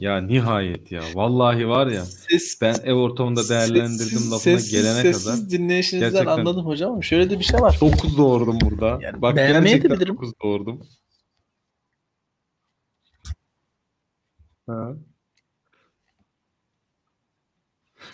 Ya 0.00 0.20
nihayet 0.20 0.92
ya. 0.92 1.02
Vallahi 1.14 1.68
var 1.68 1.86
ya. 1.86 2.04
Ses, 2.04 2.60
Ben 2.62 2.74
ev 2.84 2.94
ortamında 2.94 3.48
değerlendirdim 3.48 3.96
sessiz, 3.98 4.32
lafına 4.32 4.38
sessiz, 4.38 4.72
gelene 4.72 5.02
sessiz 5.02 5.24
kadar. 5.24 5.50
dinleyişinizden 5.50 6.10
Gerçekten 6.12 6.38
anladım 6.38 6.66
hocam 6.66 6.92
ama 6.92 7.02
şöyle 7.02 7.30
de 7.30 7.38
bir 7.38 7.44
şey 7.44 7.60
var. 7.60 7.78
9 7.80 8.18
doğurdum 8.18 8.58
burada. 8.60 8.98
Yani 9.02 9.22
Bak 9.22 9.36
gerçekten 9.36 9.90
bilirim. 9.96 10.14
9 10.14 10.32
doğurdum. 10.42 10.82
Ha. 14.66 14.94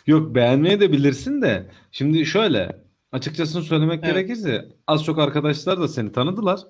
Yok 0.06 0.34
beğenmeye 0.34 0.80
de 0.80 0.92
bilirsin 0.92 1.42
de. 1.42 1.70
Şimdi 1.92 2.26
şöyle 2.26 2.82
açıkçası 3.12 3.62
söylemek 3.62 4.04
Evet. 4.04 4.14
gerekirse 4.14 4.68
az 4.86 5.04
çok 5.04 5.18
arkadaşlar 5.18 5.80
da 5.80 5.88
seni 5.88 6.12
tanıdılar. 6.12 6.60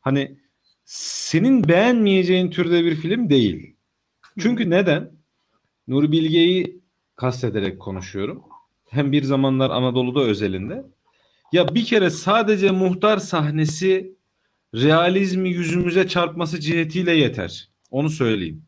Hani 0.00 0.38
senin 0.84 1.68
beğenmeyeceğin 1.68 2.50
türde 2.50 2.84
bir 2.84 2.96
film 2.96 3.30
değil. 3.30 3.75
Çünkü 4.38 4.70
neden? 4.70 5.12
Nuri 5.88 6.12
Bilge'yi 6.12 6.80
kastederek 7.16 7.80
konuşuyorum. 7.80 8.42
Hem 8.88 9.12
bir 9.12 9.22
zamanlar 9.22 9.70
Anadolu'da 9.70 10.20
özelinde. 10.20 10.84
Ya 11.52 11.74
bir 11.74 11.84
kere 11.84 12.10
sadece 12.10 12.70
muhtar 12.70 13.18
sahnesi 13.18 14.16
realizmi 14.74 15.48
yüzümüze 15.48 16.08
çarpması 16.08 16.60
cihetiyle 16.60 17.12
yeter. 17.12 17.68
Onu 17.90 18.10
söyleyeyim. 18.10 18.62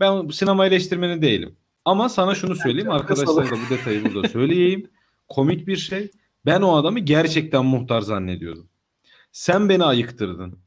Ben 0.00 0.28
sinema 0.28 0.66
eleştirmeni 0.66 1.22
değilim. 1.22 1.56
Ama 1.84 2.08
sana 2.08 2.34
şunu 2.34 2.54
söyleyeyim. 2.56 2.90
Arkadaşlara 2.90 3.50
da 3.50 3.56
bu 3.56 3.74
detayı 3.74 4.04
burada 4.04 4.28
söyleyeyim. 4.28 4.90
Komik 5.28 5.66
bir 5.66 5.76
şey. 5.76 6.10
Ben 6.46 6.62
o 6.62 6.76
adamı 6.76 6.98
gerçekten 6.98 7.64
muhtar 7.64 8.00
zannediyordum. 8.00 8.68
Sen 9.32 9.68
beni 9.68 9.84
ayıktırdın. 9.84 10.58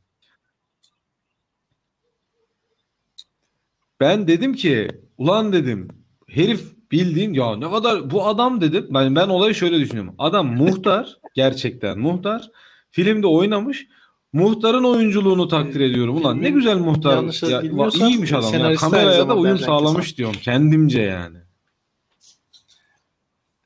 Ben 4.01 4.27
dedim 4.27 4.53
ki 4.53 4.87
ulan 5.17 5.53
dedim 5.53 5.87
herif 6.27 6.91
bildiğin 6.91 7.33
ya 7.33 7.55
ne 7.55 7.71
kadar 7.71 8.11
bu 8.11 8.27
adam 8.27 8.61
dedim. 8.61 8.87
Ben, 8.89 9.15
ben 9.15 9.29
olayı 9.29 9.55
şöyle 9.55 9.79
düşünüyorum. 9.79 10.15
Adam 10.17 10.47
muhtar 10.57 11.17
gerçekten 11.33 11.99
muhtar. 11.99 12.51
Filmde 12.91 13.27
oynamış. 13.27 13.87
Muhtarın 14.33 14.83
oyunculuğunu 14.83 15.47
takdir 15.47 15.79
ediyorum. 15.79 16.17
Ulan 16.17 16.41
ne 16.41 16.49
güzel 16.49 16.77
muhtar. 16.77 17.15
yanlış 17.15 17.43
Ya, 17.43 17.63
bilmiyorsam 17.63 18.09
iyiymiş 18.09 18.33
adam. 18.33 18.43
Ya, 18.43 18.49
senarist 18.49 18.81
kameraya 18.81 19.29
da 19.29 19.35
uyum 19.35 19.55
Ercan 19.55 19.65
sağlamış 19.65 20.17
diyorum. 20.17 20.39
Kendimce 20.41 21.01
yani. 21.01 21.37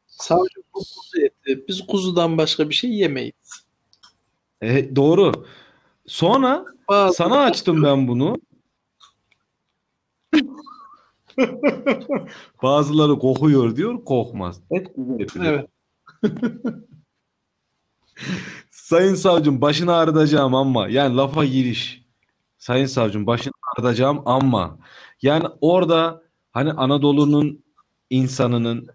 Savcı 0.07 0.61
bu 0.75 0.79
kuzu 0.79 1.25
eti. 1.25 1.67
Biz 1.67 1.87
kuzudan 1.87 2.37
başka 2.37 2.69
bir 2.69 2.73
şey 2.73 2.89
yemeyiz. 2.91 3.65
E, 4.61 4.95
doğru. 4.95 5.31
Sonra 6.07 6.65
Bazı 6.89 7.15
sana 7.15 7.39
açtım 7.39 7.83
ben 7.83 8.07
bunu. 8.07 8.37
Bazıları 12.63 13.19
kokuyor 13.19 13.75
diyor, 13.75 14.05
kokmaz. 14.05 14.61
Et 14.71 14.87
etidir. 15.19 15.41
Evet. 15.45 15.69
Sayın 18.71 19.15
savcım 19.15 19.61
başını 19.61 19.93
ağrıtacağım 19.93 20.55
ama 20.55 20.87
yani 20.89 21.15
lafa 21.15 21.45
giriş. 21.45 22.05
Sayın 22.57 22.85
savcım 22.85 23.27
başını 23.27 23.53
ağrıtacağım 23.73 24.21
ama 24.25 24.77
yani 25.21 25.45
orada 25.61 26.23
hani 26.51 26.71
Anadolu'nun 26.71 27.63
insanının 28.09 28.87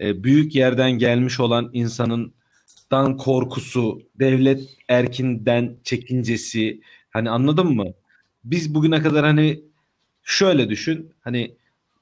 e, 0.00 0.24
büyük 0.24 0.54
yerden 0.54 0.90
gelmiş 0.92 1.40
olan 1.40 1.70
insanından 1.72 3.16
korkusu, 3.18 4.00
devlet 4.14 4.60
erkinden 4.88 5.76
çekincesi 5.84 6.80
hani 7.10 7.30
anladın 7.30 7.76
mı? 7.76 7.86
Biz 8.44 8.74
bugüne 8.74 9.02
kadar 9.02 9.24
hani 9.24 9.67
şöyle 10.28 10.68
düşün 10.68 11.12
hani 11.20 11.54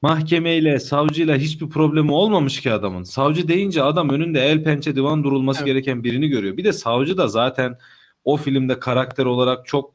mahkemeyle, 0.03 0.81
savcıyla 0.81 1.37
hiçbir 1.37 1.69
problemi 1.69 2.13
olmamış 2.13 2.61
ki 2.61 2.73
adamın. 2.73 3.03
Savcı 3.03 3.49
deyince 3.49 3.83
adam 3.83 4.11
önünde 4.11 4.41
el 4.41 4.65
pençe 4.65 4.97
divan 4.97 5.25
durulması 5.25 5.59
Evet. 5.59 5.67
gereken 5.67 6.05
birini 6.05 6.29
görüyor. 6.29 6.57
Bir 6.57 6.65
de 6.65 6.73
savcı 6.73 7.17
da 7.17 7.29
zaten 7.29 7.79
o 8.25 8.37
filmde 8.37 8.79
karakter 8.79 9.25
olarak 9.25 9.67
çok 9.67 9.95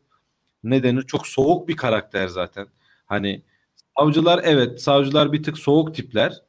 ne 0.63 0.83
denir? 0.83 1.01
Çok 1.01 1.27
soğuk 1.27 1.67
bir 1.67 1.75
karakter 1.75 2.27
zaten. 2.27 2.67
Hani 3.05 3.41
savcılar 3.99 4.41
evet, 4.43 4.81
savcılar 4.81 5.33
bir 5.33 5.43
tık 5.43 5.57
soğuk 5.57 5.95
tipler. 5.95 6.41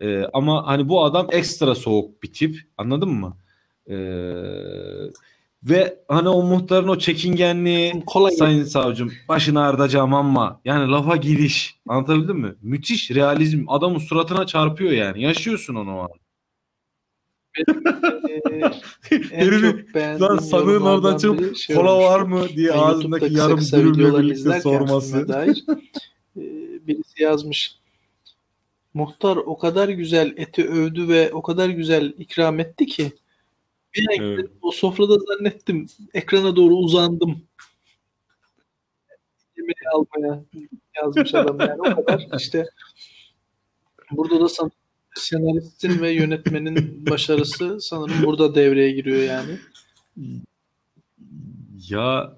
Ee, 0.00 0.24
ama 0.32 0.66
hani 0.66 0.88
bu 0.88 1.04
adam 1.04 1.26
ekstra 1.30 1.74
soğuk 1.74 2.22
bir 2.22 2.32
tip. 2.32 2.60
Anladın 2.78 3.08
mı? 3.08 3.36
Ee, 3.90 3.94
ve 5.62 5.98
hani 6.08 6.28
o 6.28 6.42
muhtarın 6.42 6.88
o 6.88 6.98
çekingenliği 6.98 8.02
Kolay 8.06 8.32
Sayın 8.32 8.64
savcım 8.64 9.12
başını 9.28 9.60
ağrıtacağım 9.62 10.14
ama 10.14 10.60
yani 10.64 10.90
lafa 10.90 11.16
giriş 11.16 11.80
anlatabildim 11.88 12.38
mi? 12.38 12.54
Müthiş 12.62 13.10
realizm 13.10 13.64
adamın 13.68 13.98
suratına 13.98 14.46
çarpıyor 14.46 14.92
yani. 14.92 15.22
Yaşıyorsun 15.22 15.74
onu 15.74 15.96
o 15.96 16.00
an. 16.00 16.10
Beğendiğim 19.94 20.20
Lan 20.20 20.38
sanığın 20.38 20.80
oradan 20.80 21.16
çıkıp 21.16 21.56
şey 21.56 21.76
kola 21.76 21.94
olmuştu. 21.94 22.10
var 22.10 22.20
mı 22.20 22.48
diye 22.48 22.70
Ben 22.70 22.78
ağzındaki 22.78 23.34
YouTube'daki 23.34 23.74
yarım 23.74 23.94
dürümle 23.94 24.18
birlikte 24.18 24.34
izlerken 24.34 24.60
sorması. 24.60 25.28
dair 25.28 25.64
e, 26.36 26.42
birisi 26.86 27.22
yazmış. 27.22 27.74
Muhtar 28.94 29.36
o 29.36 29.58
kadar 29.58 29.88
güzel 29.88 30.34
eti 30.36 30.68
övdü 30.68 31.08
ve 31.08 31.32
o 31.32 31.42
kadar 31.42 31.68
güzel 31.68 32.14
ikram 32.18 32.60
etti 32.60 32.86
ki 32.86 33.12
bir 33.94 34.06
an 34.10 34.24
Evet. 34.24 34.38
gidip 34.38 34.50
o 34.62 34.70
sofrada 34.70 35.18
zannettim. 35.18 35.86
Ekrana 36.14 36.56
doğru 36.56 36.74
uzandım. 36.76 37.42
Yemeği 39.56 39.74
almaya 39.94 40.44
yazmış 41.02 41.34
adam 41.34 41.60
yani 41.60 41.80
o 41.80 42.04
kadar 42.04 42.26
işte 42.38 42.66
burada 44.10 44.40
da 44.40 44.48
san- 44.48 44.70
senaristin 45.14 46.00
ve 46.00 46.10
yönetmenin 46.10 47.06
başarısı 47.10 47.80
sanırım 47.80 48.22
burada 48.26 48.54
devreye 48.54 48.90
giriyor 48.90 49.22
yani. 49.22 49.58
Ya 51.88 52.36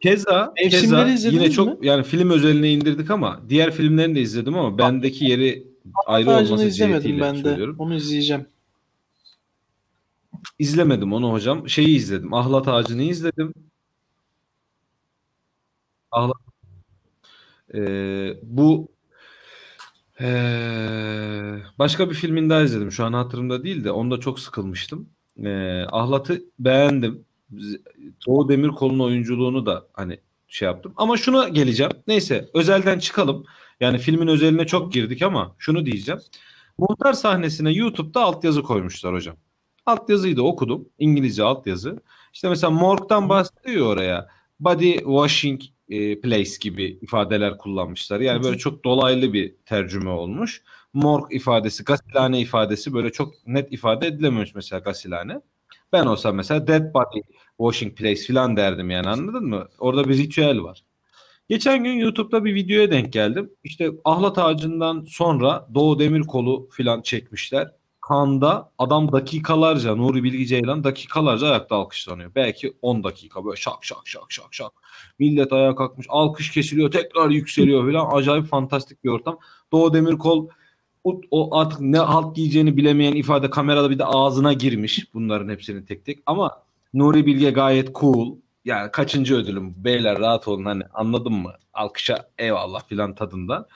Keza, 0.00 0.54
Mevsimleri 0.56 0.80
keza 0.82 1.08
izlediniz 1.08 1.42
yine 1.42 1.50
çok 1.50 1.80
mi? 1.80 1.86
yani 1.86 2.02
film 2.04 2.30
özeline 2.30 2.70
indirdik 2.72 3.10
ama 3.10 3.42
diğer 3.48 3.70
filmlerini 3.72 4.14
de 4.14 4.20
izledim 4.20 4.54
ama 4.58 4.78
bendeki 4.78 5.24
yeri 5.24 5.66
ayrı 6.06 6.30
Ağacını 6.30 6.54
olması 6.54 6.68
izlemedim 6.68 7.20
ben 7.20 7.36
de. 7.36 7.42
söylüyorum. 7.42 7.76
Onu 7.78 7.94
izleyeceğim. 7.94 8.46
İzlemedim 10.58 11.12
onu 11.12 11.32
hocam. 11.32 11.68
Şeyi 11.68 11.96
izledim. 11.96 12.34
Ahlat 12.34 12.68
Ağacı'nı 12.68 13.02
izledim. 13.02 13.54
Ahlat 16.10 16.36
Ee, 17.74 18.34
bu 18.42 18.88
ee, 20.20 21.58
başka 21.78 22.10
bir 22.10 22.14
filmin 22.14 22.50
daha 22.50 22.62
izledim. 22.62 22.92
Şu 22.92 23.04
an 23.04 23.12
hatırımda 23.12 23.64
değil 23.64 23.84
de 23.84 23.90
onda 23.90 24.20
çok 24.20 24.40
sıkılmıştım. 24.40 25.08
Ee, 25.44 25.84
Ahlat'ı 25.92 26.42
beğendim. 26.58 27.24
Doğu 28.26 28.48
Demirkol'un 28.48 28.98
oyunculuğunu 28.98 29.66
da 29.66 29.86
hani 29.92 30.20
şey 30.48 30.66
yaptım. 30.66 30.92
Ama 30.96 31.16
şuna 31.16 31.48
geleceğim. 31.48 31.92
Neyse 32.06 32.50
özelden 32.54 32.98
çıkalım. 32.98 33.44
Yani 33.80 33.98
filmin 33.98 34.26
özeline 34.26 34.66
çok 34.66 34.92
girdik 34.92 35.22
ama 35.22 35.54
şunu 35.58 35.86
diyeceğim. 35.86 36.20
Muhtar 36.78 37.12
sahnesine 37.12 37.72
YouTube'da 37.72 38.20
altyazı 38.22 38.62
koymuşlar 38.62 39.14
hocam. 39.14 39.36
Altyazıyı 39.86 40.36
da 40.36 40.42
okudum. 40.42 40.88
İngilizce 40.98 41.42
altyazı. 41.42 42.02
İşte 42.32 42.48
mesela 42.48 42.70
morgdan 42.70 43.28
bahsediyor 43.28 43.86
oraya. 43.86 44.28
Body 44.60 44.92
washing 44.98 45.62
e, 45.88 46.20
place 46.20 46.50
gibi 46.60 46.98
ifadeler 47.02 47.58
kullanmışlar. 47.58 48.20
Yani 48.20 48.44
böyle 48.44 48.58
çok 48.58 48.84
dolaylı 48.84 49.32
bir 49.32 49.54
tercüme 49.66 50.10
olmuş. 50.10 50.62
Morg 50.92 51.32
ifadesi, 51.34 51.84
gasilhane 51.84 52.40
ifadesi 52.40 52.94
böyle 52.94 53.12
çok 53.12 53.46
net 53.46 53.72
ifade 53.72 54.06
edilememiş 54.06 54.54
mesela 54.54 54.80
gasilhane. 54.80 55.40
Ben 55.92 56.06
olsam 56.06 56.36
mesela 56.36 56.66
dead 56.66 56.94
body 56.94 57.20
washing 57.58 57.98
place 57.98 58.22
falan 58.26 58.56
derdim 58.56 58.90
yani 58.90 59.08
anladın 59.08 59.44
mı? 59.46 59.68
Orada 59.78 60.08
bir 60.08 60.18
ritüel 60.18 60.62
var. 60.62 60.84
Geçen 61.48 61.84
gün 61.84 61.92
YouTube'da 61.92 62.44
bir 62.44 62.54
videoya 62.54 62.90
denk 62.90 63.12
geldim. 63.12 63.50
İşte 63.64 63.90
ahlat 64.04 64.38
ağacından 64.38 65.04
sonra 65.08 65.68
Doğu 65.74 65.98
Demirkol'u 65.98 66.68
filan 66.70 67.02
çekmişler. 67.02 67.72
Kanda 68.00 68.72
adam 68.78 69.12
dakikalarca 69.12 69.94
Nuri 69.94 70.22
Bilge 70.22 70.46
Ceylan 70.46 70.84
dakikalarca 70.84 71.46
ayakta 71.46 71.76
alkışlanıyor. 71.76 72.34
Belki 72.34 72.72
10 72.82 73.04
dakika 73.04 73.44
böyle 73.44 73.56
şak 73.56 73.84
şak 73.84 73.98
şak 74.04 74.32
şak 74.32 74.54
şak. 74.54 74.72
Millet 75.18 75.52
ayağa 75.52 75.74
kalkmış. 75.74 76.06
Alkış 76.10 76.50
kesiliyor. 76.50 76.90
Tekrar 76.90 77.30
yükseliyor 77.30 77.86
filan. 77.86 78.08
Acayip 78.12 78.46
fantastik 78.46 79.04
bir 79.04 79.08
ortam. 79.08 79.38
Doğu 79.72 79.94
Demirkol 79.94 80.48
o, 81.04 81.20
o 81.30 81.58
artık 81.58 81.80
ne 81.80 81.98
halt 81.98 82.36
giyeceğini 82.36 82.76
bilemeyen 82.76 83.12
ifade 83.12 83.50
kamerada 83.50 83.90
bir 83.90 83.98
de 83.98 84.04
ağzına 84.04 84.52
girmiş. 84.52 85.14
Bunların 85.14 85.48
hepsinin 85.48 85.82
tek 85.82 86.04
tek. 86.04 86.18
Ama 86.26 86.62
Nuri 86.94 87.26
Bilge 87.26 87.50
gayet 87.50 87.94
cool. 87.94 88.36
Yani 88.68 88.90
kaçıncı 88.90 89.34
ödülüm? 89.36 89.74
Beyler 89.84 90.18
rahat 90.18 90.48
olun 90.48 90.64
hani 90.64 90.82
anladın 90.94 91.32
mı? 91.32 91.52
Alkışa 91.72 92.28
eyvallah 92.38 92.88
filan 92.88 93.14
tadında. 93.14 93.68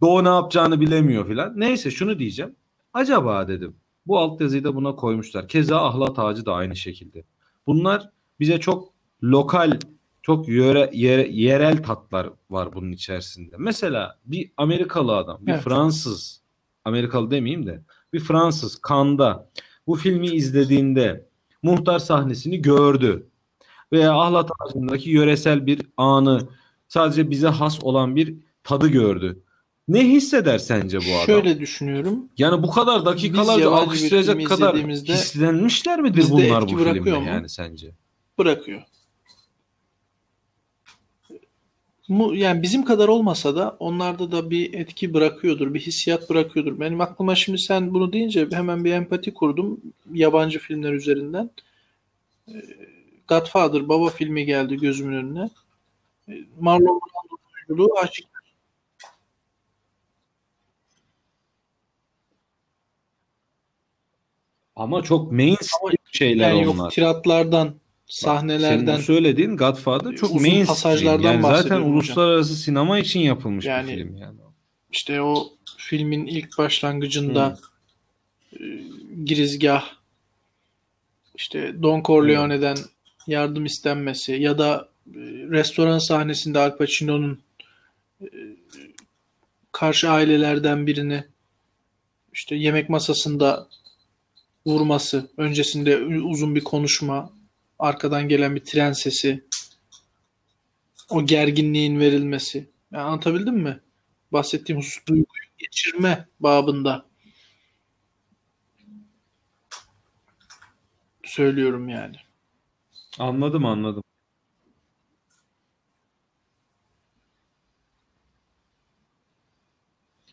Doğu 0.00 0.24
ne 0.24 0.28
yapacağını 0.28 0.80
bilemiyor 0.80 1.26
filan. 1.26 1.60
Neyse 1.60 1.90
şunu 1.90 2.18
diyeceğim. 2.18 2.56
Acaba 2.92 3.48
dedim. 3.48 3.76
Bu 4.06 4.18
altyazıyı 4.18 4.64
da 4.64 4.74
buna 4.74 4.94
koymuşlar. 4.94 5.48
Keza 5.48 5.84
ahlat 5.84 6.18
ağacı 6.18 6.46
da 6.46 6.54
aynı 6.54 6.76
şekilde. 6.76 7.24
Bunlar 7.66 8.10
bize 8.40 8.60
çok 8.60 8.88
lokal 9.22 9.78
Çok 10.22 10.48
yöre, 10.48 10.90
yere- 10.92 11.28
yerel 11.30 11.82
tatlar 11.82 12.28
var 12.50 12.74
bunun 12.74 12.92
içerisinde. 12.92 13.56
Mesela 13.58 14.18
bir 14.24 14.52
Amerikalı 14.56 15.16
adam, 15.16 15.38
bir 15.46 15.52
Evet. 15.52 15.62
Fransız, 15.62 16.42
Amerikalı 16.84 17.30
demeyeyim 17.30 17.66
de, 17.66 17.82
bir 18.12 18.20
Fransız 18.20 18.80
Cannes'da 18.88 19.50
bu 19.86 19.94
filmi 19.94 20.26
izlediğinde 20.26 21.26
muhtar 21.62 21.98
sahnesini 21.98 22.62
gördü 22.62 23.26
veya 23.92 24.14
Ahlat 24.14 24.50
Ağacı'ndaki 24.60 25.10
yöresel 25.10 25.66
bir 25.66 25.82
anı, 25.96 26.48
sadece 26.88 27.30
bize 27.30 27.48
has 27.48 27.84
olan 27.84 28.16
bir 28.16 28.34
tadı 28.64 28.88
gördü. 28.88 29.42
Ne 29.88 30.08
hisseder 30.08 30.58
sence 30.58 30.98
bu 30.98 31.14
adam? 31.14 31.26
Şöyle 31.26 31.60
düşünüyorum. 31.60 32.28
Yani 32.38 32.62
bu 32.62 32.70
kadar 32.70 33.04
dakikalarca 33.04 33.70
alkışlayacak 33.70 34.46
kadar 34.46 34.76
hislenmişler 34.76 36.00
midir 36.00 36.24
bunlar 36.30 36.62
bu 36.62 36.78
filmde 36.78 37.18
mu? 37.18 37.26
yani 37.26 37.48
sence? 37.48 37.90
Bırakıyor. 38.38 38.82
Yani 42.32 42.62
bizim 42.62 42.84
kadar 42.84 43.08
olmasa 43.08 43.56
da 43.56 43.76
onlarda 43.78 44.32
da 44.32 44.50
bir 44.50 44.74
etki 44.74 45.14
bırakıyordur, 45.14 45.74
bir 45.74 45.80
hissiyat 45.80 46.30
bırakıyordur. 46.30 46.80
Benim 46.80 47.00
aklıma 47.00 47.34
şimdi 47.34 47.58
sen 47.58 47.94
bunu 47.94 48.12
deyince 48.12 48.48
hemen 48.52 48.84
bir 48.84 48.92
empati 48.92 49.34
kurdum 49.34 49.80
yabancı 50.12 50.58
filmler 50.58 50.92
üzerinden. 50.92 51.50
Ee, 52.48 52.52
Godfather 53.28 53.88
Baba 53.88 54.10
filmi 54.10 54.44
geldi 54.44 54.76
gözümün 54.76 55.16
önüne. 55.16 55.50
Ee, 56.28 56.32
Marlon 56.60 57.00
Brando'nun 57.00 57.38
oyunculuğu 57.54 57.98
açık. 57.98 58.26
Ama 64.76 65.02
çok 65.02 65.32
mainstream 65.32 65.94
şeyler 66.12 66.48
Yani 66.50 66.62
yok 66.62 66.74
onlar. 66.74 66.90
tiratlardan, 66.90 67.68
Bak, 67.68 67.74
sahnelerden 68.06 68.86
senin 68.92 69.00
söylediğin 69.02 69.56
Godfather 69.56 70.16
çok 70.16 70.30
uzun 70.30 70.42
mainstream. 70.42 70.66
pasajlardan 70.66 71.22
Yani 71.32 71.42
zaten 71.42 71.52
bahsediyorum 71.52 71.82
hocam. 71.84 71.94
uluslararası 71.96 72.54
sinema 72.56 72.98
için 72.98 73.20
yapılmış 73.20 73.64
bir 73.64 73.70
Yani 73.70 73.94
film 73.94 74.16
yani. 74.16 74.36
işte 74.92 75.22
o 75.22 75.48
filmin 75.76 76.26
ilk 76.26 76.58
başlangıcında 76.58 77.58
e, 78.52 78.58
girizgah 79.24 79.84
işte 81.34 81.82
Don 81.82 82.02
Corleone'den 82.02 82.76
yardım 83.26 83.64
istenmesi 83.64 84.32
ya 84.32 84.58
da 84.58 84.88
e, 85.06 85.18
restoran 85.50 85.98
sahnesinde 85.98 86.58
Al 86.58 86.76
Pacino'nun 86.76 87.40
e, 88.20 88.26
karşı 89.72 90.10
ailelerden 90.10 90.86
birini 90.86 91.24
işte 92.32 92.56
yemek 92.56 92.88
masasında 92.88 93.68
vurması, 94.66 95.30
öncesinde 95.36 95.98
uzun 96.04 96.54
bir 96.54 96.64
konuşma, 96.64 97.32
arkadan 97.78 98.28
gelen 98.28 98.54
bir 98.54 98.64
tren 98.64 98.92
sesi, 98.92 99.44
o 101.08 101.26
gerginliğin 101.26 102.00
verilmesi. 102.00 102.70
Yani 102.92 103.02
anlatabildim 103.02 103.56
mi? 103.56 103.80
Bahsettiğim 104.32 104.80
husus 104.80 105.06
duyguyu 105.06 105.26
geçirme 105.58 106.28
babında 106.40 107.06
söylüyorum 111.24 111.88
yani. 111.88 112.25
Anladım 113.18 113.64
anladım. 113.66 114.02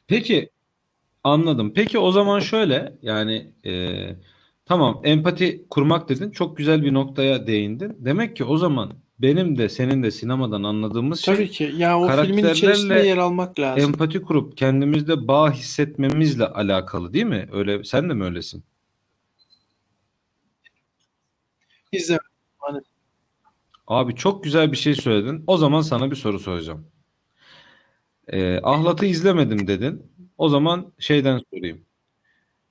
Peki 0.08 0.50
anladım. 1.24 1.74
Peki 1.76 2.00
o 2.00 2.12
zaman 2.12 2.40
şöyle 2.40 2.94
yani 3.02 3.52
e, 3.66 4.00
tamam 4.66 5.02
empati 5.04 5.66
kurmak 5.70 6.10
dedin. 6.10 6.32
Çok 6.32 6.58
güzel 6.58 6.84
bir 6.84 6.94
noktaya 6.94 7.48
değindin. 7.48 7.98
Demek 8.00 8.36
ki 8.36 8.44
o 8.44 8.58
zaman 8.58 8.94
benim 9.20 9.58
de 9.58 9.70
senin 9.70 10.04
de 10.04 10.12
sinemadan 10.12 10.64
anladığımız 10.64 11.20
şey 11.22 11.36
Tabii 11.36 11.50
ki. 11.52 11.74
Ya 11.78 12.00
o 12.00 12.08
filmin 12.08 12.18
karakterlerle 12.18 12.52
içerisinde 12.52 13.00
yer 13.00 13.18
almak 13.18 13.60
lazım. 13.60 13.84
empati 13.84 14.22
kurup 14.22 14.58
kendimizde 14.58 15.28
bağ 15.28 15.52
hissetmemizle 15.52 16.48
alakalı 16.48 17.14
değil 17.14 17.26
mi? 17.26 17.50
Öyle 17.52 17.84
sen 17.84 18.10
de 18.10 18.14
mi 18.14 18.24
öylesin? 18.24 18.64
İzle. 21.92 22.18
Abi 23.88 24.16
çok 24.16 24.44
güzel 24.44 24.72
bir 24.72 24.78
şey 24.78 24.96
söyledin. 24.96 25.44
O 25.48 25.58
zaman 25.58 25.82
sana 25.82 26.12
bir 26.12 26.16
soru 26.16 26.40
soracağım. 26.40 26.86
Ee, 28.28 28.60
Ahlat'ı 28.64 29.06
izlemedim 29.06 29.68
dedin. 29.68 30.12
O 30.38 30.50
zaman 30.50 30.94
şeyden 31.00 31.42
sorayım. 31.54 31.82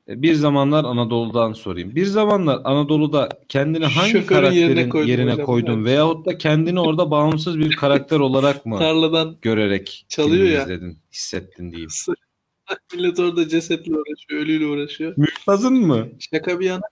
E, 0.09 0.23
Bir 0.23 0.35
zamanlar 0.35 0.85
Anadolu'dan 0.85 1.53
sorayım. 1.53 1.95
Bir 1.95 2.05
zamanlar 2.05 2.61
Anadolu'da 2.65 3.29
kendini 3.49 3.85
hangi 3.87 4.11
Şoförün 4.11 4.51
yerine 4.53 4.75
karakterin 4.89 5.07
yerine 5.07 5.33
hocam. 5.33 5.47
koydun 5.47 5.77
Evet. 5.77 5.87
veyahut 5.87 6.27
da 6.27 6.39
kendini 6.39 6.81
orada 6.81 7.11
bağımsız 7.11 7.59
bir 7.59 7.77
karakter 7.77 8.21
olarak 8.21 8.67
mı 8.67 8.79
tarladan 8.79 9.37
görerek 9.43 10.07
Çalıyor 10.09 10.47
ya. 10.47 10.63
izledin, 10.63 10.99
hissettin 11.13 11.71
diyeyim. 11.71 11.91
millet 12.95 13.21
orada 13.21 13.49
cesetle 13.49 13.93
uğraşıyor, 13.97 14.41
ölüyle 14.43 14.67
uğraşıyor. 14.67 15.15
Mümtaz'ın 15.17 15.75
mı? 15.75 16.09
Şaka 16.33 16.61
bir 16.61 16.67
yana 16.67 16.83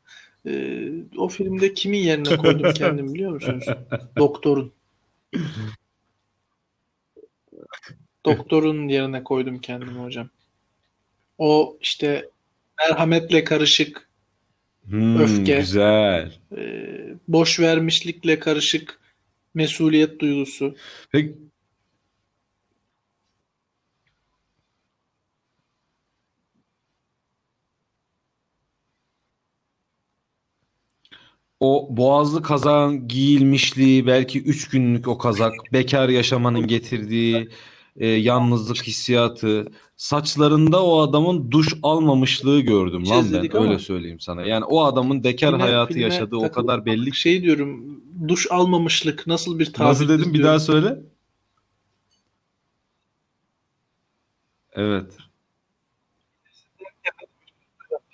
e, 0.47 0.89
o 1.19 1.29
filmde 1.29 1.75
kimin 1.75 1.99
yerine 1.99 2.37
koydum 2.37 2.73
kendimi 2.75 3.15
biliyor 3.15 3.31
musunuz? 3.33 3.65
Doktorun. 4.19 4.73
Doktorun 8.25 8.89
yerine 8.89 9.25
koydum 9.25 9.59
kendimi 9.59 9.99
hocam. 9.99 10.29
O 11.39 11.79
işte 11.81 12.31
merhametle 12.79 13.45
karışık, 13.45 14.11
Hmm, 14.89 15.21
Öfke. 15.21 15.57
güzel. 15.59 16.33
e, 16.57 16.87
boş 17.29 17.61
vermişlikle 17.61 18.39
karışık 18.39 19.01
mesuliyet 19.55 20.21
duygusu. 20.21 20.77
Peki, 21.13 21.39
o 31.61 31.89
boğazlı 31.91 32.43
kazağın 32.43 33.09
giyilmişliği, 33.09 34.07
belki 34.07 34.43
üç 34.43 34.69
günlük 34.69 35.09
o 35.09 35.19
kazak, 35.19 35.53
bekar 35.73 36.09
yaşamanın 36.09 36.67
getirdiği 36.67 37.49
e, 37.97 38.07
yalnızlık 38.07 38.83
hissiyatı, 38.83 39.67
saçlarında 39.97 40.85
o 40.85 41.01
adamın 41.01 41.51
duş 41.51 41.75
almamışlığı 41.83 42.61
gördüm 42.61 43.09
lan 43.09 43.19
ben, 43.19 43.25
İzledik 43.25 43.55
öyle 43.55 43.69
ama 43.69 43.79
söyleyeyim 43.79 44.21
sana. 44.21 44.43
Yani 44.43 44.65
o 44.65 44.85
adamın 44.85 45.25
bekar 45.25 45.51
filme, 45.51 45.63
hayatı 45.63 45.93
filme 45.93 46.05
yaşadığı 46.05 46.37
o 46.37 46.41
takılıp 46.41 46.69
kadar 46.69 46.87
belli 46.87 47.15
şey 47.15 47.43
diyorum 47.43 48.01
duş 48.29 48.47
almamışlık 48.51 49.27
nasıl 49.27 49.59
bir 49.59 49.67
Nasıl 49.79 50.07
tabirdir 50.07 50.19
dedim 50.19 50.35
bir 50.35 50.43
daha 50.43 50.61
söyle. 50.61 51.01
Evet. 54.73 55.17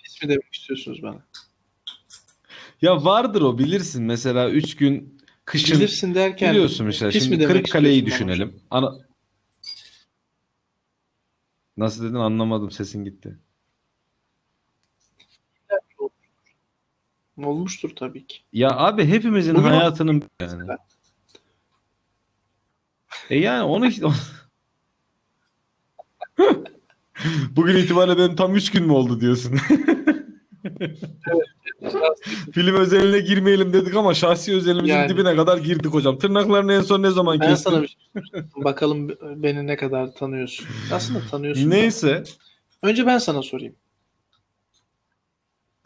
Pis 0.03 0.23
mi 0.23 0.29
demek 0.29 0.53
istiyorsunuz 0.53 1.03
bana? 1.03 1.25
Ya 2.81 3.05
vardır 3.05 3.41
o 3.41 3.57
bilirsin 3.57 4.03
mesela 4.03 4.49
üç 4.49 4.75
gün 4.75 5.21
kışın 5.45 5.77
Bilirsin 5.77 6.15
derken 6.15 6.51
biliyorsun 6.51 6.85
mesela 6.85 7.11
pis 7.11 7.21
mi 7.21 7.27
şimdi 7.27 7.39
demek 7.39 7.55
Kırıkkale'yi 7.55 7.97
istiyorsun 7.97 8.27
düşünelim. 8.27 8.59
Ana... 8.71 8.95
Nasıl 11.77 12.03
dedin 12.03 12.15
anlamadım 12.15 12.71
sesin 12.71 13.03
gitti. 13.03 13.39
Olmuştur 17.37 17.89
tabii 17.95 18.27
ki. 18.27 18.37
Ya 18.53 18.69
abi 18.77 19.05
hepimizin 19.05 19.55
Bugün 19.55 19.69
hayatının 19.69 20.23
yani. 20.41 20.71
E 23.29 23.37
yani 23.39 23.63
onu 23.63 23.89
bugün 27.51 27.75
itibariyle 27.75 28.17
benim 28.17 28.35
tam 28.35 28.55
üç 28.55 28.71
gün 28.71 28.85
mü 28.85 28.91
oldu 28.91 29.21
diyorsun. 29.21 29.57
Film 32.53 32.75
özeline 32.75 33.19
girmeyelim 33.19 33.73
dedik 33.73 33.95
ama 33.95 34.13
şahsi 34.13 34.55
özelimizin 34.55 34.93
Yani 34.93 35.09
dibine 35.09 35.35
kadar 35.35 35.57
girdik 35.57 35.93
hocam. 35.93 36.17
Tırnaklarını 36.19 36.73
en 36.73 36.81
son 36.81 37.03
ne 37.03 37.11
zaman 37.11 37.39
ben 37.39 37.55
sana 37.55 37.81
kestin? 37.81 38.09
bir 38.13 38.27
şey. 38.27 38.63
Bakalım 38.63 39.09
beni 39.43 39.67
ne 39.67 39.75
kadar 39.77 40.13
tanıyorsun. 40.13 40.67
Aslında 40.91 41.19
tanıyorsun 41.31 41.71
da. 41.71 41.75
Neyse. 41.75 42.23
Önce 42.83 43.05
ben 43.05 43.17
sana 43.17 43.41
sorayım. 43.41 43.75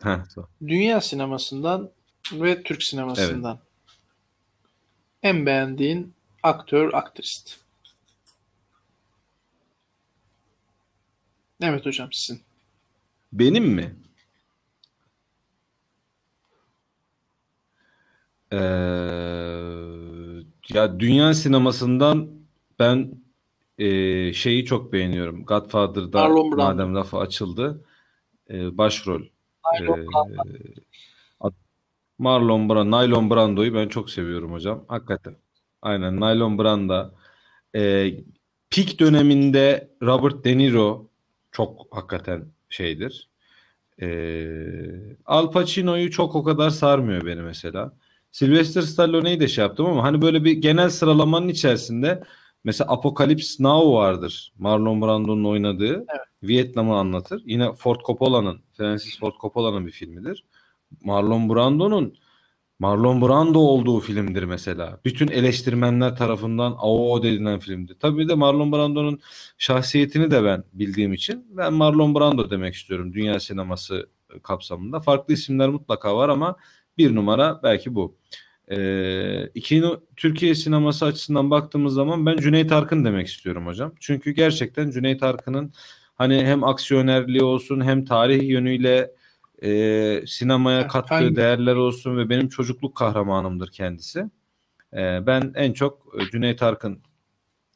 Heh, 0.03 0.25
sor. 0.35 0.43
Dünya 0.67 1.01
sinemasından 1.01 1.89
ve 2.33 2.55
Türk 2.63 2.69
Evet. 2.77 2.83
sinemasından 2.83 3.59
en 5.23 5.45
beğendiğin 5.45 6.13
aktör, 6.43 6.93
aktrist. 6.93 7.57
Evet 11.61 11.85
hocam 11.85 12.09
sizin. 12.13 12.41
Benim 13.33 13.65
mi? 13.65 13.95
Ee, 18.53 18.57
ya 20.73 20.99
dünya 20.99 21.33
sinemasından 21.33 22.29
ben 22.79 23.11
e, 23.77 24.33
şeyi 24.33 24.65
çok 24.65 24.93
beğeniyorum. 24.93 25.45
Godfather'da 25.45 26.19
Marlon 26.23 26.51
Brando. 26.51 26.63
madem 26.63 26.95
lafı 26.95 27.17
açıldı. 27.17 27.85
e, 28.49 28.77
başrol. 28.77 29.21
Naylon 29.73 29.99
e, 29.99 30.05
Brando. 30.07 30.43
Marlon 32.17 32.69
Brando, 32.69 32.91
Naylon 32.91 33.29
Brando'yu 33.29 33.73
ben 33.73 33.87
çok 33.87 34.09
seviyorum 34.09 34.51
hocam. 34.51 34.85
Hakikaten. 34.87 35.35
Aynen 35.81 36.19
Naylon 36.19 36.59
Branda. 36.59 37.11
Ee, 37.75 38.13
peak 38.69 38.99
döneminde 38.99 39.89
Robert 40.03 40.45
De 40.45 40.57
Niro 40.57 41.07
çok 41.51 41.87
hakikaten 41.91 42.45
şeydir. 42.69 43.29
Ee, 44.01 45.17
Al 45.25 45.51
Pacino'yu 45.51 46.11
çok 46.11 46.35
o 46.35 46.43
kadar 46.43 46.69
sarmıyor 46.69 47.25
beni 47.25 47.41
mesela. 47.41 47.93
Sylvester 48.31 48.81
Stallone'yi 48.81 49.39
de 49.39 49.47
şey 49.47 49.61
yaptım 49.61 49.85
ama 49.85 50.03
hani 50.03 50.21
böyle 50.21 50.43
bir 50.43 50.51
genel 50.51 50.89
sıralamanın 50.89 51.47
içerisinde 51.47 52.23
mesela 52.63 52.91
Apocalypse 52.91 53.63
Now 53.63 53.93
vardır. 53.93 54.53
Marlon 54.57 55.01
Brando'nun 55.01 55.45
oynadığı. 55.45 56.05
Vietnam'ı 56.43 56.97
anlatır. 56.97 57.43
Yine 57.45 57.73
Ford 57.73 57.99
Coppola'nın, 58.05 58.61
Francis 58.77 59.19
Ford 59.19 59.33
Coppola'nın 59.41 59.87
bir 59.87 59.91
filmidir. 59.91 60.43
Marlon 61.03 61.49
Brando'nun 61.49 62.15
Marlon 62.79 63.21
Brando 63.21 63.59
olduğu 63.59 63.99
filmdir 63.99 64.43
mesela. 64.43 64.99
Bütün 65.05 65.27
eleştirmenler 65.27 66.15
tarafından 66.15 66.77
o 66.81 67.23
dedilen 67.23 67.59
filmdir. 67.59 67.97
Tabii 67.99 68.29
de 68.29 68.33
Marlon 68.33 68.71
Brando'nun 68.71 69.19
şahsiyetini 69.57 70.31
de 70.31 70.43
ben 70.43 70.63
bildiğim 70.73 71.13
için 71.13 71.45
ben 71.49 71.73
Marlon 71.73 72.15
Brando 72.15 72.49
demek 72.49 72.75
istiyorum 72.75 73.13
dünya 73.13 73.39
sineması 73.39 74.09
kapsamında. 74.43 74.99
Farklı 74.99 75.33
isimler 75.33 75.69
mutlaka 75.69 76.17
var 76.17 76.29
ama 76.29 76.55
bir 76.97 77.15
numara 77.15 77.59
belki 77.63 77.95
bu. 77.95 78.15
Ee, 78.71 79.47
iki, 79.55 79.83
Türkiye 80.17 80.55
sineması 80.55 81.05
açısından 81.05 81.51
baktığımız 81.51 81.93
zaman 81.93 82.25
ben 82.25 82.37
Cüneyt 82.37 82.71
Arkın 82.71 83.05
demek 83.05 83.27
istiyorum 83.27 83.65
hocam. 83.67 83.93
Çünkü 83.99 84.31
gerçekten 84.31 84.91
Cüneyt 84.91 85.23
Arkın'ın 85.23 85.73
hani 86.15 86.45
hem 86.45 86.63
aksiyonerliği 86.63 87.43
olsun 87.43 87.81
hem 87.81 88.05
tarih 88.05 88.49
yönüyle 88.49 89.11
e, 89.63 90.23
sinemaya 90.27 90.87
kattığı 90.87 91.13
Hangi- 91.13 91.35
değerler 91.35 91.75
olsun 91.75 92.17
ve 92.17 92.29
benim 92.29 92.49
çocukluk 92.49 92.95
kahramanımdır 92.95 93.71
kendisi. 93.71 94.19
E, 94.93 95.25
ben 95.25 95.51
en 95.55 95.73
çok 95.73 96.07
e, 96.19 96.31
Cüneyt 96.31 96.63
Arkın 96.63 96.99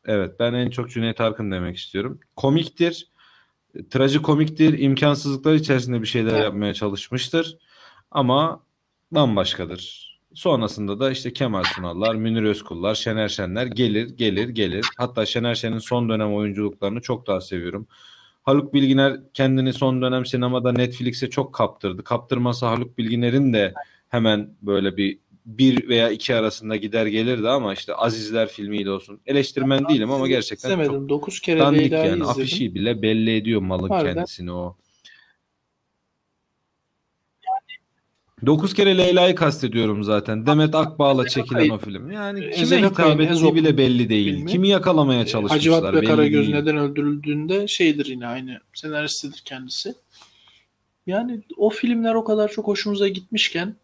evet 0.05 0.39
ben 0.39 0.53
en 0.53 0.69
çok 0.69 0.89
Cüneyt 0.89 1.21
Arkın 1.21 1.51
demek 1.51 1.77
istiyorum. 1.77 2.19
Komiktir, 2.35 3.07
e, 3.75 3.87
trajikomiktir, 3.89 4.79
imkansızlıklar 4.79 5.53
içerisinde 5.53 6.01
bir 6.01 6.07
şeyler 6.07 6.33
Evet. 6.33 6.43
yapmaya 6.43 6.73
çalışmıştır 6.73 7.57
ama 8.11 8.64
bambaşkadır. 9.15 10.05
Sonrasında 10.33 10.99
da 10.99 11.11
işte 11.11 11.33
Kemal 11.33 11.63
Sunallar, 11.63 12.15
Münir 12.15 12.43
Özkullar, 12.43 12.95
Şener 12.95 13.29
Şenler 13.29 13.65
gelir, 13.65 14.09
gelir, 14.09 14.49
gelir. 14.49 14.85
Hatta 14.97 15.25
Şener 15.25 15.55
Şen'in 15.55 15.77
son 15.77 16.09
dönem 16.09 16.33
oyunculuklarını 16.33 17.01
çok 17.01 17.27
daha 17.27 17.41
seviyorum. 17.41 17.87
Haluk 18.43 18.73
Bilginer 18.73 19.19
kendini 19.33 19.73
son 19.73 20.01
dönem 20.01 20.25
sinemada 20.25 20.71
Netflix'e 20.71 21.29
çok 21.29 21.53
kaptırdı. 21.53 22.03
Kaptırmasa 22.03 22.69
Haluk 22.69 22.97
Bilginer'in 22.97 23.53
de 23.53 23.73
hemen 24.09 24.49
böyle 24.61 24.97
bir 24.97 25.17
bir 25.45 25.89
veya 25.89 26.09
iki 26.09 26.35
arasında 26.35 26.75
gider 26.75 27.05
gelirdi 27.05 27.49
ama 27.49 27.73
işte 27.73 27.95
Azizler 27.95 28.47
filmiyle 28.47 28.91
olsun. 28.91 29.19
Eleştirmen 29.25 29.89
değilim 29.89 30.11
ama 30.11 30.27
gerçekten 30.27 30.69
çok 30.69 30.79
İzlemedim. 30.79 31.09
9 31.09 31.39
kere 31.39 31.59
dandik 31.59 31.91
yani. 31.91 32.05
izledim. 32.07 32.27
Afişi 32.29 32.75
bile 32.75 33.01
belli 33.01 33.35
ediyor 33.35 33.61
malın 33.61 33.89
Harbiden. 33.89 34.13
kendisini 34.13 34.51
o. 34.51 34.77
Dokuz 38.45 38.73
kere 38.73 38.97
Leyla'yı 38.97 39.35
kastediyorum 39.35 40.03
zaten. 40.03 40.45
Demet 40.45 40.75
Akbağ'la 40.75 41.27
çekilen 41.27 41.69
o 41.69 41.77
film. 41.77 42.11
Yani 42.11 42.39
kime 42.39 42.55
Ezel 42.55 42.89
hitap 42.89 43.19
ettiği 43.21 43.55
bile 43.55 43.77
belli 43.77 44.09
değil. 44.09 44.35
filmi. 44.35 44.51
Kimi 44.51 44.67
yakalamaya 44.67 45.19
Hacivat 45.19 45.31
çalışmışlar 45.49 45.93
ve 45.93 45.97
belli 46.01 46.07
Karagöz 46.07 46.47
değil. 46.47 46.55
neden 46.55 46.77
öldürüldüğünde 46.77 47.67
şeydir 47.67 48.05
yine 48.05 48.27
aynı 48.27 48.59
senaristidir 48.73 49.41
kendisi. 49.45 49.95
Yani 51.07 51.41
o 51.57 51.69
filmler 51.69 52.13
o 52.15 52.23
kadar 52.23 52.51
çok 52.51 52.67
hoşumuza 52.67 53.07
gitmişken 53.07 53.75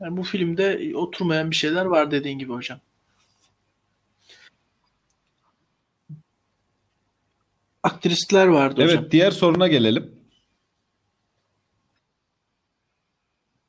yani 0.00 0.16
bu 0.16 0.22
filmde 0.22 0.92
oturmayan 0.94 1.50
bir 1.50 1.56
şeyler 1.56 1.84
var 1.84 2.10
dediğin 2.10 2.38
gibi 2.38 2.52
hocam. 2.52 2.78
Aktristler 7.82 8.46
vardı 8.46 8.80
Evet, 8.84 8.90
hocam. 8.96 9.10
diğer 9.10 9.30
soruna 9.30 9.68
gelelim. 9.68 10.15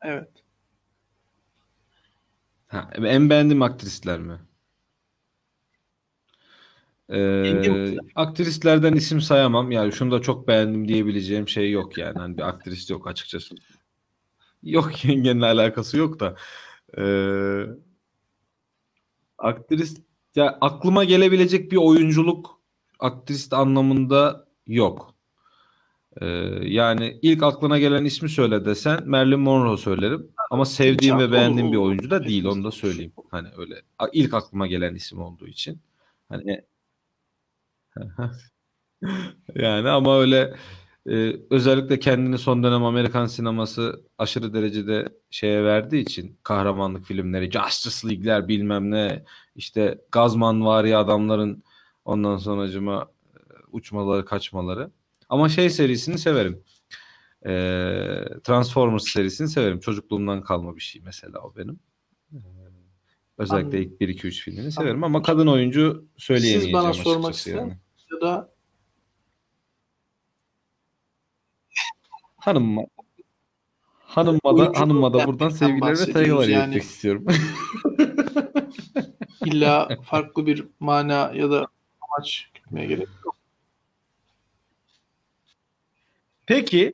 Evet. 0.07 0.29
Ha, 2.67 2.89
en 2.95 3.29
beğendiğim 3.29 3.61
aktrisler 3.61 4.19
mi? 4.19 4.39
Ee, 7.09 7.95
aktrislerden 8.15 8.93
isim 8.93 9.21
sayamam. 9.21 9.71
Yani 9.71 9.91
şunu 9.91 10.11
da 10.11 10.21
çok 10.21 10.47
beğendim 10.47 10.87
diyebileceğim 10.87 11.47
şey 11.47 11.71
yok 11.71 11.97
yani. 11.97 12.17
Hani 12.19 12.37
bir 12.37 12.47
aktris 12.47 12.89
yok 12.89 13.07
açıkçası. 13.07 13.55
Yok 14.63 15.05
yengenle 15.05 15.45
alakası 15.45 15.97
yok 15.97 16.19
da. 16.19 16.35
Ee, 16.97 17.63
aktris 19.37 19.97
ya 20.35 20.57
aklıma 20.61 21.03
gelebilecek 21.03 21.71
bir 21.71 21.77
oyunculuk 21.77 22.61
aktrist 22.99 23.53
anlamında 23.53 24.47
yok. 24.67 25.16
Ee, 26.21 26.25
yani 26.61 27.19
ilk 27.21 27.43
aklına 27.43 27.79
gelen 27.79 28.05
ismi 28.05 28.29
söyle 28.29 28.65
desen 28.65 29.09
Marilyn 29.09 29.39
Monroe 29.39 29.77
söylerim. 29.77 30.31
Ama 30.49 30.65
sevdiğim 30.65 31.19
ve 31.19 31.31
beğendiğim 31.31 31.71
bir 31.71 31.77
oyuncu 31.77 32.09
da 32.09 32.23
değil. 32.23 32.45
Onu 32.45 32.63
da 32.63 32.71
söyleyeyim. 32.71 33.13
Hani 33.31 33.47
öyle 33.57 33.81
ilk 34.13 34.33
aklıma 34.33 34.67
gelen 34.67 34.95
isim 34.95 35.21
olduğu 35.21 35.47
için. 35.47 35.81
Hani 36.29 36.63
yani 39.55 39.89
ama 39.89 40.19
öyle 40.19 40.55
e, 41.09 41.35
özellikle 41.49 41.99
kendini 41.99 42.37
son 42.37 42.63
dönem 42.63 42.83
Amerikan 42.83 43.25
sineması 43.25 44.03
aşırı 44.17 44.53
derecede 44.53 45.09
şeye 45.29 45.63
verdiği 45.63 46.01
için 46.01 46.37
kahramanlık 46.43 47.05
filmleri, 47.05 47.51
Justice 47.51 48.07
League'ler 48.09 48.47
bilmem 48.47 48.91
ne 48.91 49.23
işte 49.55 50.01
Gazman 50.11 50.65
vari 50.65 50.97
adamların 50.97 51.63
ondan 52.05 52.37
sonracıma 52.37 53.07
e, 53.35 53.39
uçmaları 53.71 54.25
kaçmaları. 54.25 54.91
Ama 55.29 55.49
şey 55.49 55.69
serisini 55.69 56.17
severim. 56.17 56.63
E, 57.45 57.51
Transformers 58.43 59.03
serisini 59.13 59.47
severim. 59.47 59.79
Çocukluğumdan 59.79 60.41
kalma 60.43 60.75
bir 60.75 60.81
şey 60.81 61.01
mesela 61.05 61.39
o 61.39 61.55
benim. 61.55 61.79
E, 62.33 62.37
özellikle 63.37 63.77
Anladım. 63.77 63.93
ilk 63.93 64.01
1 64.01 64.07
2 64.07 64.27
3 64.27 64.41
filmini 64.43 64.71
severim 64.71 65.03
ama 65.03 65.21
kadın 65.21 65.47
oyuncu 65.47 66.05
söyleyemeyeceğim 66.17 66.65
Siz 66.65 66.73
bana 66.73 66.93
sormak 66.93 67.35
ister 67.35 67.55
yani. 67.55 67.77
ya 68.13 68.21
da 68.21 68.51
Hanımma 72.37 72.81
hanımma 73.99 74.57
da 74.57 74.79
hanımma 74.79 75.13
da 75.13 75.27
buradan 75.27 75.49
sevgiler 75.49 75.91
ve 75.91 75.95
saygılar 75.95 76.47
Yani- 76.47 76.63
iletmek 76.63 76.83
istiyorum. 76.83 77.25
illa 79.45 79.89
farklı 80.03 80.45
bir 80.45 80.67
mana 80.79 81.31
ya 81.35 81.51
da 81.51 81.65
amaç 82.01 82.49
gitmeye 82.53 82.85
gerek 82.87 83.07
yok. 83.25 83.26
Peki 86.47 86.93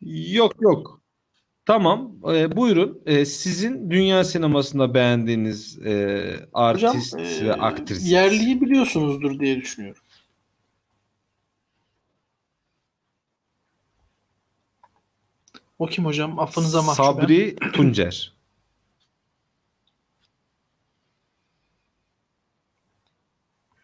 yok 0.00 0.52
yok. 0.60 1.00
Tamam. 1.66 2.12
e, 2.34 2.56
buyurun. 2.56 3.02
E, 3.06 3.24
sizin 3.24 3.90
dünya 3.90 4.24
sinemasında 4.24 4.94
beğendiğiniz 4.94 5.78
e, 5.86 6.22
Hocam 6.52 6.96
artist 6.96 7.14
e, 7.14 7.46
ve 7.46 7.54
aktris. 7.54 8.10
yerliyi 8.10 8.60
biliyorsunuzdur 8.60 9.40
diye 9.40 9.56
düşünüyorum. 9.56 10.02
O 15.78 15.86
kim 15.86 16.04
hocam? 16.04 16.38
Affınıza 16.38 16.82
mahcuben. 16.82 17.12
Sabri 17.12 17.56
Tuncer. 17.72 18.35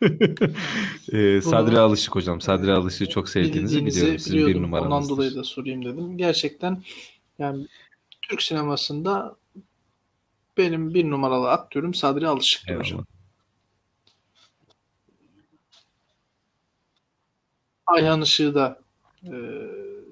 E, 1.13 1.41
Sadri 1.41 1.79
Alışık 1.79 2.15
hocam. 2.15 2.41
Sadri 2.41 2.73
Alışık'ı 2.73 3.11
çok 3.11 3.29
sevdiğinizi 3.29 3.87
biliyorum. 3.87 4.19
Sizin 4.19 4.39
bir 4.39 4.47
biliyordum. 4.47 4.65
Ondan 4.65 4.83
numaranızdır. 4.85 5.17
dolayı 5.17 5.35
da 5.35 5.45
sorayım 5.45 5.85
dedim. 5.85 6.19
Gerçekten 6.19 6.83
yani 7.39 7.67
Türk 8.23 8.43
sinemasında 8.43 9.37
benim 10.57 10.95
bir 10.95 11.11
numaralı 11.11 11.51
aktörüm 11.51 11.95
Sadri 11.95 12.29
Alışık'tır 12.29 12.75
hocam. 12.77 12.85
Eyvallah. 12.91 13.05
Ayhan 17.87 18.23
Işık'ı 18.23 18.55
da 18.55 18.81
e, 19.25 19.35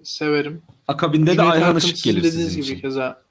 severim. 0.05 0.63
Akabinde 0.89 1.31
de 1.31 1.35
Cüneyt 1.35 1.53
Ayhan 1.53 1.75
Arkın 1.75 1.79
Işık 1.79 2.05
gelir 2.05 2.23
dediğiniz 2.23 2.47
sizin 2.47 2.63
gibi 2.63 2.73
için. 2.73 2.81
keza 2.81 3.23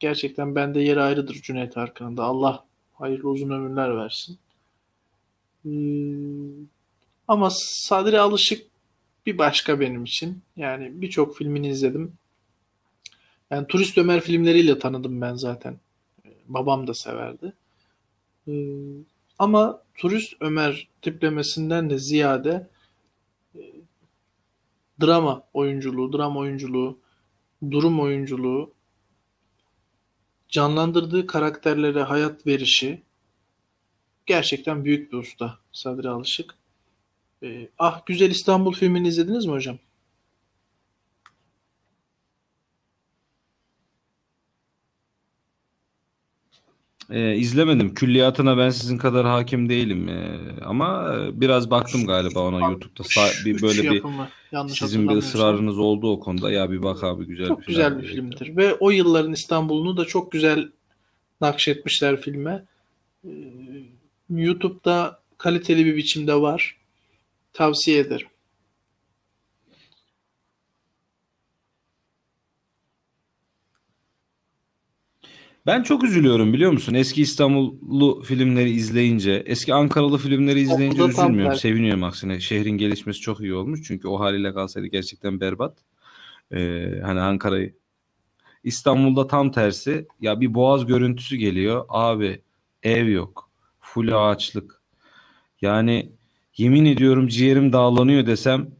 gerçekten 0.00 0.54
bende 0.54 0.80
yeri 0.80 1.00
ayrıdır 1.00 1.34
Cüneyt 1.34 1.76
Arkın'ın 1.76 2.16
da. 2.16 2.24
Allah 2.24 2.64
hayırlı 2.94 3.28
uzun 3.28 3.50
ömürler 3.50 3.96
versin. 3.96 4.38
Ee, 5.66 5.70
ama 7.28 7.48
Sadri 7.52 8.20
Alışık 8.20 8.66
bir 9.26 9.38
başka 9.38 9.80
benim 9.80 10.04
için. 10.04 10.42
Yani 10.56 11.02
birçok 11.02 11.36
filmini 11.36 11.68
izledim. 11.68 12.12
Yani 13.50 13.66
Turist 13.66 13.98
Ömer 13.98 14.20
filmleriyle 14.20 14.78
tanıdım 14.78 15.20
ben 15.20 15.34
zaten. 15.34 15.78
Ee, 16.24 16.28
Babam 16.48 16.86
da 16.86 16.94
severdi. 16.94 17.52
Ee, 18.48 18.52
ama 19.38 19.82
Turist 19.94 20.34
Ömer 20.40 20.88
tiplemesinden 21.02 21.90
de 21.90 21.98
ziyade 21.98 22.68
e, 23.54 23.60
drama 25.00 25.42
oyunculuğu, 25.54 26.12
drama 26.12 26.40
oyunculuğu, 26.40 26.98
durum 27.70 28.00
oyunculuğu, 28.00 28.74
canlandırdığı 30.48 31.26
karakterlere 31.26 32.02
hayat 32.02 32.46
verişi 32.46 33.02
gerçekten 34.26 34.84
büyük 34.84 35.12
bir 35.12 35.18
usta 35.18 35.58
Sadri 35.72 36.08
Alışık. 36.08 36.54
Ee, 37.42 37.68
Ah 37.78 38.06
Güzel 38.06 38.30
İstanbul 38.30 38.72
filmini 38.72 39.08
izlediniz 39.08 39.46
mi 39.46 39.52
hocam? 39.52 39.78
Ee, 47.10 47.36
izlemedim. 47.36 47.94
Külliyatına 47.94 48.58
ben 48.58 48.70
sizin 48.70 48.98
kadar 48.98 49.26
hakim 49.26 49.68
değilim. 49.68 50.08
Ee, 50.08 50.38
ama 50.64 51.14
e, 51.14 51.40
biraz 51.40 51.70
baktım 51.70 52.06
galiba 52.06 52.40
ona 52.40 52.60
YouTube'da. 52.68 53.02
Sa- 53.02 53.44
bir 53.44 53.62
böyle 53.62 53.82
bir 53.82 53.92
yapımı 53.92 54.28
yanlış 54.52 54.78
sizin 54.78 55.08
bir 55.08 55.16
ısrarınız 55.16 55.78
oldu 55.78 56.12
o 56.12 56.20
konuda. 56.20 56.50
Ya 56.52 56.70
bir 56.70 56.82
bak 56.82 57.04
abi 57.04 57.26
güzel 57.26 57.48
Çok 57.48 57.60
bir 57.60 57.66
güzel 57.66 58.02
bir 58.02 58.06
filmdir 58.06 58.56
ve 58.56 58.74
o 58.74 58.90
yılların 58.90 59.32
İstanbul'unu 59.32 59.96
da 59.96 60.04
çok 60.04 60.32
güzel 60.32 60.70
nakşetmişler 61.40 62.20
filme. 62.20 62.64
Ee, 63.24 63.30
YouTube'da 64.38 65.22
kaliteli 65.38 65.86
bir 65.86 65.96
biçimde 65.96 66.34
var. 66.34 66.76
Tavsiye 67.52 67.98
ederim. 67.98 68.28
Ben 75.66 75.82
çok 75.82 76.04
üzülüyorum 76.04 76.52
biliyor 76.52 76.72
musun? 76.72 76.94
Eski 76.94 77.22
İstanbullu 77.22 78.22
filmleri 78.22 78.70
izleyince, 78.70 79.42
eski 79.46 79.74
Ankaralı 79.74 80.18
filmleri 80.18 80.60
izleyince 80.60 81.02
O 81.02 81.08
da 81.08 81.12
tam 81.12 81.24
üzülmüyorum. 81.26 81.52
tersi. 81.52 81.62
Seviniyorum 81.62 82.04
aksine. 82.04 82.40
Şehrin 82.40 82.78
gelişmesi 82.78 83.20
çok 83.20 83.40
iyi 83.40 83.54
olmuş. 83.54 83.82
Çünkü 83.82 84.08
o 84.08 84.20
haliyle 84.20 84.54
kalsaydı 84.54 84.86
gerçekten 84.86 85.40
berbat. 85.40 85.78
Ee, 86.52 87.00
hani 87.04 87.20
Ankara'yı. 87.20 87.74
İstanbul'da 88.64 89.26
tam 89.26 89.50
tersi. 89.52 90.06
Ya 90.20 90.40
bir 90.40 90.54
boğaz 90.54 90.86
görüntüsü 90.86 91.36
geliyor. 91.36 91.84
Abi 91.88 92.42
ev 92.82 93.08
yok. 93.08 93.50
Full 93.94 94.12
ağaçlık. 94.12 94.80
Yani 95.60 96.08
yemin 96.56 96.84
ediyorum 96.84 97.28
ciğerim 97.28 97.72
dağlanıyor 97.72 98.26
desem 98.26 98.70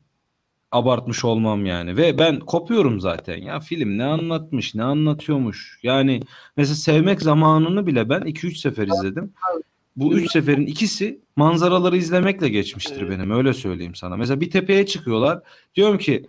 abartmış 0.72 1.24
olmam 1.24 1.66
yani. 1.66 1.96
Ve 1.96 2.18
ben 2.18 2.40
kopuyorum 2.40 3.00
zaten. 3.00 3.36
Ya 3.36 3.60
film 3.60 3.98
ne 3.98 4.04
anlatmış, 4.04 4.74
ne 4.74 4.84
anlatıyormuş. 4.84 5.78
Yani 5.82 6.20
mesela 6.56 6.74
Sevmek 6.74 7.22
Zamanı'nı 7.22 7.86
bile 7.86 8.08
ben 8.08 8.20
2-3 8.20 8.56
sefer 8.56 8.88
izledim. 8.88 9.32
Bu 9.96 10.14
3 10.14 10.32
seferin 10.32 10.66
ikisi 10.66 11.20
manzaraları 11.36 11.96
izlemekle 11.96 12.48
geçmiştir 12.48 13.10
benim. 13.10 13.30
Öyle 13.30 13.54
söyleyeyim 13.54 13.94
sana. 13.94 14.16
Mesela 14.16 14.40
bir 14.40 14.50
tepeye 14.50 14.86
çıkıyorlar. 14.86 15.40
Diyorum 15.74 15.98
ki 15.98 16.26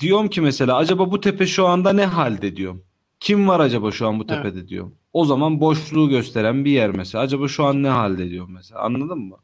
diyorum 0.00 0.28
ki 0.28 0.40
mesela 0.40 0.76
acaba 0.76 1.10
bu 1.10 1.20
tepe 1.20 1.46
şu 1.46 1.66
anda 1.66 1.92
ne 1.92 2.04
halde 2.04 2.56
diyorum. 2.56 2.82
Kim 3.20 3.48
var 3.48 3.60
acaba 3.60 3.90
şu 3.90 4.08
an 4.08 4.18
bu 4.18 4.26
tepede 4.26 4.68
diyorum. 4.68 4.97
O 5.12 5.24
zaman 5.24 5.60
boşluğu 5.60 6.08
gösteren 6.08 6.64
bir 6.64 6.70
yer 6.70 6.90
mesela. 6.90 7.24
Acaba 7.24 7.48
şu 7.48 7.64
an 7.64 7.82
ne 7.82 7.88
halde 7.88 8.30
diyorum 8.30 8.52
mesela. 8.52 8.80
Anladın 8.80 9.18
mı? 9.18 9.36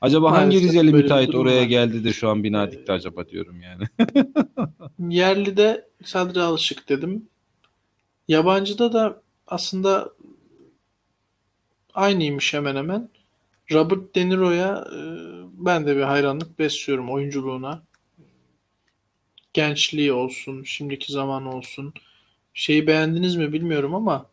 Acaba 0.00 0.32
hangi 0.32 0.56
Maalesef 0.56 0.68
Rizeli 0.68 0.86
böyle 0.86 0.98
bir 0.98 1.02
müteahhit 1.02 1.34
oraya 1.34 1.60
var. 1.60 1.66
geldi 1.66 2.04
de 2.04 2.12
şu 2.12 2.28
an 2.28 2.44
bina 2.44 2.72
dikti 2.72 2.92
acaba 2.92 3.28
diyorum 3.28 3.62
yani. 3.62 3.84
Yerli'de 5.14 5.88
Sadri 6.04 6.40
Alışık 6.40 6.88
dedim. 6.88 7.28
Yabancıda 8.28 8.92
da 8.92 9.22
aslında 9.46 10.12
aynıymış 11.94 12.54
hemen 12.54 12.76
hemen. 12.76 13.08
Robert 13.72 14.14
De 14.14 14.28
Niro'ya 14.28 14.84
e, 14.94 15.00
ben 15.52 15.86
de 15.86 15.96
bir 15.96 16.02
hayranlık 16.02 16.58
besliyorum 16.58 17.10
oyunculuğuna. 17.10 17.82
Gençliği 19.52 20.12
olsun, 20.12 20.62
şimdiki 20.62 21.12
zaman 21.12 21.46
olsun. 21.46 21.94
Şeyi 22.54 22.86
beğendiniz 22.86 23.36
mi 23.36 23.52
bilmiyorum 23.52 23.94
ama 23.94 24.26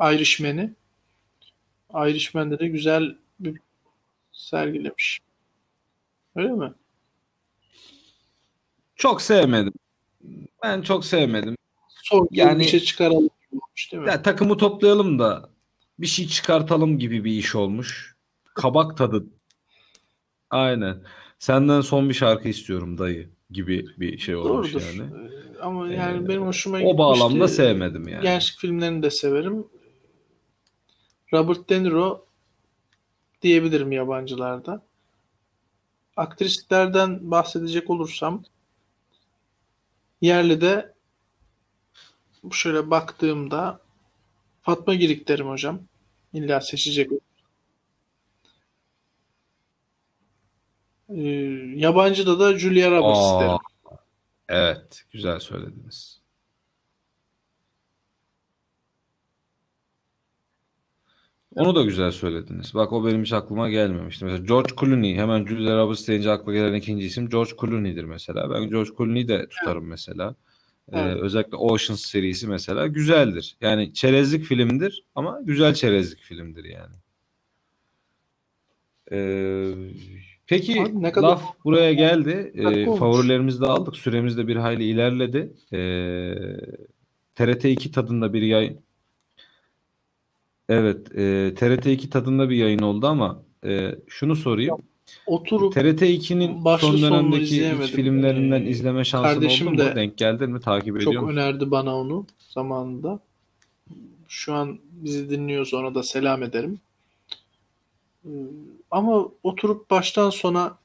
Irishman'i 0.00 0.74
Irishman'de 1.94 2.58
de 2.58 2.68
güzel 2.68 3.16
bir 3.40 3.60
sergilemiş. 4.32 5.20
Öyle 6.36 6.48
mi? 6.52 6.72
Çok 8.96 9.22
sevmedim. 9.22 9.72
Ben 10.62 10.82
çok 10.82 11.04
sevmedim. 11.04 11.56
Son 12.02 12.28
Yani- 12.30 12.58
bir 12.58 12.64
şey 12.64 12.80
çıkaralım 12.80 13.28
olmuş 13.52 13.92
değil 13.92 14.02
mi? 14.02 14.08
Ya 14.08 14.22
takımı 14.22 14.56
toplayalım 14.56 15.18
da 15.18 15.50
bir 15.98 16.06
şey 16.06 16.26
çıkartalım 16.28 16.98
gibi 16.98 17.24
bir 17.24 17.32
iş 17.32 17.54
olmuş. 17.54 18.16
Kabak 18.54 18.96
tadı. 18.96 19.26
Aynen. 20.50 21.02
Senden 21.38 21.80
son 21.80 22.08
bir 22.08 22.14
şarkı 22.14 22.48
istiyorum 22.48 22.98
dayı 22.98 23.30
gibi 23.50 23.86
bir 23.98 24.18
şey 24.18 24.36
olmuş 24.36 24.74
Doğrudur. 24.74 24.86
yani. 24.98 25.10
Ee, 25.56 25.58
Ama 25.60 25.88
yani 25.92 26.24
Ee, 26.24 26.28
benim 26.28 26.42
hoşuma 26.42 26.76
O 26.76 26.80
gitmişti. 26.80 26.98
bağlamda 26.98 27.48
sevmedim 27.48 28.08
yani. 28.08 28.22
Gençlik 28.22 28.58
filmlerini 28.58 29.02
de 29.02 29.10
severim. 29.10 29.66
Robert 31.32 31.70
De 31.70 31.82
Niro 31.82 32.26
diyebilirim 33.42 33.92
yabancılarda. 33.92 34.82
Aktrislerden 36.16 37.30
bahsedecek 37.30 37.90
olursam 37.90 38.44
yerli 40.20 40.60
bu 42.42 42.52
şöyle 42.54 42.90
baktığımda 42.90 43.80
Fatma 44.62 44.94
Girik 44.94 45.28
derim 45.28 45.48
hocam. 45.48 45.80
İlla 46.32 46.60
seçecek. 46.60 47.10
Ee, 51.08 51.20
yabancıda 51.76 52.40
da 52.40 52.58
Julia 52.58 52.90
Roberts 52.90 53.18
Aa, 53.18 53.40
derim. 53.40 53.58
evet, 54.48 55.04
güzel 55.12 55.40
söylediniz. 55.40 56.20
Onu 61.58 61.74
da 61.74 61.82
güzel 61.82 62.10
söylediniz. 62.10 62.74
Bak 62.74 62.92
o 62.92 63.06
benim 63.06 63.22
hiç 63.22 63.32
aklıma 63.32 63.68
gelmemişti. 63.70 64.24
Mesela 64.24 64.46
George 64.46 64.72
Clooney, 64.80 65.14
hemen 65.16 65.46
Julia 65.46 65.78
Roberts 65.78 66.08
deyince 66.08 66.30
akla 66.30 66.52
gelen 66.52 66.74
ikinci 66.74 67.06
isim 67.06 67.28
George 67.28 67.50
Clooney'dir 67.60 68.04
mesela. 68.04 68.50
Ben 68.50 68.68
George 68.70 68.90
Clooney'i 68.98 69.28
de 69.28 69.48
tutarım 69.48 69.86
mesela. 69.86 70.34
Ee, 70.92 70.98
Evet. 71.00 71.16
özellikle 71.20 71.56
Oceans 71.56 72.00
serisi 72.00 72.46
mesela 72.46 72.86
güzeldir. 72.86 73.56
Yani 73.60 73.94
çerezlik 73.94 74.44
filmdir 74.44 75.04
ama 75.14 75.40
güzel 75.44 75.74
çerezlik 75.74 76.20
filmdir 76.20 76.64
yani. 76.64 76.94
Ee, 79.12 79.74
peki 80.46 80.82
Abi 80.82 81.02
ne 81.02 81.12
kadar- 81.12 81.28
laf 81.28 81.42
buraya 81.64 81.92
geldi. 81.92 82.52
Ee, 82.54 82.84
favorilerimizi 82.96 83.60
de 83.60 83.66
aldık. 83.66 83.96
Süremiz 83.96 84.38
de 84.38 84.48
bir 84.48 84.56
hayli 84.56 84.84
ilerledi. 84.84 85.52
Ee, 85.72 86.34
TRT 87.34 87.64
2 87.70 87.90
tadında 87.92 88.32
bir 88.32 88.42
yayın. 88.42 88.80
Evet, 90.68 91.16
e, 91.18 91.54
TRT 91.54 91.86
2 91.92 92.10
tadında 92.10 92.50
bir 92.50 92.56
yayın 92.56 92.78
oldu 92.78 93.06
ama 93.06 93.42
e, 93.64 93.94
şunu 94.08 94.36
sorayım. 94.36 94.76
Oturup 95.26 95.72
TRT 95.74 96.02
2'nin 96.02 96.64
başlı 96.64 96.86
son 96.88 96.96
sonunu 96.96 97.32
dönemdeki 97.32 97.72
hiç 97.82 97.90
filmlerinden 97.90 98.62
Ee, 98.62 98.68
izleme 98.68 99.04
şansın 99.04 99.28
kardeşim 99.34 99.66
oldu 99.68 99.74
mu? 99.74 99.78
de 99.80 99.94
Denk 99.94 100.16
geldin 100.18 100.50
mi? 100.50 100.60
Takip 100.60 100.96
ediyor 100.96 101.12
Çok 101.12 101.22
musun? 101.22 101.36
önerdi 101.36 101.70
bana 101.70 101.96
onu 101.96 102.26
zamanında. 102.50 103.20
Şu 104.28 104.54
an 104.54 104.78
bizi 104.92 105.30
dinliyorsa 105.30 105.76
ona 105.76 105.94
da 105.94 106.02
selam 106.02 106.42
ederim. 106.42 106.80
Ee, 108.24 108.28
Ama 108.90 109.28
oturup 109.42 109.90
baştan 109.90 110.30
sona 110.30 110.78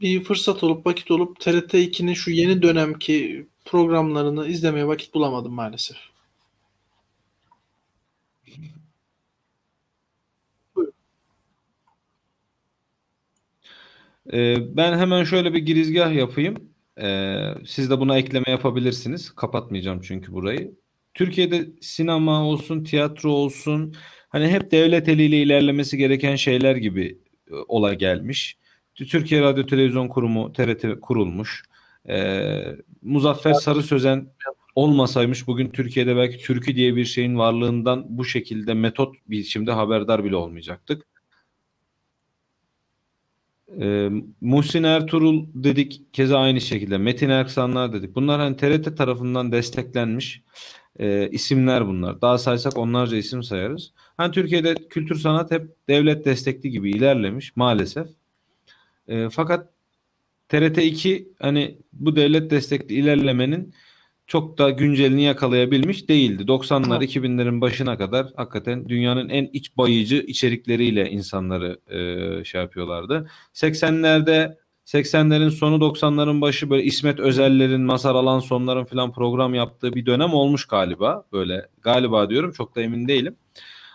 bir 0.00 0.24
fırsat 0.24 0.64
olup 0.64 0.86
vakit 0.86 1.10
olup 1.10 1.40
TRT 1.40 1.74
2'nin 1.74 2.14
şu 2.14 2.30
yeni 2.30 2.62
dönemki 2.62 3.46
programlarını 3.64 4.46
izlemeye 4.46 4.86
vakit 4.86 5.14
bulamadım 5.14 5.52
maalesef. 5.52 5.96
Ee, 14.32 14.76
ben 14.76 14.98
hemen 14.98 15.24
şöyle 15.24 15.54
bir 15.54 15.58
girizgah 15.58 16.14
yapayım. 16.14 16.72
Ee, 17.00 17.54
siz 17.66 17.90
de 17.90 18.00
buna 18.00 18.18
ekleme 18.18 18.50
yapabilirsiniz. 18.50 19.34
Kapatmayacağım 19.34 20.00
çünkü 20.00 20.32
burayı. 20.32 20.74
Türkiye'de 21.14 21.66
sinema 21.80 22.44
olsun, 22.44 22.84
tiyatro 22.84 23.30
olsun, 23.30 23.94
hani 24.28 24.48
hep 24.48 24.70
devlet 24.70 25.08
eliyle 25.08 25.42
ilerlemesi 25.42 25.96
gereken 25.96 26.36
şeyler 26.36 26.76
gibi 26.76 27.18
e, 27.50 27.54
ola 27.68 27.94
gelmiş. 27.94 28.58
Türkiye 28.94 29.40
Radyo 29.40 29.66
Televizyon 29.66 30.08
Kurumu, 30.08 30.52
TRT 30.52 31.00
kurulmuş. 31.00 31.62
Ee, 32.08 32.62
Muzaffer 33.02 33.52
Sarı 33.52 33.82
Sözen 33.82 34.26
olmasaymış 34.74 35.46
bugün 35.46 35.68
Türkiye'de 35.68 36.16
belki 36.16 36.38
türkü 36.38 36.76
diye 36.76 36.96
bir 36.96 37.04
şeyin 37.04 37.38
varlığından 37.38 38.04
bu 38.08 38.24
şekilde 38.24 38.74
metot 38.74 39.14
biçimde 39.26 39.72
haberdar 39.72 40.24
bile 40.24 40.36
olmayacaktık. 40.36 41.06
Ee, 43.80 44.10
Muhsin 44.40 44.82
Ertuğrul 44.82 45.46
dedik 45.54 46.02
keza 46.12 46.38
aynı 46.38 46.60
şekilde. 46.60 46.98
Metin 46.98 47.30
Erksanlar 47.30 47.92
dedik. 47.92 48.14
Bunlar 48.14 48.40
hani 48.40 48.56
TRT 48.56 48.96
tarafından 48.96 49.52
desteklenmiş 49.52 50.42
e, 50.98 51.28
isimler 51.30 51.86
bunlar. 51.86 52.20
Daha 52.20 52.38
saysak 52.38 52.76
onlarca 52.76 53.16
isim 53.16 53.42
sayarız. 53.42 53.92
Hani 54.16 54.32
Türkiye'de 54.32 54.74
kültür 54.74 55.16
sanat 55.16 55.50
hep 55.50 55.66
devlet 55.88 56.24
destekli 56.24 56.70
gibi 56.70 56.90
ilerlemiş 56.90 57.56
maalesef. 57.56 58.08
E, 59.08 59.28
fakat 59.30 59.68
TRT 60.48 60.78
2 60.78 61.28
hani 61.38 61.78
bu 61.92 62.16
devlet 62.16 62.50
destekli 62.50 62.94
ilerlemenin 62.94 63.74
çok 64.26 64.58
da 64.58 64.70
güncelini 64.70 65.22
yakalayabilmiş 65.22 66.08
değildi. 66.08 66.42
90'lar 66.42 66.84
Ama 66.84 67.04
2000'lerin 67.04 67.60
başına 67.60 67.98
kadar 67.98 68.26
hakikaten 68.36 68.88
dünyanın 68.88 69.28
en 69.28 69.50
iç 69.52 69.76
bayıcı 69.76 70.16
içerikleriyle 70.16 71.10
insanları 71.10 71.80
e, 71.90 72.44
şey 72.44 72.60
yapıyorlardı. 72.60 73.30
80'lerde 73.54 74.56
80'lerin 74.86 75.50
sonu 75.50 75.76
90'ların 75.76 76.40
başı 76.40 76.70
böyle 76.70 76.84
İsmet 76.84 77.20
Özeller'in, 77.20 77.80
Mazhar 77.80 78.14
Alanson'ların 78.14 78.84
falan 78.84 79.12
program 79.12 79.54
yaptığı 79.54 79.94
bir 79.94 80.06
dönem 80.06 80.34
olmuş 80.34 80.64
galiba. 80.64 81.24
Böyle 81.32 81.68
galiba 81.82 82.30
diyorum 82.30 82.52
çok 82.52 82.76
da 82.76 82.82
emin 82.82 83.08
değilim. 83.08 83.36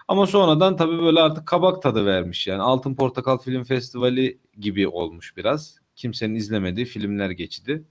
Ama 0.07 0.27
sonradan 0.27 0.75
tabii 0.75 0.99
böyle 0.99 1.19
artık 1.19 1.45
kabak 1.45 1.81
tadı 1.81 2.05
vermiş. 2.05 2.47
Yani 2.47 2.61
Altın 2.61 2.95
Portakal 2.95 3.37
Film 3.37 3.63
Festivali 3.63 4.39
gibi 4.59 4.87
olmuş 4.87 5.37
biraz. 5.37 5.79
Kimsenin 5.95 6.35
izlemediği 6.35 6.85
filmler 6.85 7.29
geçti. 7.29 7.83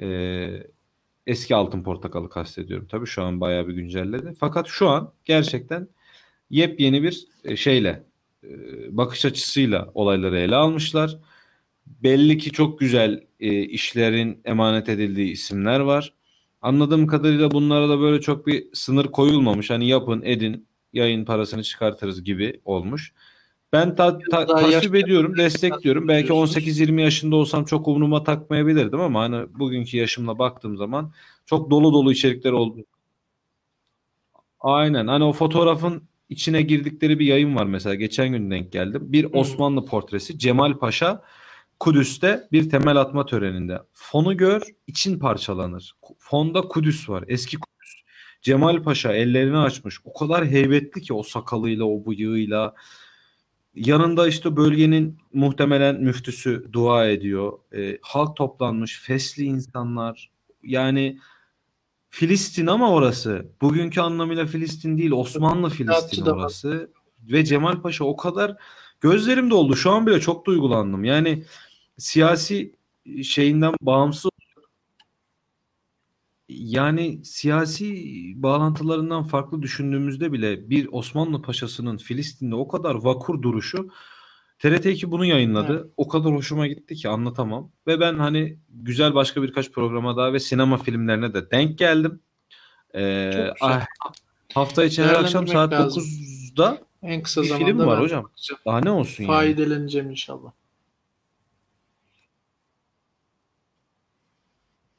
Ee, 0.00 0.62
eski 1.30 1.54
Altın 1.56 1.82
Portakal'ı 1.82 2.28
kastediyorum. 2.28 2.86
Tabii 2.90 3.06
şu 3.06 3.22
an 3.22 3.40
bayağı 3.40 3.68
bir 3.68 3.72
güncelledi. 3.74 4.34
Fakat 4.40 4.66
şu 4.68 4.88
an 4.88 5.12
gerçekten 5.24 5.88
yepyeni 6.50 7.02
bir 7.02 7.26
e, 7.44 7.56
şeyle 7.56 8.02
e, 8.44 8.48
bakış 8.96 9.24
açısıyla 9.24 9.90
olayları 9.94 10.38
ele 10.38 10.56
almışlar. 10.56 11.18
Belli 11.86 12.38
ki 12.38 12.50
çok 12.50 12.80
güzel 12.80 13.24
e, 13.40 13.62
işlerin 13.62 14.40
emanet 14.44 14.88
edildiği 14.88 15.32
isimler 15.32 15.80
var. 15.80 16.14
Anladığım 16.62 17.06
kadarıyla 17.06 17.50
bunlara 17.50 17.88
da 17.88 18.00
böyle 18.00 18.20
çok 18.20 18.46
bir 18.46 18.64
sınır 18.72 19.06
koyulmamış. 19.06 19.70
Hani 19.70 19.88
yapın, 19.88 20.22
edin, 20.24 20.66
yayın 20.92 21.24
parasını 21.24 21.62
çıkartırız 21.62 22.24
gibi 22.24 22.60
olmuş. 22.64 23.12
Ben 23.72 23.94
ta, 23.94 24.18
ta- 24.30 24.60
yaşlı 24.70 24.98
ediyorum, 24.98 25.36
destekliyorum. 25.36 26.08
Belki 26.08 26.28
diyorsunuz. 26.28 26.66
18-20 26.66 27.00
yaşında 27.00 27.36
olsam 27.36 27.64
çok 27.64 27.88
umuruma 27.88 28.24
takmayabilirdim 28.24 29.00
ama 29.00 29.20
hani 29.20 29.46
bugünkü 29.58 29.96
yaşımla 29.96 30.38
baktığım 30.38 30.76
zaman 30.76 31.12
çok 31.46 31.70
dolu 31.70 31.92
dolu 31.92 32.12
içerikler 32.12 32.52
oldu. 32.52 32.84
Aynen. 34.60 35.06
Hani 35.06 35.24
o 35.24 35.32
fotoğrafın 35.32 36.02
içine 36.28 36.62
girdikleri 36.62 37.18
bir 37.18 37.26
yayın 37.26 37.56
var 37.56 37.64
mesela. 37.66 37.94
Geçen 37.94 38.28
gün 38.28 38.50
denk 38.50 38.72
geldim. 38.72 39.02
Bir 39.12 39.24
Hı. 39.24 39.28
Osmanlı 39.28 39.84
portresi. 39.84 40.38
Cemal 40.38 40.78
Paşa 40.78 41.22
Kudüs'te 41.80 42.48
bir 42.52 42.70
temel 42.70 42.96
atma 42.96 43.26
töreninde. 43.26 43.78
Fonu 43.92 44.36
gör, 44.36 44.62
için 44.86 45.18
parçalanır. 45.18 45.94
Fonda 46.18 46.60
Kudüs 46.60 47.08
var. 47.08 47.24
Eski 47.28 47.56
Kudüs. 47.56 48.02
Cemal 48.42 48.82
Paşa 48.82 49.12
ellerini 49.12 49.58
açmış. 49.58 49.96
O 50.04 50.12
kadar 50.12 50.46
heybetli 50.46 51.02
ki 51.02 51.14
o 51.14 51.22
sakalıyla, 51.22 51.84
o 51.84 52.06
bıyığıyla. 52.06 52.74
Yanında 53.74 54.28
işte 54.28 54.56
bölgenin 54.56 55.18
muhtemelen 55.32 56.00
müftüsü 56.00 56.68
dua 56.72 57.06
ediyor. 57.06 57.52
E, 57.76 57.98
halk 58.02 58.36
toplanmış, 58.36 59.00
fesli 59.02 59.44
insanlar. 59.44 60.30
Yani 60.62 61.18
Filistin 62.10 62.66
ama 62.66 62.92
orası. 62.92 63.46
Bugünkü 63.60 64.00
anlamıyla 64.00 64.46
Filistin 64.46 64.98
değil, 64.98 65.10
Osmanlı 65.10 65.70
Filistin 65.70 66.26
orası. 66.26 66.90
Ve 67.22 67.44
Cemal 67.44 67.82
Paşa 67.82 68.04
o 68.04 68.16
kadar 68.16 68.56
gözlerim 69.00 69.50
doldu. 69.50 69.76
Şu 69.76 69.90
an 69.90 70.06
bile 70.06 70.20
çok 70.20 70.46
duygulandım. 70.46 71.04
Yani 71.04 71.44
siyasi 71.98 72.74
şeyinden 73.22 73.74
bağımsız 73.80 74.29
yani 76.50 77.24
siyasi 77.24 77.94
bağlantılarından 78.36 79.24
farklı 79.24 79.62
düşündüğümüzde 79.62 80.32
bile 80.32 80.70
bir 80.70 80.88
Osmanlı 80.92 81.42
Paşasının 81.42 81.96
Filistin'de 81.96 82.54
o 82.54 82.68
kadar 82.68 82.94
vakur 82.94 83.42
duruşu 83.42 83.90
TRT2 84.58 85.10
bunu 85.10 85.24
yayınladı. 85.24 85.80
Evet. 85.80 85.92
O 85.96 86.08
kadar 86.08 86.32
hoşuma 86.32 86.66
gitti 86.66 86.94
ki 86.94 87.08
anlatamam. 87.08 87.70
Ve 87.86 88.00
ben 88.00 88.18
hani 88.18 88.58
güzel 88.68 89.14
başka 89.14 89.42
birkaç 89.42 89.70
programa 89.70 90.16
daha 90.16 90.32
ve 90.32 90.40
sinema 90.40 90.78
filmlerine 90.78 91.34
de 91.34 91.50
denk 91.50 91.78
geldim. 91.78 92.20
Ee, 92.94 93.50
ah, 93.60 93.86
hafta 94.54 94.84
içi 94.84 95.02
her 95.02 95.14
akşam 95.14 95.48
saat 95.48 95.72
lazım. 95.72 96.02
9'da 96.02 96.78
En 97.02 97.22
kısa 97.22 97.42
bir 97.42 97.48
film 97.48 97.58
zamanda 97.58 97.86
var 97.86 97.96
ben 97.98 98.02
hocam. 98.02 98.24
bakacağım. 98.24 98.60
Daha 98.66 98.80
ne 98.80 98.90
olsun 98.90 99.24
yani? 99.24 99.32
Faydalanacağım 99.32 100.10
inşallah. 100.10 100.52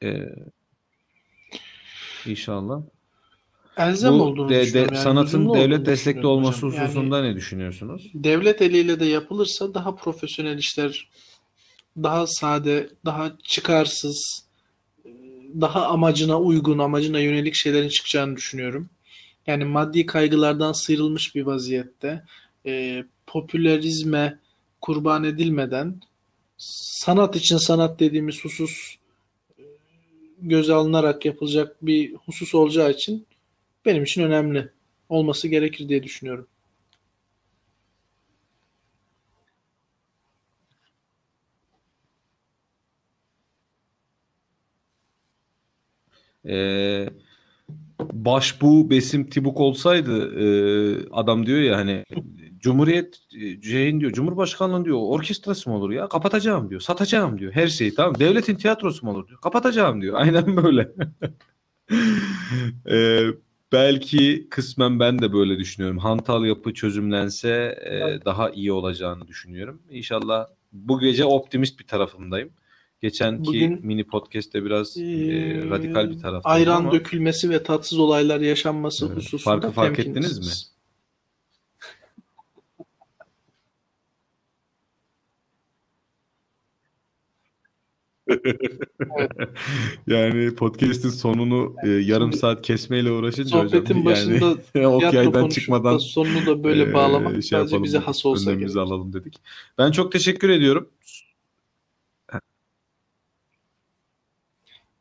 Ee, 0.04 0.36
inşallah. 2.28 2.82
Elzem 3.78 4.19
Bu 4.19 4.24
olduğunu 4.24 4.49
de, 4.49 4.74
de-. 4.74 4.80
Yani 4.80 4.97
sanatın 4.97 5.53
devlet 5.53 5.86
destekli 5.86 6.28
olması 6.28 6.65
hocam. 6.65 6.78
Yani 6.78 6.88
hususunda 6.88 7.22
ne 7.22 7.36
düşünüyorsunuz? 7.36 8.11
devlet 8.13 8.61
eliyle 8.61 8.99
de 8.99 9.05
yapılırsa 9.05 9.74
daha 9.74 9.95
profesyonel 9.95 10.57
işler, 10.57 11.09
daha 11.97 12.28
sade, 12.28 12.89
daha 13.05 13.38
çıkarsız, 13.43 14.45
daha 15.61 15.86
amacına 15.86 16.39
uygun, 16.39 16.80
amacına 16.80 17.19
yönelik 17.19 17.55
şeylerin 17.55 17.89
çıkacağını 17.89 18.36
düşünüyorum. 18.36 18.89
Yani 19.47 19.65
maddi 19.65 20.05
kaygılardan 20.05 20.72
sıyrılmış 20.72 21.36
bir 21.36 21.41
vaziyette, 21.41 22.24
e, 22.65 23.03
popülerizme 23.28 24.39
kurban 24.82 25.24
edilmeden 25.24 26.01
sanat 27.03 27.36
için 27.36 27.57
sanat 27.57 27.99
dediğimiz 27.99 28.45
husus 28.45 28.95
göze 30.41 30.73
alınarak 30.73 31.25
yapılacak 31.25 31.77
bir 31.85 32.13
husus 32.13 32.55
olacağı 32.55 32.91
için 32.91 33.27
benim 33.85 34.03
için 34.03 34.23
önemli 34.23 34.69
olması 35.09 35.47
gerekir 35.47 35.89
diye 35.89 36.03
düşünüyorum. 36.03 36.47
Ee, 46.47 47.09
Başbuğ 47.99 48.89
Besim 48.89 49.29
Tibuk 49.29 49.59
olsaydı 49.59 50.39
e, 50.39 50.45
adam 51.11 51.45
diyor 51.45 51.59
ya 51.59 51.77
hani 51.77 52.05
Cumhuriyet 52.62 53.20
e, 53.41 53.62
şeyin 53.62 53.99
diyor 53.99 54.12
Cumhurbaşkanlığı 54.12 54.86
diyor 54.86 54.97
orkestrası 55.01 55.70
mı 55.70 55.76
olur 55.76 55.91
ya 55.91 56.07
kapatacağım 56.07 56.70
diyor 56.70 56.82
satacağım 56.82 57.39
diyor 57.39 57.51
her 57.51 57.68
şeyi 57.68 57.95
tamam 57.95 58.20
devletin 58.20 58.55
tiyatrosu 58.55 59.05
mu 59.05 59.12
olur 59.12 59.28
diyor 59.28 59.41
kapatacağım 59.41 60.01
diyor 60.01 60.16
aynen 60.20 60.57
böyle. 60.57 60.91
Ee, 62.89 63.22
belki 63.72 64.47
kısmen 64.49 64.99
ben 64.99 65.20
de 65.20 65.34
böyle 65.34 65.59
düşünüyorum. 65.59 65.97
Hantal 65.97 66.45
yapı 66.45 66.74
çözümlense 66.74 67.49
e, 67.86 68.26
daha 68.26 68.49
iyi 68.49 68.72
olacağını 68.72 69.28
düşünüyorum. 69.28 69.82
İnşallah 69.89 70.47
bu 70.72 70.99
gece 70.99 71.26
optimist 71.26 71.80
bir 71.80 71.88
tarafındayım. 71.88 72.49
Geçenki 73.01 73.45
Bugün 73.45 73.86
mini 73.86 74.03
podcast'te 74.03 74.66
biraz 74.66 74.97
e, 74.97 75.01
Ee, 75.01 75.70
radikal 75.70 76.09
bir 76.09 76.20
taraftaydım 76.20 76.43
ayran 76.45 76.76
ama 76.76 76.91
dökülmesi 76.91 77.49
ve 77.49 77.64
tatsız 77.64 77.99
olaylar 77.99 78.39
yaşanması 78.39 79.05
Evet. 79.05 79.18
hususunda 79.18 79.62
Farkı 79.62 79.72
fark 79.72 79.99
ettiniz 79.99 80.39
mi? 80.39 80.70
Evet. 88.32 88.71
Yani 90.07 90.55
podcast'in 90.55 91.09
sonunu 91.09 91.75
e, 91.84 91.89
yarım 91.89 92.34
saat 92.34 92.61
kesmeyle 92.61 93.11
uğraşınca 93.11 93.57
hocam 93.57 93.69
Sohbetin 93.69 93.95
yani 93.95 94.05
başında 94.05 94.49
ok 94.88 94.99
tiyatro 94.99 95.17
yaydan 95.17 95.32
konuşup 95.32 95.49
da 95.49 95.49
çıkmadan 95.49 95.97
sonunu 95.97 96.45
da 96.45 96.63
böyle 96.63 96.93
bağlamak 96.93 97.32
e, 97.32 97.41
şey 97.41 97.41
sadece 97.41 97.57
yapalım 97.57 97.84
bize 97.84 97.97
has 97.97 98.25
olsa 98.25 98.53
gerek. 98.53 98.75
alalım 98.75 99.13
dedik. 99.13 99.41
Ben 99.77 99.91
çok 99.91 100.11
teşekkür 100.11 100.49
ediyorum. 100.49 100.89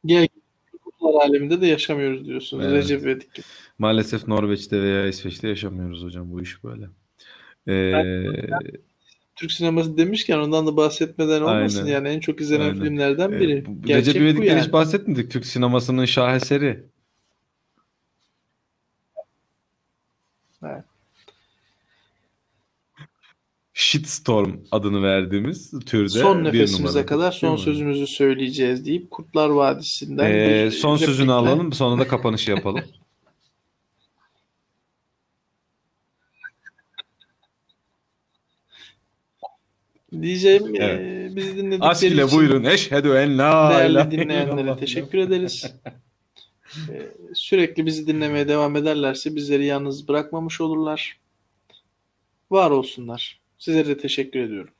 Gel 0.07 0.28
kutuplar 0.72 1.26
aleminde 1.26 1.61
de 1.61 1.66
yaşamıyoruz 1.66 2.26
diyorsunuz. 2.26 2.64
Evet. 2.64 2.85
Recep 2.85 3.03
İvedik 3.03 3.35
gibi. 3.35 3.47
Maalesef 3.78 4.28
Norveç'te 4.28 4.83
veya 4.83 5.07
İsveç'te 5.07 5.49
yaşamıyoruz 5.49 6.05
hocam 6.05 6.33
bu 6.33 6.43
iş 6.43 6.64
böyle. 6.64 6.89
Ee, 7.68 7.93
Türk 9.41 9.53
sineması 9.53 9.97
demişken 9.97 10.38
ondan 10.38 10.66
da 10.66 10.76
bahsetmeden 10.76 11.41
olmasın. 11.41 11.78
aynen. 11.84 11.93
Yani 11.93 12.09
en 12.09 12.20
çok 12.20 12.41
izlenen 12.41 12.64
Aynen. 12.64 12.78
filmlerden 12.84 13.32
Ee, 13.32 13.41
biri. 13.41 13.64
bu- 13.66 13.88
Recep 13.88 14.16
İvedik'ten 14.16 14.57
hiç 14.59 14.62
yani. 14.64 14.72
bahsetmedik. 14.72 15.30
Türk 15.30 15.47
sinemasının 15.47 16.05
şaheseri. 16.05 16.84
Evet. 20.64 20.84
Shitstorm 23.72 24.57
adını 24.70 25.03
verdiğimiz 25.03 25.70
türde 25.86 26.09
Son 26.09 26.45
nefesimize 26.45 27.07
kadar 27.07 27.32
son 27.32 27.57
sözümüzü 27.57 28.07
söyleyeceğiz 28.07 28.84
deyip 28.86 29.11
Kurtlar 29.11 29.49
Vadisi'nden 29.49 30.30
Ee, 30.30 30.64
bir 30.66 30.70
son 30.70 30.97
sözünü 30.97 31.32
alalım, 31.32 31.72
sonra 31.72 32.01
da 32.01 32.09
kapanışı 32.09 32.51
yapalım. 32.51 32.84
diyeceğim 40.13 40.75
Evet. 40.77 41.01
e, 41.01 41.37
bizi 41.37 41.57
dinledikleri 41.57 42.15
ile 42.15 42.25
için 42.25 42.39
buyurun. 42.39 42.65
Eşhedü 42.65 43.09
en 43.09 43.39
la 43.39 43.71
değerli 43.71 43.93
ilahe 43.93 44.11
dinleyenlere 44.11 44.77
teşekkür 44.77 45.19
ederiz. 45.19 45.75
E, 46.89 47.11
sürekli 47.35 47.87
bizi 47.87 48.07
dinlemeye 48.07 48.49
devam 48.49 48.77
ederlerse 48.77 49.37
bizleri 49.37 49.65
yalnız 49.65 50.09
bırakmamış 50.09 50.61
olurlar. 50.61 51.19
Var 52.51 52.71
olsunlar. 52.71 53.41
Sizlere 53.59 53.87
de 53.89 53.99
teşekkür 53.99 54.41
ediyorum. 54.41 54.75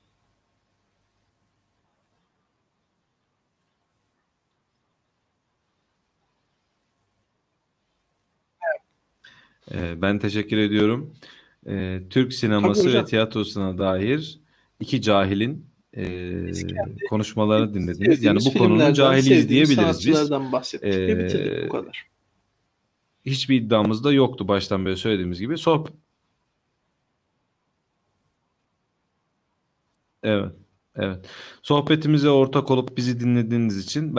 Ben 9.75 10.19
teşekkür 10.19 10.59
ediyorum. 10.59 11.15
Türk 12.11 12.33
sineması 12.33 12.95
ve 12.95 13.05
tiyatrosuna 13.05 13.79
dair 13.79 14.41
iki 14.81 15.03
cahilin 15.03 15.67
e, 15.97 16.47
Biz 16.47 16.67
kendi 16.67 17.05
konuşmalarını 17.11 17.75
dinlediniz. 17.75 18.23
Yani 18.23 18.39
bu 18.47 18.59
konunun 18.59 18.93
cahiliyiz 18.93 19.49
diyebiliriz 19.49 20.07
biz. 20.07 20.31
bahsettik 20.31 20.89
ve 20.89 21.25
bitirdik 21.25 21.53
Ee, 21.53 21.65
bu 21.65 21.69
kadar. 21.73 22.07
hiçbir 23.27 23.57
iddiamız 23.57 24.05
da 24.05 24.13
yoktu 24.13 24.49
baştan 24.49 24.87
beri 24.87 24.97
söylediğimiz 24.97 25.41
gibi. 25.41 25.59
Sohbet 25.59 25.93
Evet. 30.23 30.53
Evet. 30.97 31.27
Sohbetimize 31.63 32.29
ortak 32.31 32.71
olup 32.71 32.97
bizi 32.97 33.21
dinlediğiniz 33.21 33.79
için 33.79 34.03
ben 34.03 34.19